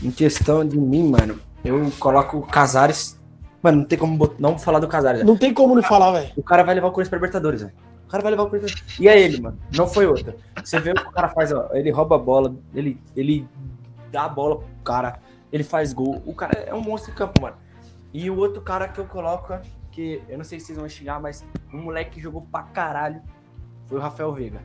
em 0.03 0.11
questão 0.11 0.65
de 0.65 0.77
mim, 0.77 1.09
mano, 1.09 1.39
eu 1.63 1.91
coloco 1.99 2.37
o 2.37 2.41
Casares. 2.45 3.19
Mano, 3.61 3.79
não 3.79 3.85
tem 3.85 3.97
como 3.97 4.15
bot- 4.17 4.35
não 4.39 4.57
falar 4.57 4.79
do 4.79 4.87
Casares. 4.87 5.23
Não 5.23 5.35
tem 5.35 5.53
como 5.53 5.75
não 5.75 5.83
falar, 5.83 6.11
velho. 6.11 6.31
O 6.37 6.43
cara 6.43 6.63
vai 6.63 6.75
levar 6.75 6.87
o 6.87 6.91
Corinthians 6.91 7.09
pra 7.09 7.17
Libertadores, 7.17 7.61
velho. 7.61 7.73
O 8.05 8.09
cara 8.09 8.23
vai 8.23 8.31
levar 8.31 8.43
o 8.43 8.49
Corinthians. 8.49 8.83
E 8.99 9.07
é 9.07 9.19
ele, 9.19 9.41
mano. 9.41 9.57
Não 9.75 9.87
foi 9.87 10.05
outra. 10.05 10.35
Você 10.63 10.79
vê 10.79 10.91
o 10.91 10.95
que 10.95 11.07
o 11.07 11.11
cara 11.11 11.27
faz, 11.29 11.51
ó. 11.51 11.69
Ele 11.73 11.91
rouba 11.91 12.15
a 12.15 12.19
bola, 12.19 12.55
ele, 12.73 12.99
ele 13.15 13.47
dá 14.11 14.23
a 14.25 14.29
bola 14.29 14.57
pro 14.57 14.67
cara, 14.83 15.19
ele 15.51 15.63
faz 15.63 15.91
gol. 15.91 16.21
O 16.25 16.33
cara 16.33 16.57
é 16.59 16.73
um 16.73 16.81
monstro 16.81 17.11
em 17.11 17.15
campo, 17.15 17.41
mano. 17.41 17.55
E 18.13 18.29
o 18.29 18.37
outro 18.37 18.61
cara 18.61 18.87
que 18.87 18.99
eu 18.99 19.05
coloco, 19.05 19.53
que 19.91 20.21
eu 20.29 20.37
não 20.37 20.45
sei 20.45 20.59
se 20.59 20.67
vocês 20.67 20.77
vão 20.77 20.87
xingar, 20.87 21.19
mas 21.19 21.43
um 21.73 21.81
moleque 21.81 22.11
que 22.11 22.21
jogou 22.21 22.41
pra 22.51 22.63
caralho 22.63 23.21
foi 23.87 23.97
o 23.97 24.01
Rafael 24.01 24.31
Veiga. 24.33 24.61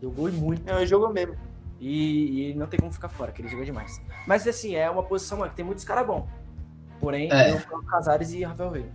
Jogou 0.00 0.28
e 0.28 0.32
muito. 0.32 0.68
É, 0.68 0.84
jogou 0.86 1.12
mesmo. 1.12 1.36
E, 1.84 2.50
e 2.50 2.54
não 2.54 2.68
tem 2.68 2.78
como 2.78 2.92
ficar 2.92 3.08
fora, 3.08 3.32
que 3.32 3.42
ele 3.42 3.48
jogou 3.48 3.64
demais. 3.64 4.00
Mas 4.24 4.46
assim, 4.46 4.76
é 4.76 4.88
uma 4.88 5.02
posição 5.02 5.38
mano, 5.38 5.50
que 5.50 5.56
tem 5.56 5.64
muitos 5.64 5.84
caras 5.84 6.06
bons. 6.06 6.24
Porém, 7.00 7.28
É. 7.32 7.50
eu 7.50 7.60
coloco 7.62 7.88
Casares 7.88 8.32
e 8.32 8.44
Rafael 8.44 8.70
Veiga. 8.70 8.88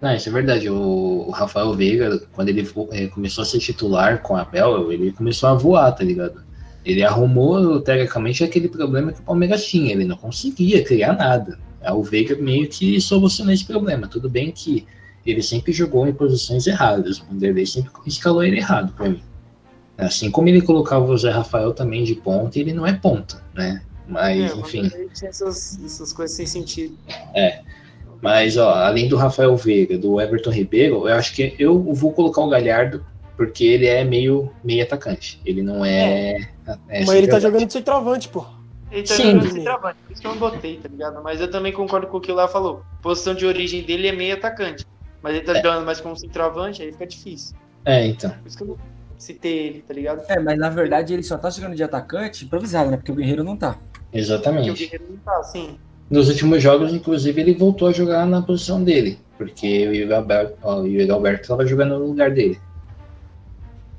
Não, 0.00 0.14
isso 0.14 0.30
é 0.30 0.32
verdade. 0.32 0.70
O, 0.70 1.26
o 1.28 1.30
Rafael 1.30 1.74
Veiga, 1.74 2.18
quando 2.32 2.48
ele 2.48 2.66
eh, 2.92 3.06
começou 3.08 3.42
a 3.42 3.44
ser 3.44 3.58
titular 3.58 4.22
com 4.22 4.34
a 4.36 4.40
Abel, 4.40 4.90
ele 4.90 5.12
começou 5.12 5.50
a 5.50 5.54
voar, 5.54 5.92
tá 5.92 6.02
ligado? 6.02 6.42
Ele 6.82 7.02
arrumou, 7.02 7.80
teoricamente, 7.80 8.42
aquele 8.42 8.68
problema 8.68 9.12
que 9.12 9.20
o 9.20 9.22
Palmeiras 9.22 9.66
tinha. 9.66 9.92
Ele 9.92 10.04
não 10.06 10.16
conseguia 10.16 10.82
criar 10.82 11.12
nada. 11.12 11.58
Aí 11.82 11.92
O 11.92 12.02
Veiga 12.02 12.34
meio 12.36 12.66
que 12.68 12.98
solucionou 13.02 13.52
esse 13.52 13.66
problema. 13.66 14.08
Tudo 14.08 14.30
bem 14.30 14.50
que 14.50 14.86
ele 15.26 15.42
sempre 15.42 15.72
jogou 15.72 16.06
em 16.06 16.12
posições 16.14 16.66
erradas. 16.66 17.20
O 17.20 17.26
Vanderlei 17.26 17.66
sempre 17.66 17.90
escalou 18.06 18.42
ele 18.42 18.56
errado 18.56 18.94
pra 18.94 19.10
mim. 19.10 19.22
Assim 19.96 20.30
como 20.30 20.48
ele 20.48 20.60
colocava 20.60 21.04
o 21.04 21.16
Zé 21.16 21.30
Rafael 21.30 21.72
também 21.72 22.02
de 22.04 22.14
ponta, 22.16 22.58
ele 22.58 22.72
não 22.72 22.86
é 22.86 22.92
ponta, 22.92 23.42
né? 23.54 23.82
Mas, 24.08 24.52
É, 24.52 24.56
enfim. 24.56 24.90
Essas, 25.22 25.78
essas 25.84 26.12
coisas 26.12 26.36
sem 26.36 26.46
sentido. 26.46 26.96
Mas, 28.20 28.56
ó, 28.56 28.70
além 28.74 29.08
do 29.08 29.16
Rafael 29.16 29.54
Veiga, 29.56 29.98
do 29.98 30.20
Everton 30.20 30.50
Ribeiro, 30.50 31.08
eu 31.08 31.14
acho 31.14 31.34
que 31.34 31.54
eu 31.58 31.78
vou 31.92 32.12
colocar 32.12 32.40
o 32.40 32.48
Galhardo, 32.48 33.04
porque 33.36 33.64
ele 33.64 33.86
é 33.86 34.02
meio, 34.04 34.50
meio 34.62 34.82
atacante. 34.82 35.40
Ele 35.44 35.62
não 35.62 35.84
é. 35.84 36.36
é 36.88 37.04
Mas 37.04 37.08
ele 37.10 37.26
tá 37.26 37.38
centroavante. 37.38 37.42
jogando 37.42 37.66
de 37.66 37.72
centroavante, 37.72 38.28
pô. 38.28 38.46
Ele 38.90 39.02
tá 39.02 39.14
Sim. 39.14 39.32
jogando 39.32 39.52
sem 39.52 39.64
trabalho, 39.64 39.96
por 40.06 40.12
isso 40.12 40.20
que 40.22 40.26
eu 40.26 40.30
não 40.32 40.38
botei, 40.38 40.76
tá 40.78 40.88
ligado? 40.88 41.22
Mas 41.22 41.40
eu 41.40 41.50
também 41.50 41.72
concordo 41.72 42.06
com 42.06 42.16
o 42.16 42.20
que 42.20 42.30
o 42.32 42.34
Léo 42.34 42.48
falou. 42.48 42.82
A 42.98 43.02
posição 43.02 43.34
de 43.34 43.44
origem 43.44 43.82
dele 43.82 44.08
é 44.08 44.12
meio 44.12 44.34
atacante. 44.34 44.86
Mas 45.22 45.34
ele 45.36 45.44
tá 45.44 45.52
É. 45.52 45.56
jogando 45.62 45.84
mais 45.84 46.00
como 46.00 46.16
centroavante, 46.16 46.82
aí 46.82 46.92
fica 46.92 47.06
difícil. 47.06 47.56
É, 47.84 48.06
então. 48.06 48.30
Por 48.30 48.46
isso 48.48 48.56
que 48.56 48.62
eu 48.62 48.68
não 48.68 48.76
citei 49.24 49.66
ele, 49.66 49.84
tá 49.86 49.94
ligado? 49.94 50.22
É, 50.28 50.38
mas 50.38 50.58
na 50.58 50.68
verdade 50.68 51.12
ele 51.12 51.22
só 51.22 51.38
tá 51.38 51.50
jogando 51.50 51.74
de 51.74 51.82
atacante 51.82 52.44
improvisado, 52.44 52.90
né? 52.90 52.96
Porque 52.96 53.12
o 53.12 53.14
Guerreiro 53.14 53.42
não 53.42 53.56
tá. 53.56 53.72
Porque 53.72 54.18
o 54.18 54.20
Exatamente. 54.20 54.72
Guerreiro 54.72 55.06
não 55.10 55.16
tá 55.18 55.38
assim. 55.38 55.78
Nos 56.10 56.28
últimos 56.28 56.62
jogos, 56.62 56.92
inclusive, 56.92 57.40
ele 57.40 57.54
voltou 57.54 57.88
a 57.88 57.92
jogar 57.92 58.26
na 58.26 58.42
posição 58.42 58.84
dele. 58.84 59.18
Porque 59.38 59.88
o 59.88 59.94
Yuri 59.94 60.12
Alberto, 60.12 60.54
o 60.62 60.86
Yuri 60.86 61.10
Alberto 61.10 61.48
tava 61.48 61.66
jogando 61.66 61.98
no 61.98 62.06
lugar 62.06 62.30
dele. 62.30 62.60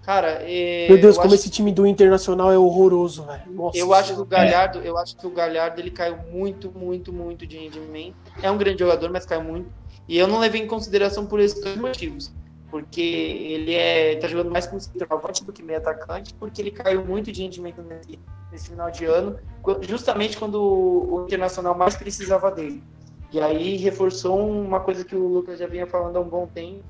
Cara, 0.03 0.39
é, 0.43 0.87
Meu 0.87 1.01
Deus, 1.01 1.15
eu 1.15 1.21
como 1.23 1.33
acho, 1.33 1.41
esse 1.41 1.49
time 1.49 1.71
do 1.71 1.85
Internacional 1.87 2.51
é 2.51 2.57
horroroso, 2.57 3.25
velho. 3.25 3.41
Nossa 3.51 3.75
eu 3.75 3.91
acho 3.91 4.13
que 4.13 4.21
o 4.21 4.27
Senhora. 4.27 4.51
Galhardo, 4.51 4.79
eu 4.79 4.97
acho 4.99 5.17
que 5.17 5.25
o 5.25 5.31
Galhardo 5.31 5.81
ele 5.81 5.89
caiu 5.89 6.17
muito, 6.31 6.71
muito, 6.71 7.11
muito 7.11 7.47
de 7.47 7.57
rendimento. 7.57 8.15
É 8.41 8.51
um 8.51 8.57
grande 8.57 8.79
jogador, 8.79 9.09
mas 9.09 9.25
caiu 9.25 9.43
muito. 9.43 9.67
E 10.07 10.15
eu 10.15 10.27
não 10.27 10.37
levei 10.37 10.61
em 10.61 10.67
consideração 10.67 11.25
por 11.25 11.39
esses 11.39 11.59
dois 11.59 11.77
motivos. 11.77 12.31
Porque 12.69 13.01
ele 13.01 13.73
é, 13.73 14.15
tá 14.15 14.27
jogando 14.27 14.51
mais 14.51 14.65
como 14.65 14.81
centroavante 14.81 15.43
do 15.45 15.53
que 15.53 15.63
meio 15.63 15.79
atacante, 15.79 16.33
porque 16.33 16.61
ele 16.61 16.71
caiu 16.71 17.05
muito 17.05 17.31
de 17.31 17.41
rendimento 17.41 17.81
nesse, 17.81 18.19
nesse 18.51 18.69
final 18.69 18.91
de 18.91 19.05
ano, 19.05 19.39
justamente 19.81 20.37
quando 20.37 20.55
o, 20.55 21.15
o 21.15 21.25
Internacional 21.25 21.75
mais 21.75 21.95
precisava 21.95 22.51
dele. 22.51 22.83
E 23.31 23.39
aí 23.39 23.75
reforçou 23.77 24.49
uma 24.49 24.79
coisa 24.79 25.03
que 25.03 25.15
o 25.15 25.27
Lucas 25.27 25.59
já 25.59 25.67
vinha 25.67 25.85
falando 25.85 26.17
há 26.17 26.19
um 26.19 26.29
bom 26.29 26.47
tempo, 26.47 26.83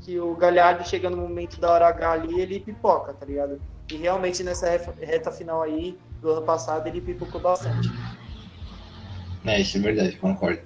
que 0.00 0.18
o 0.18 0.34
Galhardo 0.34 0.86
chega 0.88 1.08
no 1.08 1.16
momento 1.16 1.60
da 1.60 1.72
hora 1.72 1.88
H 1.88 2.12
ali, 2.12 2.40
ele 2.40 2.60
pipoca, 2.60 3.12
tá 3.14 3.24
ligado? 3.24 3.60
E 3.90 3.96
realmente 3.96 4.42
nessa 4.42 4.68
reta 4.68 5.30
final 5.30 5.62
aí, 5.62 5.96
do 6.20 6.30
ano 6.30 6.42
passado, 6.42 6.86
ele 6.86 7.00
pipocou 7.00 7.40
bastante. 7.40 7.88
É, 9.44 9.60
isso 9.60 9.76
é 9.76 9.80
verdade, 9.80 10.16
concordo. 10.16 10.60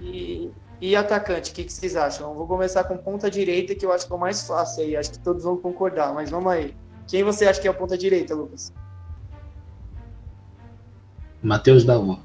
E, 0.00 0.50
e 0.80 0.94
atacante, 0.94 1.50
o 1.50 1.54
que, 1.54 1.64
que 1.64 1.72
vocês 1.72 1.96
acham? 1.96 2.30
Eu 2.30 2.34
vou 2.34 2.46
começar 2.46 2.84
com 2.84 2.96
ponta 2.96 3.28
direita, 3.28 3.74
que 3.74 3.84
eu 3.84 3.92
acho 3.92 4.06
que 4.06 4.12
é 4.12 4.16
o 4.16 4.18
mais 4.18 4.46
fácil 4.46 4.84
aí. 4.84 4.96
Acho 4.96 5.10
que 5.12 5.18
todos 5.18 5.42
vão 5.42 5.56
concordar, 5.56 6.14
mas 6.14 6.30
vamos 6.30 6.52
aí. 6.52 6.74
Quem 7.08 7.24
você 7.24 7.46
acha 7.46 7.60
que 7.60 7.66
é 7.66 7.70
a 7.70 7.74
ponta 7.74 7.98
direita, 7.98 8.34
Lucas? 8.34 8.72
Matheus 11.42 11.84
Davó. 11.84 12.20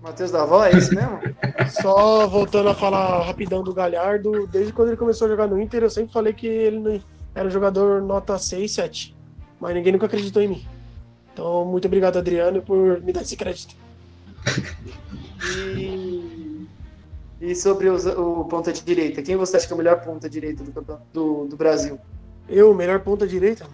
Matheus 0.00 0.30
Davó, 0.30 0.64
é 0.64 0.70
esse 0.70 0.94
mesmo? 0.94 1.20
Só 1.82 2.26
voltando 2.26 2.70
a 2.70 2.74
falar 2.74 3.26
rapidão 3.26 3.62
do 3.62 3.74
Galhardo, 3.74 4.46
desde 4.46 4.72
quando 4.72 4.88
ele 4.88 4.96
começou 4.96 5.26
a 5.26 5.30
jogar 5.30 5.46
no 5.46 5.60
Inter, 5.60 5.82
eu 5.82 5.90
sempre 5.90 6.12
falei 6.12 6.32
que 6.32 6.46
ele 6.46 7.04
era 7.34 7.48
um 7.48 7.50
jogador 7.50 8.00
nota 8.00 8.38
6, 8.38 8.70
7. 8.70 9.16
Mas 9.60 9.74
ninguém 9.74 9.92
nunca 9.92 10.06
acreditou 10.06 10.40
em 10.42 10.48
mim. 10.48 10.66
Então, 11.32 11.66
muito 11.66 11.86
obrigado, 11.86 12.16
Adriano, 12.18 12.62
por 12.62 13.02
me 13.02 13.12
dar 13.12 13.20
esse 13.20 13.36
crédito. 13.36 13.74
E, 15.76 16.35
e 17.40 17.54
sobre 17.54 17.88
os- 17.88 18.06
o 18.06 18.44
ponta 18.44 18.72
direita, 18.72 19.22
quem 19.22 19.36
você 19.36 19.56
acha 19.56 19.66
que 19.66 19.72
é 19.72 19.74
o 19.74 19.78
melhor 19.78 20.00
ponta 20.02 20.28
direita 20.28 20.64
do, 20.64 21.00
do, 21.12 21.44
do 21.46 21.56
Brasil? 21.56 21.98
Eu, 22.48 22.72
melhor 22.74 23.00
ponta 23.00 23.26
direita? 23.26 23.66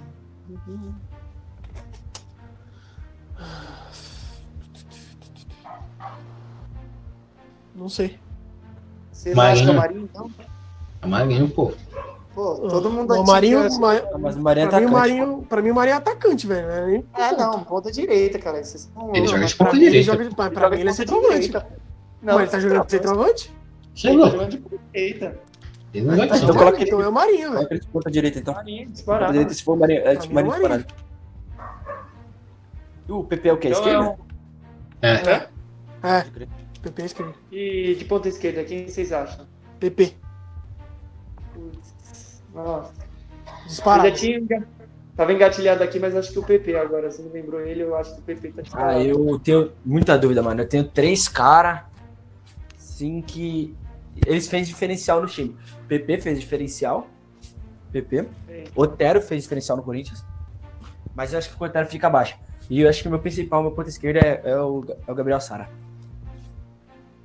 Não 7.74 7.88
sei. 7.88 8.18
Você 9.12 9.34
não 9.34 9.42
acha 9.42 9.62
que 9.64 9.68
é 9.68 9.72
o 9.72 9.76
Marinho. 9.76 10.08
Marinho, 10.08 10.08
então? 10.12 10.30
É 11.02 11.06
Marinho, 11.06 11.48
pô. 11.50 11.72
Pô, 12.34 12.54
todo 12.68 12.90
mundo 12.90 13.10
o 13.12 13.20
aqui 13.20 13.26
Marinho, 13.30 13.58
conhece- 13.58 13.80
Ma- 13.80 13.94
Ah, 13.94 14.18
Mas 14.18 14.36
o 14.36 14.40
Marinho 14.40 14.64
é 14.66 14.68
pra, 14.70 14.80
mim, 14.80 14.86
o 14.86 14.88
atacante. 14.88 14.92
Marinho, 15.18 15.46
pra 15.48 15.62
mim, 15.62 15.70
o 15.70 15.74
Marinho 15.74 15.94
é 15.94 15.96
atacante, 15.96 16.46
velho. 16.46 16.66
não 16.66 16.74
é 16.74 17.02
Ah, 17.12 17.32
não, 17.32 17.64
ponta 17.64 17.92
direita, 17.92 18.38
cara. 18.38 18.62
Vocês 18.62 18.90
Ele 19.12 19.26
joga 19.26 19.44
de 19.46 19.54
ponta 19.56 19.70
ele 19.76 19.84
direita. 19.84 20.12
joga 20.12 20.28
de, 20.28 20.34
pra, 20.34 20.46
ele 20.46 20.54
joga 20.54 20.70
mim, 20.76 20.80
ele 20.80 20.90
é 20.90 20.92
centroavante. 20.92 21.52
Direita. 22.22 22.34
Mas 22.34 22.40
ele 22.40 22.50
tá 22.50 22.60
jogando 22.60 22.84
de 22.86 22.90
centroavante? 22.92 23.52
É 23.52 24.08
Ele 24.08 24.16
tá 24.16 24.22
louco. 24.22 24.30
jogando 24.32 24.50
de 24.50 24.58
ponta 24.58 24.78
direita. 24.92 25.40
Ele 25.94 26.06
não 26.06 26.16
vai 26.16 26.28
ser. 26.28 26.36
então, 26.44 26.56
coloca 26.56 26.76
ele- 26.78 26.84
então 26.86 27.00
é 27.02 27.08
o 27.08 27.12
Marinho, 27.12 27.38
velho. 27.38 27.52
Coloca 27.54 27.74
ele 27.74 27.80
de 27.80 27.86
ponta 27.88 28.10
direita, 28.10 28.38
então. 28.38 28.54
Marinho, 28.54 28.78
Ponta 28.86 28.92
disparado. 28.92 29.32
direita, 29.32 29.54
se 29.54 29.62
for 29.64 29.72
o 29.74 29.76
Marinho, 29.78 30.00
é 30.00 30.16
tipo 30.16 30.24
é 30.26 30.30
o 30.30 30.34
Marinho 30.34 30.62
Marinho. 30.62 30.78
disparado. 30.78 31.02
E 33.08 33.12
o 33.12 33.24
PP 33.24 33.48
é 33.48 33.52
o 33.52 33.58
quê? 33.58 33.68
Então 33.68 33.80
é 33.82 33.84
Esquerda? 33.84 34.10
um- 34.10 34.16
É. 35.02 35.48
É, 36.18 36.24
PP 36.82 37.02
esquerdo. 37.04 37.34
E 37.52 37.94
de 37.96 38.04
ponta 38.06 38.28
esquerda, 38.28 38.64
quem 38.64 38.88
vocês 38.88 39.12
acham? 39.12 39.46
PP, 39.78 40.14
Nossa. 42.54 42.92
Eu 43.46 43.66
disparado. 43.68 44.08
já 44.08 44.14
tinha 44.14 44.66
Tava 45.14 45.30
engatilhado 45.32 45.82
aqui, 45.84 45.98
mas 46.00 46.16
acho 46.16 46.32
que 46.32 46.38
o 46.38 46.42
PP 46.42 46.74
agora. 46.74 47.10
Você 47.10 47.20
não 47.20 47.30
lembrou 47.30 47.60
ele, 47.60 47.82
eu 47.82 47.94
acho 47.94 48.14
que 48.14 48.20
o 48.20 48.22
PP 48.24 48.48
tá 48.48 48.54
Ah, 48.58 48.62
disparado. 48.62 49.00
eu 49.02 49.38
tenho 49.40 49.72
muita 49.84 50.16
dúvida, 50.16 50.42
mano. 50.42 50.62
Eu 50.62 50.68
tenho 50.68 50.84
três 50.84 51.28
caras, 51.28 51.82
sim, 53.02 53.20
que 53.20 53.74
eles 54.24 54.46
fez 54.48 54.68
diferencial 54.68 55.20
no 55.20 55.26
time. 55.26 55.56
PP 55.88 56.20
fez 56.20 56.38
diferencial. 56.40 57.08
PP. 57.90 58.28
Otero 58.76 59.20
fez 59.20 59.42
diferencial 59.42 59.76
no 59.76 59.82
Corinthians. 59.82 60.24
Mas 61.14 61.32
eu 61.32 61.38
acho 61.38 61.50
que 61.50 61.62
o 61.62 61.66
Otero 61.66 61.88
fica 61.88 62.06
abaixo. 62.06 62.38
E 62.70 62.80
eu 62.80 62.88
acho 62.88 63.02
que 63.02 63.08
o 63.08 63.10
meu 63.10 63.20
principal, 63.20 63.62
meu 63.62 63.72
ponto 63.72 63.88
esquerdo 63.88 64.18
é, 64.18 64.40
é 64.44 64.56
o, 64.56 64.84
é 65.06 65.12
o 65.12 65.14
Gabriel 65.14 65.40
Sara. 65.40 65.68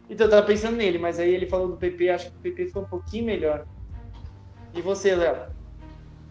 Então, 0.10 0.26
eu 0.26 0.32
tava 0.32 0.46
pensando 0.46 0.78
nele, 0.78 0.98
mas 0.98 1.20
aí 1.20 1.34
ele 1.34 1.46
falou 1.46 1.68
do 1.68 1.78
PP, 1.78 2.10
acho 2.10 2.32
que 2.32 2.38
o 2.38 2.40
PP 2.40 2.68
foi 2.70 2.82
um 2.82 2.86
pouquinho 2.86 3.26
melhor. 3.26 3.66
E 4.74 4.82
você, 4.82 5.14
Léo? 5.16 5.36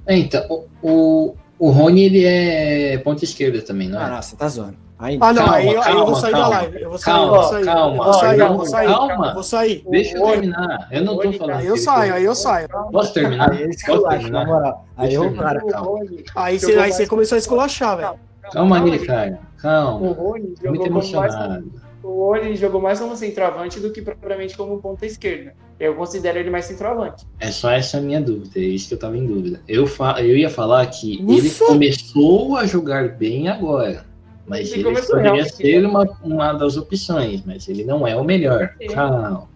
É, 0.07 0.17
então, 0.17 0.47
o, 0.49 0.67
o, 0.83 1.37
o 1.59 1.71
Rony, 1.71 2.05
ele 2.05 2.25
é 2.25 2.99
ponta 2.99 3.25
esquerda 3.25 3.63
também, 3.63 3.89
não 3.89 4.01
é? 4.01 4.05
Ah, 4.05 4.11
nossa, 4.11 4.37
tá 4.37 4.49
zoando. 4.49 4.86
Ainda. 4.99 5.27
Ah, 5.27 5.33
não, 5.33 5.43
Calma, 5.43 5.57
aí, 5.57 5.67
eu- 5.75 5.83
aí 5.83 5.91
eu 5.93 5.97
vou 5.97 6.05
calma, 6.07 6.21
sair 6.21 6.33
da 6.33 6.39
calma. 6.39 6.57
live. 6.57 6.81
Eu 6.83 6.89
vou 6.89 6.99
sair, 6.99 7.13
eu 7.13 7.17
Calma, 7.19 7.37
vou 7.37 7.43
sair. 7.53 7.65
calma, 7.67 7.97
eu 7.97 8.03
vou 8.05 8.15
sair, 8.15 8.33
eu 8.33 8.39
calma, 8.47 8.57
vou 8.57 8.67
sair. 8.67 8.87
calma. 8.87 9.27
Eu 9.29 9.35
vou 9.35 9.43
sair. 9.43 9.85
Deixa 9.91 10.17
eu 10.17 10.21
Rony- 10.23 10.33
terminar. 10.33 10.89
Eu 10.91 11.05
não 11.05 11.17
tô 11.17 11.23
Rony, 11.25 11.39
falando. 11.39 11.57
Aí 11.57 11.67
eu 11.67 11.77
saio, 11.77 12.15
aí 12.15 12.25
eu 12.25 12.35
saio. 12.35 12.69
Posso 12.69 13.13
terminar? 13.15 13.53
Aí 13.53 13.69
Posso 13.87 14.09
terminar? 14.09 14.47
moral. 14.47 14.87
Aí 14.97 15.13
eu 15.15 15.25
eu, 15.25 15.35
cara, 15.35 15.63
O 15.65 15.69
calma. 15.69 15.87
Rony, 15.91 16.25
Aí 16.35 16.59
você 16.59 16.73
aí 16.79 16.93
você 16.93 17.07
começou 17.07 17.37
a 17.37 17.39
esculachar, 17.39 17.97
velho. 17.99 18.15
Calma 18.53 18.77
aí, 18.77 18.83
Rony. 18.83 18.99
cara. 19.01 19.39
O 19.59 19.61
Calma. 19.63 20.13
Rony 20.15 20.47
Tô 20.49 20.63
jogou 20.63 20.71
muito 20.71 20.87
emocionado. 20.87 21.73
O 22.03 22.31
Rony 22.33 22.57
jogou 22.57 22.81
mais 22.81 22.99
como 23.01 23.17
centroavante 23.17 23.81
do 23.81 23.93
que 23.93 24.01
propriamente 24.01 24.57
como 24.57 24.79
ponta 24.81 25.05
esquerda. 25.05 25.53
Eu 25.79 25.95
considero 25.95 26.39
ele 26.39 26.49
mais 26.49 26.65
centroavante. 26.65 27.27
É 27.39 27.51
só 27.51 27.71
essa 27.71 27.99
a 27.99 28.01
minha 28.01 28.21
dúvida, 28.21 28.59
é 28.59 28.63
isso 28.63 28.89
que 28.89 28.95
eu 28.95 28.99
tava 28.99 29.17
em 29.19 29.27
dúvida. 29.27 29.61
Eu, 29.69 29.87
fa 29.87 30.23
eu 30.23 30.37
ia 30.39 30.49
falar 30.49 30.87
que 30.87 31.23
Ufa! 31.23 31.33
ele 31.35 31.51
começou 31.51 32.57
a 32.57 32.65
jogar 32.65 33.09
bem 33.11 33.49
agora, 33.49 34.05
mas 34.47 34.73
Ele 34.73 34.85
poderia 34.85 35.45
ser 35.45 35.85
uma, 35.85 36.09
uma 36.23 36.53
das 36.53 36.77
opções, 36.77 37.43
mas 37.45 37.69
ele 37.69 37.85
não 37.85 38.07
é 38.07 38.17
o 38.17 38.25
melhor. 38.25 38.75
Calma. 38.93 39.49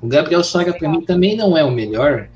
O 0.00 0.06
Gabriel 0.06 0.44
Saga 0.44 0.72
para 0.72 0.88
mim 0.88 1.02
também 1.02 1.36
não 1.36 1.56
é 1.56 1.64
o 1.64 1.70
melhor, 1.70 2.28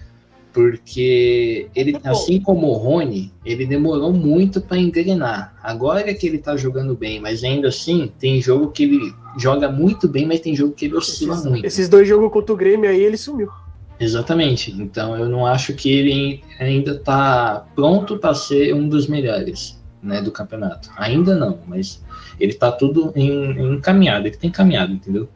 porque 0.53 1.69
ele, 1.75 1.97
assim 2.05 2.41
como 2.41 2.69
o 2.69 2.73
Rony, 2.73 3.33
ele 3.45 3.67
demorou 3.67 4.13
muito 4.13 4.61
para 4.61 4.79
engrenar. 4.79 5.55
Agora 5.63 6.13
que 6.15 6.27
ele 6.27 6.39
tá 6.39 6.57
jogando 6.57 6.97
bem, 6.97 7.21
mas 7.21 7.45
ainda 7.45 7.69
assim, 7.69 8.11
tem 8.19 8.41
jogo 8.41 8.71
que 8.71 8.85
ele 8.85 9.13
joga 9.39 9.71
muito 9.71 10.09
bem, 10.09 10.27
mas 10.27 10.41
tem 10.41 10.57
jogo 10.57 10.73
que 10.73 10.87
ele 10.87 10.97
oscila 10.97 11.35
Esses, 11.35 11.47
muito. 11.47 11.65
esses 11.67 11.89
dois 11.89 12.09
jogos 12.09 12.33
contra 12.33 12.53
o 12.53 12.57
Grêmio 12.57 12.89
aí, 12.89 13.03
ele 13.03 13.17
sumiu. 13.17 13.49
Exatamente. 13.99 14.73
Então 14.73 15.17
eu 15.17 15.29
não 15.29 15.47
acho 15.47 15.75
que 15.75 15.91
ele 15.91 16.43
ainda 16.59 16.93
está 16.93 17.67
pronto 17.75 18.19
para 18.19 18.35
ser 18.35 18.75
um 18.75 18.89
dos 18.89 19.07
melhores 19.07 19.77
né, 20.07 20.23
do 20.23 20.31
campeonato. 20.31 20.91
Ainda 20.97 21.35
não, 21.35 21.59
mas 21.67 22.03
ele 22.39 22.53
está 22.53 22.71
tudo 22.73 23.13
em, 23.15 23.29
em 23.31 23.75
encaminhado, 23.75 24.27
ele 24.27 24.37
tem 24.37 24.49
encaminhado, 24.49 24.93
entendeu? 24.93 25.29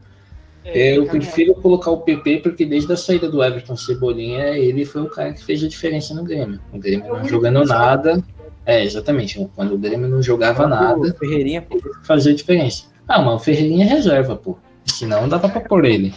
É, 0.65 0.97
Eu 0.97 1.07
prefiro 1.07 1.55
colocar 1.55 1.91
o 1.91 1.99
PP 1.99 2.41
porque 2.41 2.65
desde 2.67 2.93
a 2.93 2.97
saída 2.97 3.31
do 3.31 3.43
Everton 3.43 3.77
Cebolinha, 3.77 4.57
ele 4.57 4.85
foi 4.85 5.03
o 5.03 5.09
cara 5.09 5.33
que 5.33 5.43
fez 5.43 5.65
a 5.65 5.69
diferença 5.69 6.15
no 6.15 6.23
Grêmio. 6.23 6.61
O 6.73 6.79
Grêmio 6.79 7.07
É 7.07 7.19
não 7.19 7.25
jogando 7.29 7.65
nada. 7.65 8.23
É, 8.67 8.85
exatamente. 8.85 9.49
Quando 9.57 9.75
o 9.75 9.79
Grêmio 9.79 10.09
não 10.09 10.23
jogava 10.23 10.67
nada, 10.67 11.15
Ferreirinha, 11.19 11.67
fazia 12.05 12.35
diferença. 12.35 12.85
Ah, 13.09 13.23
mas 13.23 13.35
o 13.35 13.39
Ferreirinha 13.39 13.87
é 13.87 13.89
reserva, 13.89 14.37
pô. 14.37 14.59
Senão 14.85 15.29
dava 15.29 15.49
pra 15.49 15.61
pôr 15.63 15.85
ele. 15.85 16.15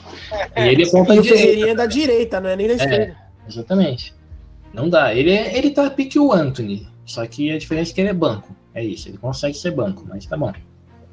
E 0.58 0.62
ele 0.62 0.84
é 0.84 0.90
ponta 0.90 1.16
E 1.16 1.20
o 1.20 1.22
direita. 1.22 1.42
Ferreirinha 1.42 1.72
é 1.72 1.76
da 1.76 1.86
direita, 1.86 2.40
não 2.42 2.50
é 2.50 2.56
nem 2.56 2.68
da 2.68 2.74
esquerda. 2.74 3.16
Exatamente. 3.48 4.14
Não 4.74 4.90
dá. 4.90 5.14
Ele, 5.16 5.32
é, 5.32 5.58
ele 5.58 5.70
tá 5.72 5.90
pique 5.90 6.20
o 6.20 6.34
Anthony. 6.34 6.88
Só 7.06 7.26
que 7.28 7.52
a 7.52 7.58
diferença 7.58 7.92
é 7.92 7.96
que 7.96 8.02
ele 8.02 8.10
é 8.10 8.14
banco. 8.14 8.56
É 8.74 8.84
isso. 8.84 9.10
Ele 9.10 9.18
consegue 9.18 9.58
ser 9.58 9.72
banco, 9.72 10.04
mas 10.08 10.26
tá 10.26 10.36
bom. 10.38 10.52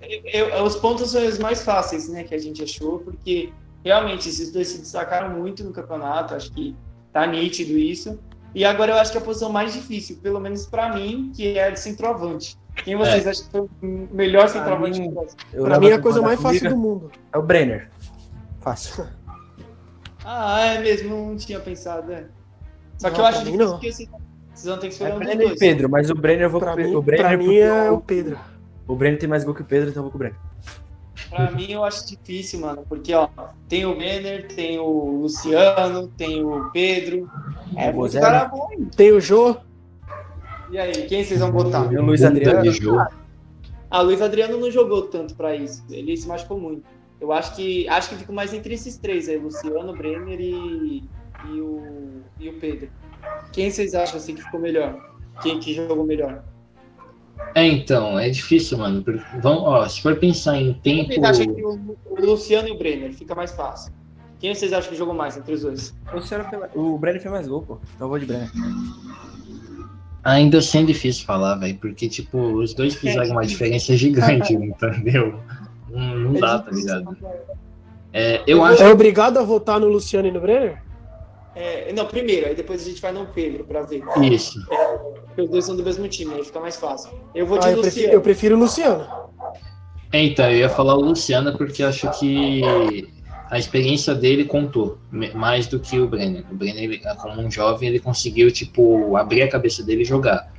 Eu- 0.01 0.49
eu- 0.49 0.64
os 0.64 0.76
pontos 0.76 1.11
são 1.11 1.26
os 1.26 1.38
mais 1.38 1.62
fáceis, 1.62 2.09
né, 2.09 2.24
que 2.24 2.34
a 2.34 2.38
gente 2.38 2.62
achou, 2.62 3.01
porque 3.01 3.53
realmente 3.84 4.28
esses 4.28 4.51
dois 4.53 4.68
se 4.68 4.78
destacaram 4.78 5.38
muito 5.38 5.62
no 5.64 5.72
campeonato, 5.72 6.34
acho 6.34 6.51
que 6.53 6.74
tá 7.12 7.26
nítido 7.26 7.76
isso. 7.78 8.18
E 8.55 8.64
agora 8.64 8.93
eu 8.93 8.97
acho 8.99 9.12
que 9.12 9.18
a 9.18 9.20
posição 9.20 9.51
mais 9.53 9.72
difícil, 9.72 10.16
pelo 10.22 10.41
menos 10.41 10.66
pra 10.66 10.95
mim, 10.95 11.30
que 11.34 11.57
é 11.57 11.64
a 11.64 11.70
de 11.70 11.78
centroavante. 11.78 12.59
Quem 12.84 12.97
vocês 12.97 13.26
acham 13.26 13.45
que 13.45 13.51
foi 13.51 13.61
o 13.61 14.09
melhor 14.12 14.49
centroavante 14.49 15.01
mim- 15.01 15.09
do 15.09 15.14
Brasil? 15.14 15.36
Pra 15.62 15.78
mim 15.78 15.88
é 15.88 15.93
a 15.95 15.99
coisa 16.01 16.22
mais 16.22 16.41
fácil 16.41 16.70
do 16.70 16.76
mundo. 16.76 17.11
É 17.32 17.38
o 17.38 17.43
Brenner. 17.43 17.91
Fácil. 18.61 19.07
Ah, 20.24 20.61
é 20.66 20.80
mesmo, 20.80 21.14
não 21.30 21.36
tinha 21.36 21.61
pensado, 21.61 22.11
é. 22.12 22.26
Só 22.99 23.09
que 23.11 23.14
Não, 23.16 23.20
eu 23.24 23.26
acho 23.26 23.38
difícil 23.41 23.59
não. 23.59 23.72
porque 23.72 23.93
vocês, 23.93 24.09
vocês 24.61 24.64
vão 24.70 24.78
ter 24.78 24.80
que 24.80 24.86
É 24.86 24.90
escolher 24.90 25.12
um 25.14 25.18
dos 25.18 25.26
Brenner 25.26 25.44
e 25.44 25.48
dois. 25.48 25.58
Pedro, 25.58 25.88
mas 25.90 26.11
o 26.11 26.14
Brenner 26.14 26.42
eu 26.42 26.50
vou 26.50 26.61
Pra 26.61 26.74
com 26.74 26.80
o 26.80 26.84
mim, 26.84 26.94
o 26.94 27.02
Brenner. 27.02 27.26
pra 27.26 27.36
mim 27.36 27.56
é 27.56 27.90
o 27.90 28.00
Pedro. 28.00 28.38
O 28.86 28.94
Brenner 28.94 29.18
tem 29.18 29.28
mais 29.28 29.44
gol 29.44 29.54
que 29.54 29.62
o 29.62 29.64
Pedro, 29.64 29.90
então 29.90 30.00
eu 30.00 30.04
vou 30.04 30.11
com 30.11 30.16
o 30.16 30.20
Brenner. 30.20 30.38
Pra 31.28 31.50
mim 31.52 31.70
eu 31.70 31.84
acho 31.84 32.06
difícil, 32.08 32.61
mano, 32.61 32.84
porque 32.88 33.14
ó, 33.14 33.28
tem 33.68 33.86
o 33.86 33.94
Benner, 33.96 34.48
tem 34.48 34.78
o 34.80 35.20
Luciano, 35.22 36.08
tem 36.16 36.42
o 36.44 36.70
Pedro. 36.72 37.30
É 37.76 37.90
O 37.90 37.94
muito 37.94 38.18
cara 38.18 38.46
bom, 38.46 38.68
hein? 38.72 38.88
Tem 38.96 39.12
o 39.12 39.20
Jô. 39.20 39.56
E 40.70 40.78
aí, 40.78 40.92
quem 41.06 41.22
vocês 41.24 41.40
vão 41.40 41.50
botar? 41.52 41.82
O 41.82 42.02
Luiz 42.02 42.22
Adriano. 42.24 42.62
Ah, 43.90 44.00
o 44.00 44.04
Luiz 44.04 44.22
Adriano 44.22 44.56
não 44.58 44.70
jogou 44.70 45.02
tanto 45.02 45.34
pra 45.34 45.54
isso. 45.54 45.84
Ele 45.90 46.16
se 46.16 46.26
machucou 46.28 46.58
muito. 46.58 46.82
Eu 47.20 47.32
acho 47.32 47.54
que 47.54 47.88
acho 47.88 48.08
que 48.08 48.14
fico 48.16 48.32
mais 48.32 48.54
entre 48.54 48.74
esses 48.74 48.96
três 48.96 49.28
aí, 49.28 49.36
Luciano, 49.36 49.92
Brenner 49.96 50.40
e, 50.40 51.04
e, 51.48 51.61
o, 51.61 52.22
e 52.38 52.48
o 52.48 52.52
Pedro. 52.54 52.88
Quem 53.52 53.70
vocês 53.70 53.94
acham 53.94 54.16
assim 54.16 54.34
que 54.34 54.42
ficou 54.42 54.60
melhor? 54.60 54.98
Quem 55.42 55.58
que 55.58 55.74
jogou 55.74 56.04
melhor? 56.04 56.42
É, 57.54 57.66
então, 57.66 58.18
é 58.18 58.28
difícil, 58.28 58.78
mano. 58.78 59.04
Vamos, 59.42 59.62
ó, 59.62 59.88
se 59.88 60.02
for 60.02 60.16
pensar 60.16 60.60
em 60.60 60.74
tempo. 60.74 61.08
Vocês 61.08 61.24
acham 61.24 61.54
que 61.54 61.64
o, 61.64 61.96
o 62.10 62.20
Luciano 62.20 62.68
e 62.68 62.72
o 62.72 62.78
Brenner 62.78 63.12
fica 63.12 63.34
mais 63.34 63.52
fácil? 63.52 63.92
Quem 64.38 64.54
vocês 64.54 64.72
acham 64.72 64.90
que 64.90 64.96
jogou 64.96 65.14
mais 65.14 65.36
entre 65.36 65.54
os 65.54 65.62
dois? 65.62 65.94
O, 66.12 66.16
Luciano 66.16 66.44
o 66.74 66.98
Brenner 66.98 67.20
fez 67.20 67.32
mais 67.32 67.48
gol, 67.48 67.62
pô. 67.62 67.78
Então 67.94 68.06
eu 68.06 68.08
vou 68.08 68.18
de 68.18 68.26
Brenner. 68.26 68.50
Ainda 70.22 70.58
assim 70.58 70.82
é 70.82 70.84
difícil 70.84 71.24
falar, 71.24 71.56
velho, 71.56 71.76
porque, 71.78 72.08
tipo, 72.08 72.38
os 72.38 72.74
dois 72.74 72.94
fizeram 72.94 73.32
uma 73.32 73.44
diferença 73.44 73.96
gigante, 73.96 74.52
entendeu? 74.54 75.40
Não, 75.88 76.16
não 76.16 76.32
dá, 76.34 76.58
tá 76.58 76.70
ligado? 76.70 77.16
É, 78.12 78.42
eu 78.46 78.62
acho. 78.62 78.82
É 78.82 78.88
obrigado 78.88 79.38
a 79.38 79.42
votar 79.42 79.80
no 79.80 79.88
Luciano 79.88 80.28
e 80.28 80.30
no 80.30 80.40
Brenner? 80.40 80.82
É, 81.55 81.92
não, 81.92 82.07
primeiro, 82.07 82.46
aí 82.46 82.55
depois 82.55 82.82
a 82.82 82.84
gente 82.84 83.03
vai 83.03 83.12
no 83.12 83.26
Pedro 83.26 83.64
pra 83.64 83.82
ver. 83.82 84.03
Isso. 84.22 84.64
Porque 85.26 85.42
os 85.42 85.51
dois 85.51 85.64
são 85.64 85.76
do 85.76 85.82
mesmo 85.82 86.07
time, 86.09 86.34
aí 86.34 86.44
fica 86.44 86.61
mais 86.61 86.76
fácil. 86.76 87.11
Eu 87.34 87.46
vou 87.46 87.59
de 87.59 87.66
Ah, 87.66 87.70
eu, 87.70 87.76
Luciano. 87.76 87.92
prefiro, 87.92 88.12
eu 88.12 88.20
prefiro 88.20 88.57
o 88.57 88.59
Luciano. 88.59 89.07
É, 90.12 90.22
então, 90.22 90.51
eu 90.51 90.59
ia 90.59 90.68
falar 90.68 90.96
o 90.96 91.01
Luciano 91.01 91.57
porque 91.57 91.82
eu 91.82 91.88
acho 91.88 92.11
que 92.18 92.62
a 93.51 93.59
experiência 93.59 94.14
dele 94.14 94.44
contou 94.44 94.98
mais 95.34 95.66
do 95.66 95.80
que 95.80 95.98
o 95.98 96.07
Brenner. 96.07 96.44
O 96.51 96.55
Brenner, 96.55 96.84
ele, 96.84 97.01
como 97.20 97.40
um 97.40 97.51
jovem, 97.51 97.88
ele 97.88 97.98
conseguiu, 97.98 98.51
tipo, 98.51 99.16
abrir 99.16 99.42
a 99.42 99.48
cabeça 99.48 99.82
dele 99.82 100.03
e 100.03 100.05
jogar. 100.05 100.53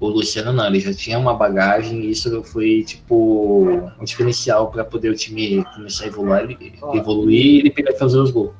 O 0.00 0.08
Luciano 0.08 0.52
não, 0.52 0.66
ele 0.66 0.80
já 0.80 0.94
tinha 0.94 1.18
uma 1.18 1.34
bagagem 1.34 2.02
e 2.04 2.10
isso 2.10 2.42
foi, 2.44 2.84
tipo, 2.84 3.90
um 4.00 4.04
diferencial 4.04 4.70
para 4.70 4.84
poder 4.84 5.10
o 5.10 5.14
time 5.14 5.64
começar 5.74 6.04
a 6.04 6.06
evoluir, 6.06 6.56
evoluir 6.94 7.44
e 7.44 7.58
ele 7.58 7.70
pegar 7.70 7.90
e 7.90 7.98
fazer 7.98 8.18
os 8.18 8.30
gols. 8.30 8.52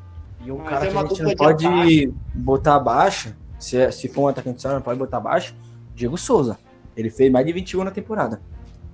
E 0.48 0.50
um 0.50 0.56
Mas 0.56 0.68
cara 0.70 0.86
é 0.86 0.90
que 0.90 0.96
a 0.96 1.02
gente 1.02 1.22
não 1.22 1.28
de 1.28 1.36
pode 1.36 1.66
ataque. 1.66 2.14
botar 2.34 2.76
abaixo, 2.76 3.36
se, 3.58 3.92
se 3.92 4.08
for 4.08 4.22
um 4.22 4.28
atacante 4.28 4.62
só, 4.62 4.72
não 4.72 4.80
pode 4.80 4.98
botar 4.98 5.18
abaixo, 5.18 5.54
Diego 5.94 6.16
Souza. 6.16 6.58
Ele 6.96 7.10
fez 7.10 7.30
mais 7.30 7.44
de 7.44 7.52
21 7.52 7.84
na 7.84 7.90
temporada. 7.90 8.40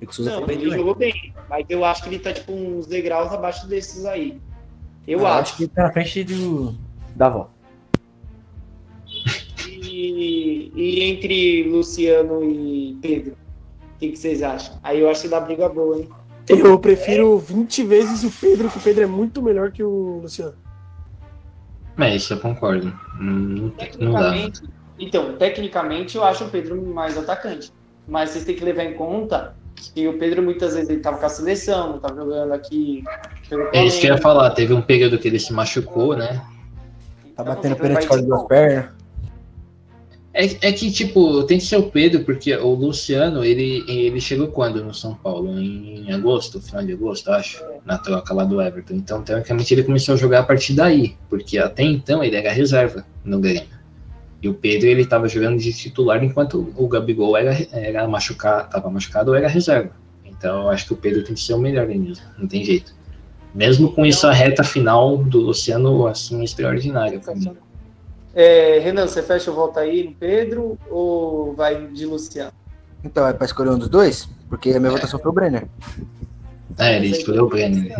Diego 0.00 0.12
Souza 0.12 0.32
Não, 0.32 0.38
foi 0.38 0.48
bem 0.48 0.60
ele 0.60 0.76
jogou 0.76 0.96
bem, 0.96 1.32
mas 1.48 1.64
eu 1.68 1.84
acho 1.84 2.02
que 2.02 2.08
ele 2.08 2.18
tá 2.18 2.32
tipo 2.32 2.50
uns 2.52 2.88
degraus 2.88 3.32
abaixo 3.32 3.68
desses 3.68 4.04
aí. 4.04 4.40
Eu 5.06 5.20
Eu 5.20 5.26
acho. 5.28 5.56
que 5.56 5.68
tá 5.68 5.84
na 5.84 5.92
frente 5.92 6.24
do, 6.24 6.74
da 7.14 7.26
avó. 7.26 7.50
E, 9.64 10.72
e 10.74 11.02
entre 11.04 11.68
Luciano 11.68 12.42
e 12.42 12.98
Pedro, 13.00 13.36
o 13.94 13.98
que, 14.00 14.08
que 14.08 14.16
vocês 14.16 14.42
acham? 14.42 14.76
Aí 14.82 14.98
eu 14.98 15.08
acho 15.08 15.22
que 15.22 15.28
dá 15.28 15.38
briga 15.38 15.68
boa, 15.68 15.98
hein? 15.98 16.08
Eu 16.48 16.80
prefiro 16.80 17.38
20 17.38 17.84
vezes 17.84 18.24
o 18.24 18.40
Pedro, 18.40 18.68
que 18.68 18.78
o 18.78 18.80
Pedro 18.80 19.04
é 19.04 19.06
muito 19.06 19.40
melhor 19.40 19.70
que 19.70 19.84
o 19.84 20.18
Luciano. 20.20 20.63
É, 21.98 22.14
isso 22.16 22.32
eu 22.32 22.38
concordo. 22.40 22.92
Não, 23.18 23.70
tem- 23.70 23.90
não 23.98 24.12
dá. 24.12 24.30
Tecnicamente, 24.32 24.62
então, 24.98 25.36
tecnicamente 25.36 26.16
eu 26.16 26.24
acho 26.24 26.44
o 26.44 26.48
Pedro 26.48 26.80
mais 26.82 27.16
atacante. 27.16 27.72
Mas 28.06 28.30
vocês 28.30 28.44
têm 28.44 28.54
que 28.54 28.64
levar 28.64 28.84
em 28.84 28.94
conta 28.94 29.54
que 29.94 30.06
o 30.08 30.18
Pedro 30.18 30.42
muitas 30.42 30.74
vezes 30.74 30.88
ele 30.90 31.00
tava 31.00 31.18
com 31.18 31.26
a 31.26 31.28
seleção, 31.28 31.92
não 31.92 31.98
tava 31.98 32.16
jogando 32.16 32.52
aqui 32.52 33.02
É 33.72 33.84
isso 33.84 34.00
que 34.00 34.06
eu 34.06 34.14
ia 34.14 34.20
falar. 34.20 34.50
Teve 34.50 34.72
um 34.72 34.82
período 34.82 35.18
que 35.18 35.28
ele 35.28 35.38
se 35.38 35.52
machucou, 35.52 36.16
né? 36.16 36.34
Tá 37.36 37.42
Então, 37.42 37.44
batendo 37.44 37.76
pênalti 37.76 38.06
com 38.06 38.14
as 38.14 38.20
de 38.20 38.26
duas 38.26 38.42
pernas. 38.44 38.90
É, 40.36 40.68
é 40.68 40.72
que, 40.72 40.90
tipo, 40.90 41.44
tem 41.44 41.58
que 41.58 41.64
ser 41.64 41.76
o 41.76 41.84
Pedro, 41.84 42.24
porque 42.24 42.52
o 42.56 42.74
Luciano, 42.74 43.44
ele, 43.44 43.84
ele 43.86 44.20
chegou 44.20 44.48
quando 44.48 44.82
no 44.82 44.92
São 44.92 45.14
Paulo? 45.14 45.56
Em 45.60 46.12
agosto, 46.12 46.60
final 46.60 46.84
de 46.84 46.92
agosto, 46.92 47.30
acho, 47.30 47.62
na 47.86 47.96
troca 47.98 48.34
lá 48.34 48.42
do 48.44 48.60
Everton. 48.60 48.94
Então, 48.94 49.22
teoricamente, 49.22 49.72
ele 49.72 49.84
começou 49.84 50.14
a 50.14 50.18
jogar 50.18 50.40
a 50.40 50.42
partir 50.42 50.72
daí, 50.72 51.16
porque 51.30 51.56
até 51.56 51.84
então 51.84 52.22
ele 52.22 52.34
era 52.34 52.50
reserva 52.50 53.06
no 53.24 53.38
Grêmio. 53.38 53.68
E 54.42 54.48
o 54.48 54.54
Pedro, 54.54 54.88
ele 54.88 55.06
tava 55.06 55.28
jogando 55.28 55.56
de 55.56 55.72
titular 55.72 56.22
enquanto 56.22 56.74
o 56.76 56.88
Gabigol 56.88 57.36
era, 57.36 57.56
era 57.70 58.06
machucado, 58.08 58.68
tava 58.70 58.90
machucado 58.90 59.30
ou 59.30 59.36
era 59.36 59.46
reserva. 59.46 59.92
Então, 60.24 60.62
eu 60.62 60.68
acho 60.68 60.86
que 60.86 60.94
o 60.94 60.96
Pedro 60.96 61.22
tem 61.22 61.34
que 61.34 61.40
ser 61.40 61.54
o 61.54 61.58
melhor 61.58 61.86
mesmo, 61.86 62.16
não 62.36 62.48
tem 62.48 62.64
jeito. 62.64 62.92
Mesmo 63.54 63.92
com 63.92 64.04
isso, 64.04 64.26
a 64.26 64.32
reta 64.32 64.64
final 64.64 65.16
do 65.16 65.38
Luciano, 65.38 66.08
assim, 66.08 66.42
extraordinária 66.42 67.20
pra 67.20 67.36
mim. 67.36 67.52
É, 68.34 68.80
Renan, 68.80 69.06
você 69.06 69.22
fecha 69.22 69.50
o 69.50 69.54
voto 69.54 69.78
aí 69.78 70.04
no 70.04 70.14
Pedro 70.14 70.76
ou 70.90 71.54
vai 71.54 71.86
de 71.86 72.04
Luciano? 72.04 72.52
Então, 73.02 73.26
é 73.26 73.32
pra 73.32 73.44
escolher 73.44 73.70
um 73.70 73.78
dos 73.78 73.88
dois? 73.88 74.28
Porque 74.48 74.70
a 74.70 74.80
minha 74.80 74.90
votação 74.90 75.20
foi 75.20 75.30
o 75.30 75.34
Brenner. 75.34 75.68
É, 76.78 76.96
ele 76.96 77.08
escolheu 77.08 77.44
o 77.44 77.48
Brenner. 77.48 77.94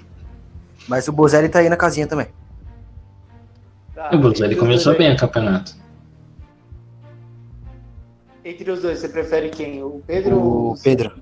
Mas 0.86 1.08
o 1.08 1.12
Bozelli 1.12 1.48
tá 1.48 1.60
aí 1.60 1.68
na 1.68 1.76
casinha 1.76 2.06
também. 2.06 2.26
Tá, 3.94 4.10
O 4.12 4.18
Bozelli 4.18 4.56
começou 4.56 4.96
bem 4.98 5.12
o 5.12 5.16
campeonato. 5.16 5.74
Entre 8.44 8.70
os 8.70 8.82
dois, 8.82 8.98
você 8.98 9.08
prefere 9.08 9.48
quem? 9.48 9.82
O 9.82 10.02
Pedro 10.06 10.38
ou 10.38 10.72
O 10.72 10.82
Pedro. 10.82 11.12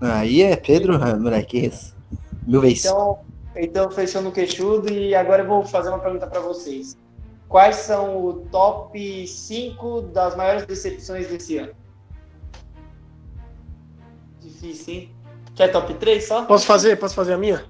Aí 0.00 0.42
é 0.42 0.56
Pedro, 0.56 0.98
ah, 1.00 1.16
moleque, 1.16 1.60
que 1.60 1.66
isso. 1.66 1.94
Mil 2.44 2.60
vezes. 2.60 2.84
Então, 2.84 3.18
então 3.54 3.90
fechou 3.90 4.20
no 4.20 4.32
queixudo 4.32 4.92
e 4.92 5.14
agora 5.14 5.44
eu 5.44 5.46
vou 5.46 5.64
fazer 5.64 5.90
uma 5.90 6.00
pergunta 6.00 6.26
para 6.26 6.40
vocês. 6.40 6.96
Quais 7.52 7.76
são 7.76 8.24
o 8.24 8.32
top 8.46 9.28
5 9.28 10.00
das 10.04 10.34
maiores 10.34 10.64
decepções 10.64 11.28
desse 11.28 11.58
ano? 11.58 11.74
Difícil, 14.40 14.94
hein? 14.94 15.14
Quer 15.54 15.68
top 15.68 15.92
3 15.92 16.26
só? 16.26 16.46
Posso 16.46 16.64
fazer? 16.64 16.96
Posso 16.96 17.14
fazer 17.14 17.34
a 17.34 17.36
minha? 17.36 17.62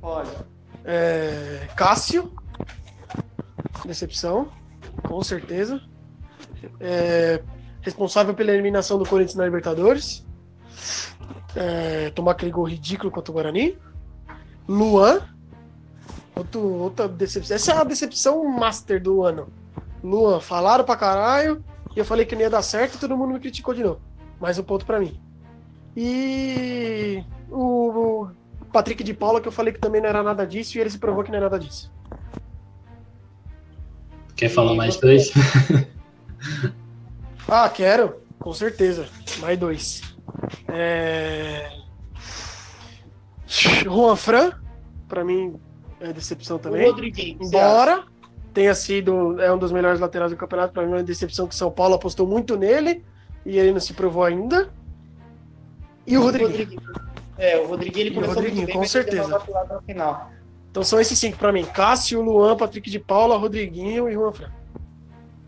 Pode. 0.00 0.30
É, 0.86 1.68
Cássio. 1.76 2.32
Decepção, 3.84 4.50
com 5.06 5.22
certeza. 5.22 5.82
É, 6.80 7.42
responsável 7.82 8.32
pela 8.32 8.52
eliminação 8.52 8.96
do 8.98 9.04
Corinthians 9.04 9.36
na 9.36 9.44
Libertadores. 9.44 10.26
É, 11.54 12.08
tomar 12.12 12.30
aquele 12.30 12.52
gol 12.52 12.64
ridículo 12.64 13.10
contra 13.10 13.30
o 13.30 13.34
Guarani. 13.34 13.76
Luan. 14.66 15.20
Outro, 16.34 16.60
outra 16.60 17.08
decepção. 17.08 17.54
Essa 17.54 17.72
é 17.72 17.76
a 17.76 17.84
decepção 17.84 18.44
master 18.44 19.02
do 19.02 19.22
ano. 19.22 19.48
Luan, 20.02 20.40
falaram 20.40 20.84
pra 20.84 20.96
caralho. 20.96 21.64
E 21.94 21.98
eu 21.98 22.04
falei 22.04 22.24
que 22.24 22.34
não 22.34 22.42
ia 22.42 22.50
dar 22.50 22.62
certo 22.62 22.94
e 22.94 22.98
todo 22.98 23.16
mundo 23.16 23.34
me 23.34 23.40
criticou 23.40 23.74
de 23.74 23.82
novo. 23.82 24.00
Mais 24.40 24.58
um 24.58 24.62
ponto 24.62 24.86
pra 24.86 25.00
mim. 25.00 25.20
E 25.96 27.24
o, 27.50 28.22
o 28.22 28.30
Patrick 28.72 29.02
de 29.02 29.12
Paula, 29.12 29.40
que 29.40 29.48
eu 29.48 29.52
falei 29.52 29.72
que 29.72 29.80
também 29.80 30.00
não 30.00 30.08
era 30.08 30.22
nada 30.22 30.46
disso, 30.46 30.78
e 30.78 30.80
ele 30.80 30.90
se 30.90 30.98
provou 30.98 31.24
que 31.24 31.30
não 31.30 31.38
é 31.38 31.42
nada 31.42 31.58
disso. 31.58 31.92
Quer 34.36 34.48
falar 34.48 34.74
mais 34.74 34.96
dois? 34.96 35.32
Ah, 37.52 37.68
quero, 37.68 38.22
com 38.38 38.52
certeza. 38.52 39.08
Mais 39.40 39.58
dois. 39.58 40.02
É... 40.68 41.68
Juan 43.44 44.14
Fran, 44.14 44.52
pra 45.08 45.24
mim, 45.24 45.60
é 46.00 46.12
decepção 46.12 46.56
O 46.56 46.58
também. 46.58 46.86
Rodriguinho. 46.86 47.38
acha? 47.40 47.46
Embora 47.46 48.04
tenha 48.52 48.74
sido 48.74 49.40
é 49.40 49.52
um 49.52 49.58
dos 49.58 49.70
melhores 49.70 50.00
laterais 50.00 50.32
do 50.32 50.36
campeonato, 50.36 50.72
para 50.72 50.84
mim 50.84 50.92
é 50.92 50.96
uma 50.96 51.02
decepção 51.02 51.46
que 51.46 51.54
São 51.54 51.70
Paulo 51.70 51.94
apostou 51.94 52.26
muito 52.26 52.56
nele 52.56 53.04
e 53.46 53.58
ele 53.58 53.72
não 53.72 53.80
se 53.80 53.92
provou 53.92 54.24
ainda. 54.24 54.70
E 56.06 56.16
o 56.16 56.22
Rodriguinho. 56.22 56.80
É, 57.38 57.58
o 57.58 57.68
Rodriguinho 57.68 58.02
ele 58.02 58.10
E 58.10 58.12
o 58.12 58.14
começou 58.14 58.34
Rodriguinho, 58.34 58.62
muito 58.62 58.72
bem, 58.72 58.82
com 58.82 58.88
certeza. 58.88 59.42
Então 60.70 60.82
são 60.82 61.00
esses 61.00 61.18
cinco 61.18 61.38
para 61.38 61.52
mim: 61.52 61.64
Cássio, 61.64 62.20
Luan, 62.22 62.56
Patrick 62.56 62.90
de 62.90 62.98
Paula, 62.98 63.36
Rodriguinho 63.36 64.08
e 64.08 64.12
Juan 64.12 64.32
Fran. 64.32 64.50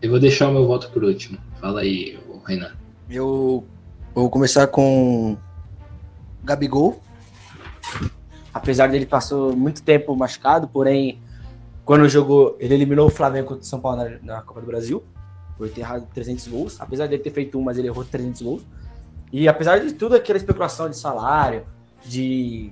Eu 0.01 0.09
vou 0.11 0.19
deixar 0.19 0.49
o 0.49 0.53
meu 0.53 0.67
voto 0.67 0.89
por 0.91 1.03
último. 1.03 1.37
Fala 1.61 1.81
aí, 1.81 2.19
Renan. 2.45 2.71
Eu 3.09 3.65
vou 4.13 4.29
começar 4.29 4.67
com 4.67 5.37
Gabigol. 6.43 7.01
Apesar 8.53 8.87
dele 8.87 9.05
passou 9.05 9.55
muito 9.55 9.81
tempo 9.81 10.15
machucado, 10.15 10.67
porém, 10.67 11.19
quando 11.83 12.07
jogou, 12.07 12.55
ele 12.59 12.75
eliminou 12.75 13.07
o 13.07 13.09
Flamengo 13.09 13.47
contra 13.47 13.63
o 13.63 13.65
São 13.65 13.79
Paulo 13.79 14.03
na, 14.03 14.35
na 14.35 14.41
Copa 14.41 14.61
do 14.61 14.67
Brasil, 14.67 15.03
por 15.57 15.69
ter 15.69 15.81
errado 15.81 16.07
300 16.13 16.47
gols. 16.47 16.81
Apesar 16.81 17.07
dele 17.07 17.23
ter 17.23 17.31
feito 17.31 17.57
um, 17.57 17.63
mas 17.63 17.77
ele 17.77 17.87
errou 17.87 18.03
300 18.03 18.41
gols. 18.41 18.65
E 19.31 19.47
apesar 19.47 19.79
de 19.79 19.93
tudo 19.93 20.15
aquela 20.15 20.37
especulação 20.37 20.89
de 20.89 20.95
salário, 20.95 21.65
de, 22.05 22.71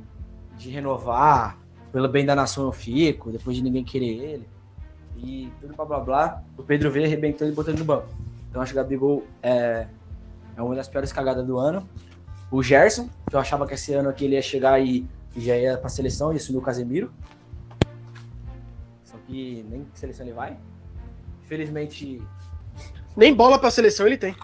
de 0.58 0.70
renovar, 0.70 1.58
pelo 1.92 2.08
bem 2.08 2.26
da 2.26 2.36
nação 2.36 2.66
eu 2.66 2.72
fico, 2.72 3.32
depois 3.32 3.58
de 3.58 3.64
ninguém 3.64 3.84
querer 3.84 4.06
ele, 4.06 4.48
e 5.18 5.52
tudo 5.60 5.76
blá 5.76 5.86
blá 5.86 6.00
blá, 6.00 6.44
o 6.58 6.64
Pedro 6.64 6.92
veio, 6.92 7.06
arrebentou 7.06 7.48
e 7.48 7.52
ele 7.52 7.80
no 7.80 7.86
banco. 7.86 8.08
Então 8.50 8.62
acho 8.62 8.74
que 8.74 8.80
o 8.80 8.84
Gabigol 8.84 9.24
é, 9.42 9.88
é 10.56 10.62
uma 10.62 10.76
das 10.76 10.88
piores 10.88 11.12
cagadas 11.12 11.46
do 11.46 11.58
ano. 11.58 11.88
O 12.52 12.62
Gerson, 12.62 13.10
que 13.30 13.36
eu 13.36 13.40
achava 13.40 13.66
que 13.66 13.74
esse 13.74 13.94
ano 13.94 14.10
aqui 14.10 14.26
ele 14.26 14.36
ia 14.36 14.42
chegar 14.42 14.80
e, 14.80 15.08
e 15.36 15.42
já 15.42 15.56
ia 15.58 15.78
pra 15.78 15.90
seleção 15.90 16.32
e 16.34 16.38
assumir 16.38 16.58
o 16.58 16.62
Casemiro. 16.62 17.12
Só 19.04 19.18
que 19.28 19.66
nem 19.70 19.86
seleção 19.94 20.26
ele 20.26 20.34
vai. 20.36 20.58
Infelizmente, 21.44 22.22
Nem 23.16 23.34
bola 23.34 23.60
pra 23.60 23.70
seleção 23.72 24.08
ele 24.08 24.18
tem. 24.18 24.36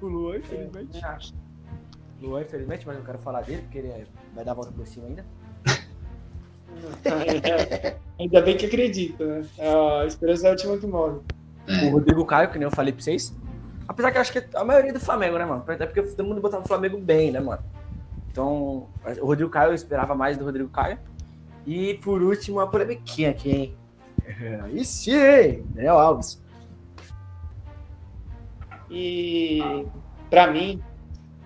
O 0.00 0.06
Luan, 0.06 0.38
infelizmente. 0.38 1.00
Luan, 2.20 2.42
infelizmente, 2.42 2.86
mas 2.86 2.96
eu 2.96 3.04
quero 3.04 3.18
falar 3.18 3.42
dele, 3.42 3.62
porque 3.62 3.78
ele 3.78 3.88
é- 3.88 4.04
vai 4.34 4.44
dar 4.44 4.52
a 4.52 4.54
volta 4.54 4.72
por 4.72 4.86
cima 4.86 5.06
ainda. 5.06 5.24
Ainda 8.18 8.40
bem 8.42 8.56
que 8.56 8.66
acredita, 8.66 9.24
né? 9.24 9.46
A 10.00 10.04
esperança 10.06 10.46
é 10.46 10.48
a 10.48 10.52
última 10.52 10.76
que 10.78 10.86
morre. 10.86 11.18
O 11.86 11.90
Rodrigo 11.90 12.24
Caio, 12.24 12.50
que 12.50 12.58
nem 12.58 12.64
eu 12.66 12.70
falei 12.70 12.92
pra 12.92 13.02
vocês. 13.02 13.34
Apesar 13.88 14.10
que 14.10 14.18
eu 14.18 14.20
acho 14.20 14.32
que 14.32 14.44
a 14.54 14.64
maioria 14.64 14.92
do 14.92 15.00
Flamengo, 15.00 15.38
né, 15.38 15.44
mano? 15.44 15.64
Até 15.66 15.86
porque 15.86 16.02
todo 16.02 16.26
mundo 16.26 16.40
botava 16.40 16.64
o 16.64 16.68
Flamengo 16.68 16.98
bem, 16.98 17.30
né, 17.30 17.40
mano? 17.40 17.62
Então, 18.36 18.86
o 19.22 19.26
Rodrigo 19.26 19.50
Caio, 19.50 19.70
eu 19.70 19.74
esperava 19.74 20.14
mais 20.14 20.36
do 20.36 20.44
Rodrigo 20.44 20.68
Caio. 20.68 20.98
E 21.66 21.94
por 21.94 22.20
último, 22.20 22.60
a 22.60 22.66
polemiquinha 22.66 23.30
aqui, 23.30 23.50
hein? 23.50 23.74
Aí 24.62 24.84
sim? 24.84 25.62
Daniel 25.70 25.98
Alves. 25.98 26.38
E 28.90 29.86
pra 30.28 30.50
mim, 30.50 30.82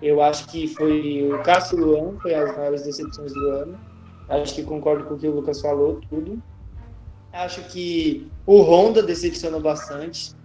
eu 0.01 0.21
acho 0.21 0.49
que 0.49 0.67
foi 0.67 1.31
o 1.31 1.41
Cássio 1.43 1.77
Luan, 1.79 2.19
foi 2.19 2.35
as 2.35 2.53
maiores 2.57 2.83
decepções 2.83 3.33
do 3.33 3.49
ano. 3.51 3.79
Acho 4.27 4.55
que 4.55 4.63
concordo 4.63 5.05
com 5.05 5.13
o 5.13 5.17
que 5.17 5.29
o 5.29 5.35
Lucas 5.35 5.61
falou, 5.61 6.01
tudo. 6.09 6.43
Acho 7.31 7.63
que 7.69 8.29
o 8.45 8.61
Honda 8.63 9.01
decepcionou 9.01 9.61
bastante. 9.61 10.35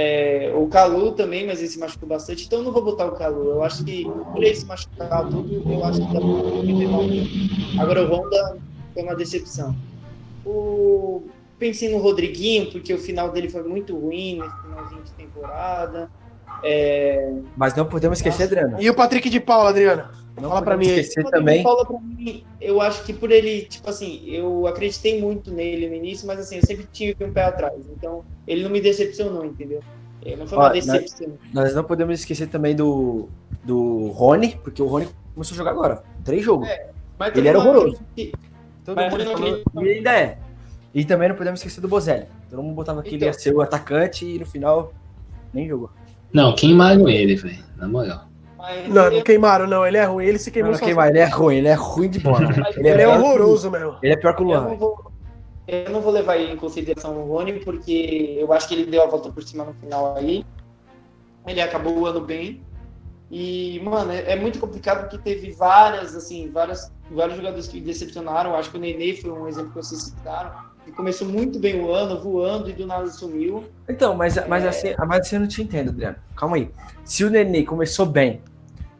É, 0.00 0.52
o 0.54 0.68
Calu 0.68 1.10
também, 1.10 1.44
mas 1.44 1.58
ele 1.58 1.66
se 1.66 1.76
machucou 1.76 2.08
bastante, 2.08 2.46
então 2.46 2.60
eu 2.60 2.64
não 2.66 2.70
vou 2.70 2.84
botar 2.84 3.06
o 3.06 3.16
Calu. 3.16 3.50
Eu 3.50 3.64
acho 3.64 3.84
que 3.84 4.04
por 4.04 4.44
ele 4.44 4.54
se 4.54 4.64
machucar 4.64 5.28
tudo, 5.28 5.60
eu 5.68 5.84
acho 5.84 5.98
que 6.06 6.14
dá 6.14 6.20
pra. 6.20 7.82
Agora 7.82 8.04
o 8.04 8.14
Honda 8.14 8.58
foi 8.94 9.02
uma 9.02 9.16
decepção. 9.16 9.74
O... 10.46 11.24
Pensei 11.58 11.90
no 11.90 11.98
Rodriguinho, 11.98 12.70
porque 12.70 12.94
o 12.94 12.98
final 12.98 13.32
dele 13.32 13.48
foi 13.48 13.64
muito 13.64 13.98
ruim, 13.98 14.38
nesse 14.40 14.62
finalzinho 14.62 15.02
de 15.02 15.10
temporada. 15.14 16.08
É, 16.62 17.32
Mas 17.56 17.74
não 17.74 17.84
podemos 17.84 18.18
esquecer, 18.18 18.44
Adriano. 18.44 18.80
E 18.80 18.88
o 18.88 18.94
Patrick 18.94 19.28
de 19.28 19.40
Paula, 19.40 19.70
Adriana? 19.70 20.12
Não 20.40 20.48
Fala 20.50 20.62
pra 20.62 20.74
podemos 20.74 20.94
mim 20.94 21.00
esquecer 21.00 21.22
Quando 21.22 21.32
também. 21.34 21.54
ele 21.56 21.62
Fala 21.64 21.84
pra 21.86 21.98
mim, 22.00 22.44
eu 22.60 22.80
acho 22.80 23.04
que 23.04 23.12
por 23.12 23.30
ele, 23.30 23.62
tipo 23.62 23.88
assim, 23.90 24.22
eu 24.26 24.66
acreditei 24.66 25.20
muito 25.20 25.52
nele 25.52 25.88
no 25.88 25.94
início, 25.94 26.26
mas 26.26 26.38
assim, 26.40 26.56
eu 26.56 26.62
sempre 26.66 26.86
tive 26.92 27.24
um 27.24 27.32
pé 27.32 27.44
atrás. 27.44 27.74
Então, 27.96 28.24
ele 28.46 28.62
não 28.64 28.70
me 28.70 28.80
decepcionou, 28.80 29.44
entendeu? 29.44 29.80
É, 30.24 30.34
Não 30.36 30.46
foi 30.46 30.58
uma 30.58 30.66
Ó, 30.66 30.72
decepção. 30.72 31.28
Nós 31.54 31.74
não 31.74 31.84
podemos 31.84 32.18
esquecer 32.20 32.48
também 32.48 32.74
do, 32.74 33.28
do 33.64 34.08
Rony, 34.08 34.58
porque 34.64 34.82
o 34.82 34.86
Rony 34.86 35.08
começou 35.34 35.54
a 35.54 35.58
jogar 35.58 35.70
agora. 35.70 36.02
Três 36.24 36.42
jogos. 36.44 36.68
Mas 37.18 37.34
ele 37.36 37.48
era 37.48 37.58
horroroso. 37.58 38.00
acredita- 38.12 38.38
Todo 38.84 38.96
Mas 38.96 39.12
mundo 39.12 39.24
falou, 39.24 39.84
e 39.86 39.88
ainda 39.90 40.18
é. 40.18 40.38
E 40.94 41.04
também 41.04 41.28
não 41.28 41.36
podemos 41.36 41.60
esquecer 41.60 41.80
do 41.80 41.88
Bozelli. 41.88 42.26
Todo 42.48 42.62
mundo 42.62 42.74
botava 42.74 43.02
que 43.02 43.14
ele 43.14 43.24
ia 43.24 43.28
Então. 43.30 43.38
ser 43.40 43.54
o 43.54 43.60
atacante 43.60 44.24
e 44.24 44.38
no 44.38 44.46
final 44.46 44.92
nem 45.52 45.68
jogou. 45.68 45.90
Não, 46.32 46.54
queimaram 46.54 47.08
ele, 47.08 47.36
velho. 47.36 47.62
Na 47.76 47.86
moral. 47.86 48.27
Mas 48.68 48.88
Não, 48.88 49.04
eu- 49.06 49.10
não 49.12 49.22
queimaram, 49.22 49.66
não. 49.66 49.86
Ele 49.86 49.96
é 49.96 50.04
ruim, 50.04 50.24
ele 50.26 50.38
se 50.38 50.50
queimou 50.50 50.72
Não, 50.72 50.78
queimar, 50.78 51.08
ele 51.08 51.18
é 51.18 51.24
ruim, 51.26 51.56
ele 51.56 51.68
é 51.68 51.74
ruim 51.74 52.08
de 52.08 52.18
bola. 52.20 52.44
Ele 52.76 52.88
é, 52.88 52.92
Ele 52.92 53.02
é 53.02 53.06
que 53.06 53.06
o- 53.06 53.10
horroroso 53.24 53.70
mesmo. 53.70 53.96
Ele 54.02 54.12
é 54.12 54.16
pior 54.16 54.34
que 54.36 54.42
o 54.42 54.44
eu 54.44 54.48
Luan. 54.48 54.68
não 54.68 54.76
vou. 54.76 55.12
Eu 55.66 55.90
não 55.90 56.00
vou 56.00 56.12
levar 56.12 56.38
em 56.38 56.56
consideração 56.56 57.14
o 57.20 57.26
Rony, 57.28 57.60
porque 57.60 58.36
eu 58.40 58.50
acho 58.52 58.66
que 58.68 58.74
ele 58.74 58.86
deu 58.90 59.02
a 59.02 59.06
volta 59.06 59.30
por 59.30 59.42
cima 59.42 59.64
no 59.64 59.74
final 59.74 60.16
aí. 60.16 60.44
Ele 61.46 61.60
acabou 61.60 61.98
o 61.98 62.06
ano 62.06 62.20
bem. 62.20 62.62
E, 63.30 63.78
mano, 63.84 64.10
é, 64.10 64.32
é 64.32 64.36
muito 64.36 64.58
complicado 64.58 65.02
porque 65.02 65.18
teve 65.18 65.50
várias, 65.52 66.14
assim, 66.16 66.50
várias, 66.50 66.90
vários 67.10 67.36
jogadores 67.36 67.68
que 67.68 67.80
decepcionaram. 67.80 68.54
Acho 68.56 68.70
que 68.70 68.78
o 68.78 68.80
Nenê 68.80 69.14
foi 69.14 69.30
um 69.30 69.46
exemplo 69.46 69.68
que 69.70 69.76
vocês 69.76 70.02
citaram. 70.04 70.50
Que 70.86 70.92
começou 70.92 71.28
muito 71.28 71.58
bem 71.58 71.78
o 71.82 71.92
ano, 71.92 72.18
voando 72.18 72.70
e 72.70 72.72
do 72.72 72.86
nada 72.86 73.06
sumiu. 73.08 73.64
Então, 73.86 74.14
mas, 74.14 74.36
mas, 74.48 74.64
assim, 74.64 74.94
mas 75.06 75.20
assim 75.20 75.36
eu 75.36 75.40
não 75.40 75.48
te 75.48 75.60
entendo, 75.62 75.90
Adriano. 75.90 76.16
Calma 76.34 76.56
aí. 76.56 76.70
Se 77.04 77.24
o 77.24 77.28
Nenê 77.30 77.62
começou 77.64 78.06
bem 78.06 78.40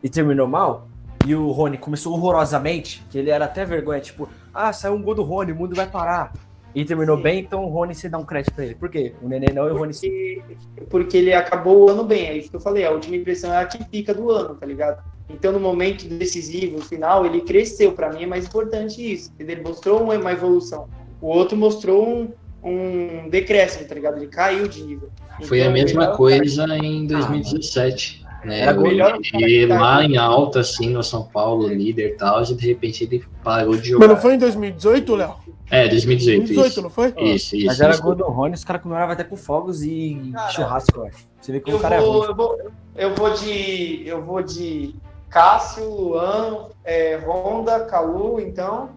e 0.02 0.08
terminou 0.08 0.46
mal, 0.46 0.88
e 1.26 1.34
o 1.34 1.50
Rony 1.50 1.78
começou 1.78 2.14
horrorosamente, 2.14 3.04
que 3.10 3.18
ele 3.18 3.30
era 3.30 3.44
até 3.44 3.64
vergonha, 3.64 4.00
tipo, 4.00 4.28
ah, 4.54 4.72
saiu 4.72 4.94
um 4.94 5.02
gol 5.02 5.14
do 5.14 5.22
Rony, 5.22 5.52
o 5.52 5.56
mundo 5.56 5.74
vai 5.74 5.86
parar. 5.86 6.32
E 6.74 6.84
terminou 6.84 7.16
Sim. 7.16 7.22
bem, 7.22 7.40
então 7.40 7.64
o 7.64 7.68
Rony 7.68 7.94
você 7.94 8.08
dá 8.08 8.18
um 8.18 8.24
crédito 8.24 8.54
pra 8.54 8.64
ele. 8.64 8.74
Por 8.74 8.88
quê? 8.90 9.12
O 9.22 9.28
Nenê 9.28 9.52
não 9.52 9.66
e 9.66 9.70
o 9.72 9.76
Rony 9.76 9.94
sim. 9.94 10.42
Porque, 10.90 11.16
ele 11.16 11.32
acabou 11.32 11.86
o 11.86 11.88
ano 11.88 12.04
bem. 12.04 12.26
É 12.26 12.36
isso 12.36 12.50
que 12.50 12.56
eu 12.56 12.60
falei. 12.60 12.84
A 12.84 12.90
última 12.90 13.16
impressão 13.16 13.52
é 13.52 13.56
a 13.56 13.64
que 13.64 13.82
fica 13.84 14.12
do 14.14 14.30
ano, 14.30 14.54
tá 14.54 14.66
ligado? 14.66 15.02
Então, 15.30 15.50
no 15.50 15.58
momento 15.58 16.06
decisivo, 16.06 16.80
final, 16.82 17.24
ele 17.26 17.40
cresceu. 17.40 17.92
Pra 17.92 18.12
mim 18.12 18.24
é 18.24 18.26
mais 18.26 18.46
importante 18.46 19.00
isso. 19.00 19.32
Ele 19.38 19.56
mostrou 19.60 20.02
uma, 20.02 20.14
evolução. 20.30 20.88
O 21.20 21.28
outro 21.28 21.56
mostrou 21.56 22.06
um, 22.06 22.32
um 22.62 23.28
decréscimo, 23.28 23.88
tá 23.88 23.94
ligado? 23.94 24.18
Ele 24.18 24.28
caiu 24.28 24.68
de 24.68 24.82
nível. 24.82 25.08
Foi 25.44 25.60
a 25.60 25.64
Então, 25.64 25.72
mesma 25.72 26.00
melhor- 26.02 26.16
coisa 26.16 26.64
em 26.76 27.06
2017. 27.06 28.24
Né? 28.44 28.60
Era 28.60 28.72
melhor- 28.74 29.18
E 29.34 29.66
lá 29.66 30.04
em 30.04 30.16
alta, 30.16 30.60
assim, 30.60 30.90
no 30.90 31.02
São 31.02 31.24
Paulo, 31.24 31.66
líder 31.68 32.10
e 32.10 32.16
tal, 32.16 32.42
e 32.42 32.54
de 32.54 32.66
repente 32.68 33.02
ele 33.04 33.24
parou 33.42 33.76
de 33.76 33.88
jogar. 33.90 34.06
Mas 34.06 34.14
não 34.16 34.22
foi 34.22 34.34
em 34.34 34.38
2018, 34.38 35.14
Léo? 35.16 35.34
É, 35.70 35.88
2018. 35.88 36.38
2018, 36.46 36.70
isso. 36.70 36.82
não 36.82 36.88
foi? 36.90 37.08
Isso, 37.18 37.56
isso. 37.56 37.66
Mas 37.66 37.80
era 37.80 37.92
isso. 37.92 38.02
gol 38.02 38.14
do 38.14 38.24
Rony, 38.24 38.54
os 38.54 38.64
caras 38.64 38.80
comemoravam 38.80 39.12
até 39.12 39.24
com 39.24 39.36
fogos 39.36 39.82
e 39.82 40.30
Cara, 40.32 40.48
churrasco, 40.50 40.98
eu 41.00 41.04
acho. 41.06 41.26
Você 41.40 41.52
vê 41.52 41.60
como 41.60 41.74
Eu 41.76 41.78
o 41.78 41.82
cara 41.82 41.96
é 41.96 42.00
vou, 42.00 42.12
ruim. 42.20 42.26
eu, 42.28 42.34
vou, 42.34 42.58
eu 42.96 43.14
vou 43.14 43.30
de. 43.34 44.02
Eu 44.06 44.22
vou 44.24 44.42
de 44.42 44.94
Cássio, 45.28 45.84
Luan, 45.90 46.68
é, 46.84 47.16
Honda, 47.18 47.80
Calu, 47.80 48.40
então. 48.40 48.90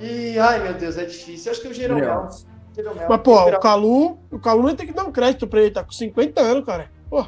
E. 0.00 0.38
Ai 0.38 0.62
meu 0.62 0.74
Deus, 0.74 0.96
é 0.96 1.04
difícil. 1.04 1.50
Eu 1.50 1.52
acho 1.52 1.62
que 1.62 1.68
o 1.68 1.74
Jeromel. 1.74 2.28
Mas, 3.08 3.20
pô, 3.22 3.38
o. 3.50 3.58
Calu, 3.60 4.18
o 4.30 4.38
Calu 4.38 4.62
não 4.62 4.74
tem 4.74 4.86
que 4.86 4.92
dar 4.94 5.04
um 5.04 5.12
crédito 5.12 5.46
pra 5.46 5.60
ele, 5.60 5.72
tá 5.72 5.84
com 5.84 5.92
50 5.92 6.40
anos, 6.40 6.64
cara. 6.64 6.90
Pô, 7.10 7.26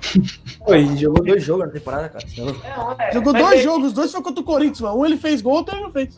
Pô, 0.65 0.75
e 0.77 0.97
jogou 0.97 1.25
dois 1.25 1.43
jogos 1.43 1.67
na 1.67 1.73
temporada, 1.73 2.09
cara. 2.09 2.25
Você 2.27 2.41
é 2.41 3.09
é, 3.09 3.13
jogou 3.13 3.33
mas 3.33 3.43
dois 3.43 3.61
é- 3.61 3.63
jogos, 3.63 3.87
os 3.89 3.93
dois 3.93 4.13
foi 4.13 4.23
contra 4.23 4.41
o 4.41 4.45
Corinthians, 4.47 4.81
mano. 4.81 4.99
Um 4.99 5.05
ele 5.05 5.17
fez 5.17 5.43
gol, 5.43 5.55
outro 5.55 5.75
ele 5.75 5.83
não 5.83 5.91
fez. 5.91 6.17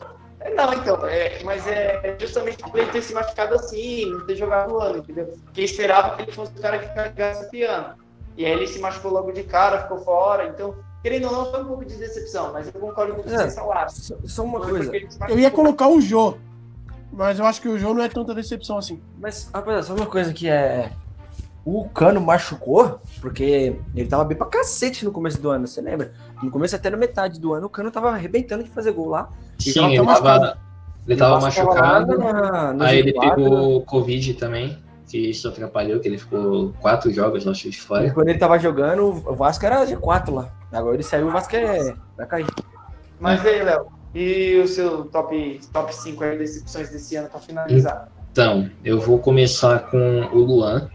Não, 0.55 0.73
então, 0.73 1.03
é, 1.07 1.41
mas 1.43 1.65
é 1.67 2.15
justamente 2.19 2.57
por 2.63 2.77
ele 2.79 2.91
ter 2.91 3.01
se 3.01 3.13
machucado 3.15 3.55
assim, 3.55 4.05
não 4.11 4.25
ter 4.27 4.35
jogado 4.35 4.69
no 4.69 4.79
ano, 4.79 4.99
entendeu? 4.99 5.33
Porque 5.45 5.63
esperava 5.63 6.15
que 6.15 6.21
ele 6.21 6.31
fosse 6.31 6.51
o 6.55 6.61
cara 6.61 6.77
que 6.77 6.93
carregasse 6.93 7.49
piano. 7.49 7.95
E 8.37 8.45
aí 8.45 8.51
ele 8.51 8.67
se 8.67 8.77
machucou 8.79 9.11
logo 9.11 9.31
de 9.31 9.41
cara, 9.41 9.81
ficou 9.81 9.97
fora. 10.01 10.47
Então, 10.47 10.75
querendo 11.01 11.25
ou 11.25 11.31
não, 11.33 11.49
foi 11.51 11.63
um 11.63 11.65
pouco 11.65 11.85
de 11.85 11.95
decepção, 11.95 12.53
mas 12.53 12.67
eu 12.67 12.79
concordo 12.79 13.15
com 13.15 13.21
É. 13.21 13.37
vocês 13.37 13.55
falaram. 13.55 13.89
Só, 13.89 14.43
uma 14.43 14.59
Foi 14.59 14.69
coisa. 14.69 14.95
ele 14.95 15.07
Eu 15.29 15.39
ia 15.39 15.49
colocar 15.49 15.87
o 15.87 15.99
Jô. 15.99 16.37
Mas 17.11 17.39
eu 17.39 17.45
acho 17.45 17.61
que 17.61 17.69
o 17.69 17.79
Jô 17.79 17.93
não 17.95 18.03
é 18.03 18.09
tanta 18.09 18.35
decepção 18.35 18.77
assim. 18.77 19.01
Mas, 19.19 19.49
rapaziada, 19.51 19.83
só 19.83 19.95
uma 19.95 20.05
coisa 20.05 20.31
que 20.33 20.47
é. 20.47 20.91
O 21.65 21.89
Cano 21.89 22.21
machucou, 22.21 22.99
porque 23.19 23.75
ele 23.95 24.07
tava 24.07 24.23
bem 24.23 24.37
pra 24.37 24.45
cacete 24.45 25.03
no 25.03 25.11
começo 25.11 25.41
do 25.41 25.49
ano, 25.49 25.65
você 25.67 25.81
lembra? 25.81 26.13
No 26.43 26.51
começo, 26.51 26.75
até 26.75 26.91
na 26.91 26.97
metade 26.97 27.39
do 27.39 27.53
ano, 27.55 27.65
o 27.65 27.69
Cano 27.69 27.89
tava 27.89 28.09
arrebentando 28.11 28.63
de 28.63 28.69
fazer 28.69 28.91
gol 28.91 29.09
lá. 29.09 29.29
Sim, 29.57 29.73
tava 29.73 29.87
ele 29.93 30.01
machucado. 30.03 30.39
tava, 30.45 30.57
ele 31.07 31.17
tava 31.17 31.39
machucado. 31.41 32.17
na- 32.73 32.85
Aí 32.85 32.99
ele 32.99 33.13
G4, 33.13 33.29
pegou 33.35 33.81
Covid 33.81 34.33
também, 34.35 34.77
que 35.09 35.17
isso 35.17 35.47
atrapalhou, 35.47 35.99
que 35.99 36.07
ele 36.07 36.19
ficou 36.19 36.71
quatro 36.79 37.11
jogos, 37.11 37.47
acho, 37.47 37.69
de 37.69 37.77
E 37.77 37.79
fora. 37.81 38.11
quando 38.13 38.29
ele 38.29 38.37
tava 38.37 38.59
jogando, 38.59 39.03
o 39.07 39.35
Vasco 39.35 39.65
era 39.65 39.83
G4 39.87 40.31
lá. 40.31 40.49
Agora 40.71 40.95
ele 40.95 41.03
saiu, 41.03 41.27
o 41.27 41.31
Vasco 41.31 41.55
é... 41.55 41.95
vai 42.15 42.27
cair. 42.27 42.45
Mas 43.19 43.43
aí, 43.45 43.63
Léo, 43.63 43.87
E 44.13 44.61
o 44.63 44.67
seu 44.67 45.05
top, 45.05 45.59
top 45.73 45.93
5 45.95 46.23
aí 46.23 46.37
decepções 46.37 46.89
desse 46.89 47.15
ano 47.15 47.27
para 47.27 47.39
finalizar? 47.39 48.07
Então, 48.31 48.69
eu 48.83 48.99
vou 48.99 49.17
começar 49.19 49.79
com 49.89 50.21
o 50.31 50.37
Luan, 50.39 50.89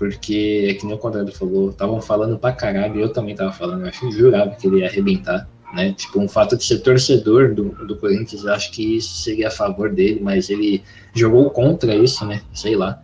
porque, 0.00 0.66
é 0.66 0.72
que 0.72 0.86
nem 0.86 0.94
o 0.94 0.98
Conrado 0.98 1.30
falou, 1.30 1.68
estavam 1.68 2.00
falando 2.00 2.38
pra 2.38 2.54
caralho, 2.54 2.98
eu 2.98 3.12
também 3.12 3.34
tava 3.34 3.52
falando, 3.52 3.82
eu 3.82 3.88
acho 3.88 4.10
jurava 4.10 4.52
que 4.52 4.66
ele 4.66 4.78
ia 4.78 4.86
arrebentar, 4.86 5.46
né? 5.74 5.92
Tipo, 5.92 6.20
um 6.20 6.26
fato 6.26 6.56
de 6.56 6.64
ser 6.64 6.78
torcedor 6.78 7.54
do, 7.54 7.64
do 7.86 7.94
Corinthians, 7.98 8.46
acho 8.46 8.72
que 8.72 8.96
isso 8.96 9.22
seria 9.22 9.48
a 9.48 9.50
favor 9.50 9.90
dele, 9.90 10.18
mas 10.22 10.48
ele 10.48 10.82
jogou 11.14 11.50
contra 11.50 11.94
isso, 11.94 12.24
né? 12.24 12.40
Sei 12.54 12.74
lá. 12.74 12.98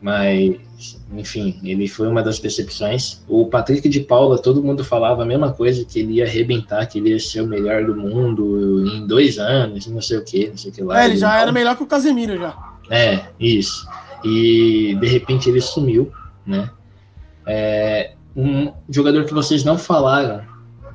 Mas 0.00 0.56
enfim, 1.12 1.58
ele 1.64 1.88
foi 1.88 2.06
uma 2.06 2.22
das 2.22 2.38
decepções. 2.38 3.24
O 3.26 3.46
Patrick 3.46 3.88
de 3.88 3.98
Paula, 3.98 4.40
todo 4.40 4.62
mundo 4.62 4.84
falava 4.84 5.24
a 5.24 5.26
mesma 5.26 5.52
coisa, 5.52 5.84
que 5.84 5.98
ele 5.98 6.14
ia 6.14 6.24
arrebentar, 6.24 6.86
que 6.86 6.98
ele 6.98 7.10
ia 7.10 7.18
ser 7.18 7.40
o 7.40 7.48
melhor 7.48 7.84
do 7.84 7.96
mundo 7.96 8.86
em 8.86 9.04
dois 9.08 9.40
anos, 9.40 9.88
não 9.88 10.00
sei 10.00 10.18
o 10.18 10.24
que, 10.24 10.50
não 10.50 10.56
sei 10.56 10.70
o 10.70 10.74
que 10.74 10.82
lá. 10.84 11.02
É, 11.02 11.06
ele 11.06 11.16
já 11.16 11.40
era 11.40 11.50
melhor 11.50 11.76
que 11.76 11.82
o 11.82 11.86
Casemiro 11.86 12.38
já. 12.38 12.56
É, 12.88 13.24
isso. 13.40 13.84
E 14.26 14.94
de 14.96 15.06
repente 15.06 15.48
ele 15.48 15.60
sumiu, 15.60 16.10
né? 16.46 16.70
É, 17.46 18.14
um 18.34 18.72
jogador 18.88 19.24
que 19.24 19.32
vocês 19.32 19.64
não 19.64 19.78
falaram 19.78 20.42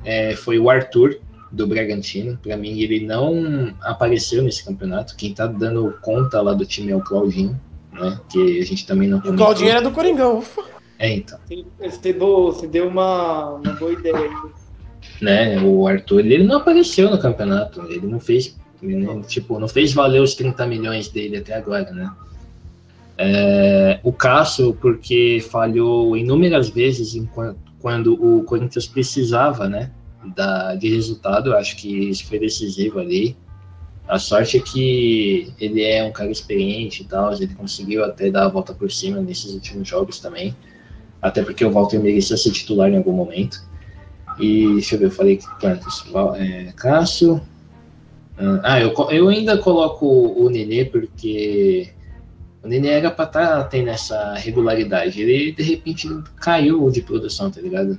é, 0.04 0.36
foi 0.36 0.58
o 0.58 0.68
Arthur, 0.68 1.18
do 1.50 1.66
Bragantino. 1.66 2.38
Para 2.42 2.56
mim, 2.56 2.80
ele 2.80 3.04
não 3.06 3.74
apareceu 3.82 4.42
nesse 4.42 4.64
campeonato. 4.64 5.14
Quem 5.16 5.34
tá 5.34 5.46
dando 5.46 5.94
conta 6.00 6.40
lá 6.40 6.54
do 6.54 6.64
time 6.64 6.92
é 6.92 6.96
o 6.96 7.00
Claudinho 7.00 7.60
né? 7.92 8.18
Que 8.30 8.60
a 8.60 8.64
gente 8.64 8.86
também 8.86 9.08
não 9.08 9.18
O 9.18 9.36
Claudinho 9.36 9.70
era 9.70 9.82
do 9.82 9.90
Coringão, 9.90 10.38
ufa. 10.38 10.62
É, 10.98 11.14
então. 11.14 11.38
Você 11.78 12.12
deu, 12.12 12.46
você 12.46 12.66
deu 12.66 12.88
uma, 12.88 13.50
uma 13.50 13.72
boa 13.74 13.92
ideia 13.92 14.16
aí. 14.16 14.30
Né, 15.20 15.60
o 15.60 15.86
Arthur, 15.86 16.20
ele 16.20 16.44
não 16.44 16.58
apareceu 16.58 17.10
no 17.10 17.18
campeonato, 17.18 17.80
ele 17.88 18.06
não 18.06 18.18
fez, 18.18 18.56
ele, 18.82 19.06
tipo, 19.24 19.58
não 19.58 19.68
fez 19.68 19.92
valer 19.92 20.20
os 20.20 20.34
30 20.34 20.66
milhões 20.66 21.08
dele 21.08 21.36
até 21.36 21.54
agora, 21.54 21.90
né? 21.92 22.10
É, 23.18 24.00
o 24.02 24.12
Cássio, 24.12 24.74
porque 24.80 25.44
falhou 25.50 26.16
inúmeras 26.16 26.68
vezes 26.68 27.14
enquanto, 27.14 27.58
quando 27.78 28.14
o 28.14 28.42
Corinthians 28.44 28.86
precisava, 28.86 29.68
né, 29.68 29.90
da, 30.34 30.74
de 30.74 30.88
resultado, 30.88 31.54
acho 31.54 31.76
que 31.76 31.88
isso 32.10 32.26
foi 32.26 32.38
decisivo 32.38 32.98
ali. 32.98 33.36
A 34.08 34.18
sorte 34.18 34.56
é 34.56 34.60
que 34.60 35.52
ele 35.60 35.82
é 35.82 36.02
um 36.04 36.12
cara 36.12 36.30
experiente 36.30 37.02
e 37.02 37.06
tal, 37.06 37.32
ele 37.32 37.54
conseguiu 37.54 38.04
até 38.04 38.30
dar 38.30 38.44
a 38.44 38.48
volta 38.48 38.72
por 38.72 38.90
cima 38.90 39.20
nesses 39.20 39.52
últimos 39.54 39.88
jogos 39.88 40.18
também. 40.20 40.54
Até 41.20 41.42
porque 41.42 41.64
o 41.64 41.70
Walter 41.70 42.00
merecia 42.00 42.36
ser 42.36 42.50
titular 42.50 42.90
em 42.90 42.96
algum 42.96 43.12
momento. 43.12 43.62
E 44.40 44.66
deixa 44.72 44.96
eu 44.96 44.98
ver, 44.98 45.06
eu 45.06 45.10
falei 45.10 45.38
quantos? 45.60 46.04
É, 46.36 46.72
Cássio. 46.76 47.40
Ah, 48.64 48.80
eu, 48.80 48.92
eu 49.10 49.28
ainda 49.28 49.56
coloco 49.58 50.06
o 50.06 50.48
Nenê 50.50 50.84
porque 50.84 51.92
o 52.62 52.68
Nenê 52.68 52.90
era 52.90 53.10
pra 53.10 53.24
estar 53.24 53.46
tá 53.46 53.64
tendo 53.64 53.88
essa 53.88 54.34
regularidade. 54.34 55.20
Ele 55.20 55.52
de 55.52 55.62
repente 55.62 56.08
caiu 56.36 56.90
de 56.90 57.02
produção, 57.02 57.50
tá 57.50 57.60
ligado? 57.60 57.98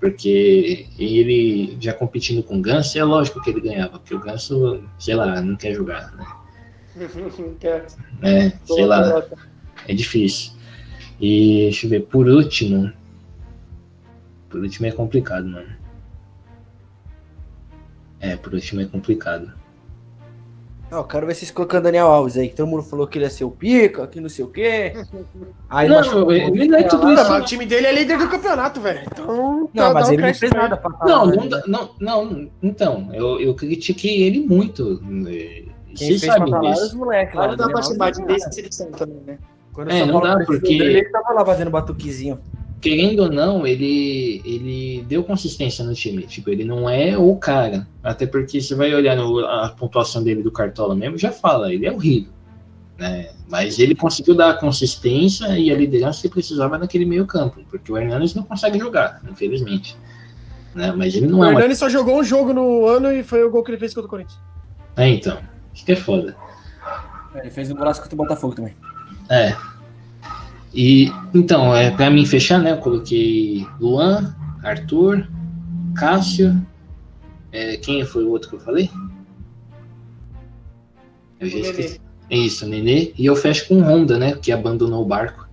Porque 0.00 0.86
ele 0.98 1.76
já 1.80 1.92
competindo 1.92 2.42
com 2.42 2.58
o 2.58 2.62
Ganso, 2.62 2.98
é 2.98 3.04
lógico 3.04 3.40
que 3.42 3.50
ele 3.50 3.60
ganhava, 3.60 3.98
porque 3.98 4.14
o 4.14 4.20
Ganso, 4.20 4.82
sei 4.98 5.14
lá, 5.14 5.40
não 5.40 5.56
quer 5.56 5.74
jogar, 5.74 6.12
né? 6.16 6.26
é, 8.22 8.52
sei 8.64 8.86
lá, 8.86 9.24
é 9.86 9.94
difícil. 9.94 10.52
E 11.20 11.64
deixa 11.64 11.86
eu 11.86 11.90
ver, 11.90 12.00
por 12.06 12.26
último, 12.26 12.90
por 14.48 14.60
último 14.60 14.86
é 14.86 14.90
complicado, 14.90 15.46
mano. 15.46 15.68
É, 18.18 18.36
por 18.36 18.54
último 18.54 18.80
é 18.80 18.86
complicado. 18.86 19.52
Não, 20.90 21.04
quero 21.04 21.26
ver 21.26 21.34
vocês 21.34 21.50
colocando 21.52 21.84
Daniel 21.84 22.08
Alves 22.08 22.36
aí, 22.36 22.48
que 22.48 22.56
todo 22.56 22.66
mundo 22.66 22.82
falou 22.82 23.06
que 23.06 23.16
ele 23.16 23.24
ia 23.24 23.30
ser 23.30 23.44
o 23.44 23.50
pica, 23.50 24.06
que 24.08 24.20
não 24.20 24.28
sei 24.28 24.44
o 24.44 24.48
quê. 24.48 24.92
Aí 25.68 25.88
não, 25.88 25.96
machucou, 25.96 26.32
ele 26.32 26.66
não 26.66 26.78
é 26.78 26.82
tudo 26.82 27.12
isso. 27.12 27.30
Mas 27.30 27.42
o 27.42 27.44
time 27.44 27.64
dele 27.64 27.86
é 27.86 27.92
líder 27.92 28.18
do 28.18 28.28
campeonato, 28.28 28.80
velho. 28.80 29.02
Então, 29.06 29.70
não, 29.72 29.94
mas 29.94 30.10
ele 30.10 30.22
não 30.22 30.34
fez 30.34 30.52
nada 30.52 30.76
pra 30.76 30.90
falar. 30.90 31.26
Não, 31.26 31.26
não, 31.26 31.62
não, 31.68 31.90
não, 32.00 32.50
então, 32.60 33.08
eu, 33.12 33.40
eu 33.40 33.54
critiquei 33.54 34.22
ele 34.22 34.40
muito. 34.40 35.00
Quem 35.94 36.08
Vocês 36.08 36.22
sabem 36.22 36.60
disso. 36.60 36.86
Os 36.86 36.94
moleques, 36.94 37.34
lá, 37.36 37.48
não 37.48 37.56
dá 37.56 37.68
pra 37.68 37.82
chamar 37.82 38.10
de 38.10 38.24
decepção 38.24 38.90
também, 38.90 39.20
né? 39.26 39.38
Quando 39.72 39.90
é, 39.90 40.04
não 40.04 40.20
dá, 40.20 40.44
porque... 40.44 40.74
Ele 40.74 41.04
tava 41.10 41.32
lá 41.32 41.44
fazendo 41.44 41.70
batuquezinho 41.70 42.40
querendo 42.80 43.24
ou 43.24 43.30
não, 43.30 43.66
ele, 43.66 44.40
ele 44.44 45.04
deu 45.06 45.22
consistência 45.22 45.84
no 45.84 45.94
time. 45.94 46.22
Tipo, 46.22 46.50
ele 46.50 46.64
não 46.64 46.88
é 46.88 47.16
o 47.16 47.36
cara. 47.36 47.86
Até 48.02 48.26
porque 48.26 48.60
você 48.60 48.74
vai 48.74 48.94
olhar 48.94 49.16
no, 49.16 49.40
a 49.40 49.68
pontuação 49.68 50.22
dele 50.22 50.42
do 50.42 50.50
Cartola 50.50 50.94
mesmo, 50.94 51.18
já 51.18 51.30
fala, 51.30 51.72
ele 51.72 51.86
é 51.86 51.92
horrível. 51.92 52.32
Né? 52.98 53.30
Mas 53.48 53.78
ele 53.78 53.94
conseguiu 53.94 54.34
dar 54.34 54.50
a 54.50 54.54
consistência 54.54 55.58
e 55.58 55.70
a 55.70 55.76
liderança 55.76 56.22
que 56.22 56.28
precisava 56.28 56.78
naquele 56.78 57.04
meio 57.04 57.26
campo, 57.26 57.60
porque 57.70 57.90
o 57.92 57.96
Hernandes 57.96 58.34
não 58.34 58.42
consegue 58.42 58.78
jogar, 58.78 59.20
infelizmente. 59.30 59.96
Né? 60.74 60.92
Mas 60.92 61.14
ele 61.14 61.26
não 61.26 61.40
o 61.40 61.44
é. 61.44 61.48
O 61.48 61.50
Hernandes 61.52 61.80
uma... 61.80 61.88
só 61.88 61.88
jogou 61.88 62.18
um 62.18 62.24
jogo 62.24 62.52
no 62.52 62.86
ano 62.86 63.10
e 63.12 63.22
foi 63.22 63.42
o 63.44 63.50
gol 63.50 63.62
que 63.62 63.70
ele 63.70 63.78
fez 63.78 63.94
contra 63.94 64.06
o 64.06 64.10
Corinthians. 64.10 64.38
É, 64.96 65.08
então. 65.08 65.38
Isso 65.74 65.84
que 65.84 65.92
é 65.92 65.96
foda. 65.96 66.36
É, 67.34 67.40
ele 67.40 67.50
fez 67.50 67.70
um 67.70 67.74
golaço 67.74 68.00
contra 68.00 68.14
o 68.14 68.18
Botafogo 68.18 68.54
também. 68.54 68.74
É, 69.28 69.54
e 70.72 71.10
então, 71.34 71.74
é, 71.74 71.90
para 71.90 72.10
mim 72.10 72.24
fechar, 72.24 72.58
né? 72.58 72.72
Eu 72.72 72.78
coloquei 72.78 73.66
Luan, 73.80 74.34
Arthur, 74.62 75.28
Cássio. 75.94 76.60
É, 77.52 77.76
quem 77.76 78.04
foi 78.04 78.24
o 78.24 78.30
outro 78.30 78.50
que 78.50 78.56
eu 78.56 78.60
falei? 78.60 78.88
Eu 81.40 81.48
já 81.48 81.58
esqueci. 81.58 82.00
É 82.28 82.36
isso, 82.36 82.66
Nenê. 82.66 83.12
E 83.18 83.26
eu 83.26 83.34
fecho 83.34 83.66
com 83.66 83.82
Honda, 83.82 84.16
né? 84.16 84.36
Que 84.36 84.52
abandonou 84.52 85.02
o 85.02 85.06
barco. 85.06 85.48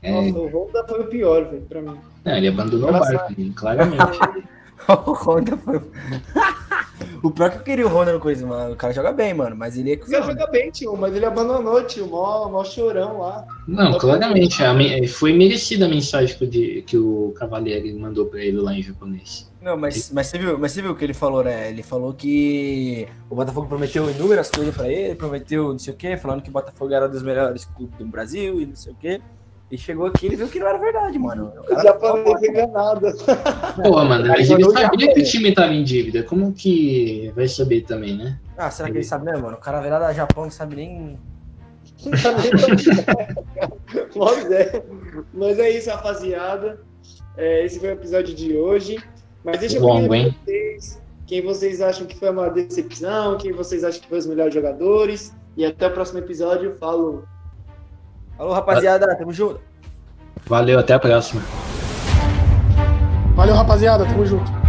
É... 0.00 0.10
Nossa, 0.10 0.38
o 0.38 0.48
Honda 0.48 0.84
foi 0.88 1.00
o 1.00 1.06
pior, 1.06 1.44
velho, 1.50 1.62
pra 1.62 1.82
mim. 1.82 1.98
Não, 2.24 2.36
ele 2.36 2.48
abandonou 2.48 2.88
Engraçado. 2.88 3.14
o 3.14 3.18
barco, 3.18 3.54
claramente. 3.54 4.18
o 5.06 5.12
Honda 5.12 5.56
foi. 5.56 5.80
O 7.22 7.30
pior 7.30 7.50
que 7.50 7.56
eu 7.56 7.62
queria 7.62 7.86
o 7.86 7.90
Honda 7.90 8.12
no 8.12 8.20
coisa, 8.20 8.46
mano. 8.46 8.74
O 8.74 8.76
cara 8.76 8.92
joga 8.92 9.10
bem, 9.10 9.32
mano, 9.32 9.56
mas 9.56 9.78
ele 9.78 9.92
é 9.92 9.96
O 9.96 10.00
cara 10.00 10.22
joga 10.22 10.46
bem, 10.46 10.70
tio, 10.70 10.94
mas 10.94 11.14
ele 11.14 11.24
abandonou, 11.24 11.82
tio. 11.84 12.06
Mó, 12.06 12.50
mó 12.50 12.62
chorão 12.62 13.18
lá. 13.18 13.46
Não, 13.66 13.98
claramente. 13.98 14.62
A, 14.62 14.74
foi 15.08 15.32
merecida 15.32 15.86
a 15.86 15.88
mensagem 15.88 16.36
que 16.36 16.44
o, 16.44 16.82
que 16.82 16.98
o 16.98 17.32
Cavalieri 17.34 17.94
mandou 17.94 18.26
pra 18.26 18.44
ele 18.44 18.58
lá 18.58 18.74
em 18.74 18.82
japonês. 18.82 19.50
Não, 19.62 19.74
mas, 19.74 20.10
mas, 20.12 20.26
você 20.26 20.36
viu, 20.36 20.58
mas 20.58 20.72
você 20.72 20.82
viu 20.82 20.90
o 20.90 20.94
que 20.94 21.02
ele 21.02 21.14
falou, 21.14 21.42
né? 21.42 21.70
Ele 21.70 21.82
falou 21.82 22.12
que 22.12 23.08
o 23.30 23.34
Botafogo 23.34 23.66
prometeu 23.66 24.10
inúmeras 24.10 24.50
coisas 24.50 24.74
pra 24.74 24.90
ele, 24.90 25.14
prometeu 25.14 25.72
não 25.72 25.78
sei 25.78 25.94
o 25.94 25.96
quê, 25.96 26.18
falando 26.18 26.42
que 26.42 26.50
o 26.50 26.52
Botafogo 26.52 26.92
era 26.92 27.06
um 27.06 27.10
dos 27.10 27.22
melhores 27.22 27.64
clubes 27.64 27.96
do 27.96 28.06
Brasil 28.06 28.60
e 28.60 28.66
não 28.66 28.76
sei 28.76 28.92
o 28.92 28.96
quê. 28.96 29.22
E 29.74 29.76
chegou 29.76 30.06
aqui 30.06 30.28
e 30.28 30.36
viu 30.36 30.46
que 30.46 30.60
não 30.60 30.68
era 30.68 30.78
verdade, 30.78 31.18
mano. 31.18 31.52
O 31.68 31.82
já 31.82 31.98
falei 31.98 32.22
foi 32.22 32.48
enganado. 32.48 33.08
Pô, 33.82 34.04
mano, 34.04 34.28
mas 34.28 34.48
ele 34.48 34.70
sabia 34.70 35.12
que 35.12 35.20
o 35.20 35.24
time 35.24 35.52
tava 35.52 35.74
em 35.74 35.82
dívida. 35.82 36.22
Como 36.22 36.52
que 36.52 37.32
vai 37.34 37.48
saber 37.48 37.80
também, 37.80 38.16
né? 38.16 38.38
Ah, 38.56 38.70
será 38.70 38.88
que 38.88 38.98
ele 38.98 39.04
sabe 39.04 39.24
mesmo, 39.24 39.42
mano? 39.42 39.56
O 39.56 39.60
cara 39.60 39.80
virado 39.80 40.02
da 40.02 40.12
Japão 40.12 40.44
não 40.44 40.50
sabe 40.52 40.76
nem. 40.76 41.18
Pois 44.14 44.50
é. 44.52 44.80
Mas 45.32 45.58
é 45.58 45.70
isso, 45.70 45.90
rapaziada. 45.90 46.80
É, 47.36 47.64
esse 47.64 47.80
foi 47.80 47.88
o 47.88 47.94
episódio 47.94 48.32
de 48.32 48.56
hoje. 48.56 49.02
Mas 49.44 49.58
deixa 49.58 49.78
eu 49.78 50.08
ver 50.08 50.36
vocês 50.46 51.02
quem 51.26 51.42
vocês 51.42 51.80
acham 51.80 52.06
que 52.06 52.16
foi 52.16 52.30
uma 52.30 52.48
decepção, 52.48 53.36
quem 53.38 53.50
vocês 53.50 53.82
acham 53.82 54.00
que 54.00 54.08
foi 54.08 54.18
os 54.18 54.26
melhores 54.26 54.54
jogadores. 54.54 55.34
E 55.56 55.64
até 55.64 55.88
o 55.88 55.90
próximo 55.90 56.20
episódio. 56.20 56.76
Falou! 56.78 57.24
Falou, 58.36 58.52
rapaziada. 58.52 59.14
Tamo 59.16 59.32
junto. 59.32 59.60
Valeu, 60.46 60.78
até 60.78 60.94
a 60.94 60.98
próxima. 60.98 61.42
Valeu, 63.34 63.54
rapaziada. 63.54 64.04
Tamo 64.04 64.26
junto. 64.26 64.63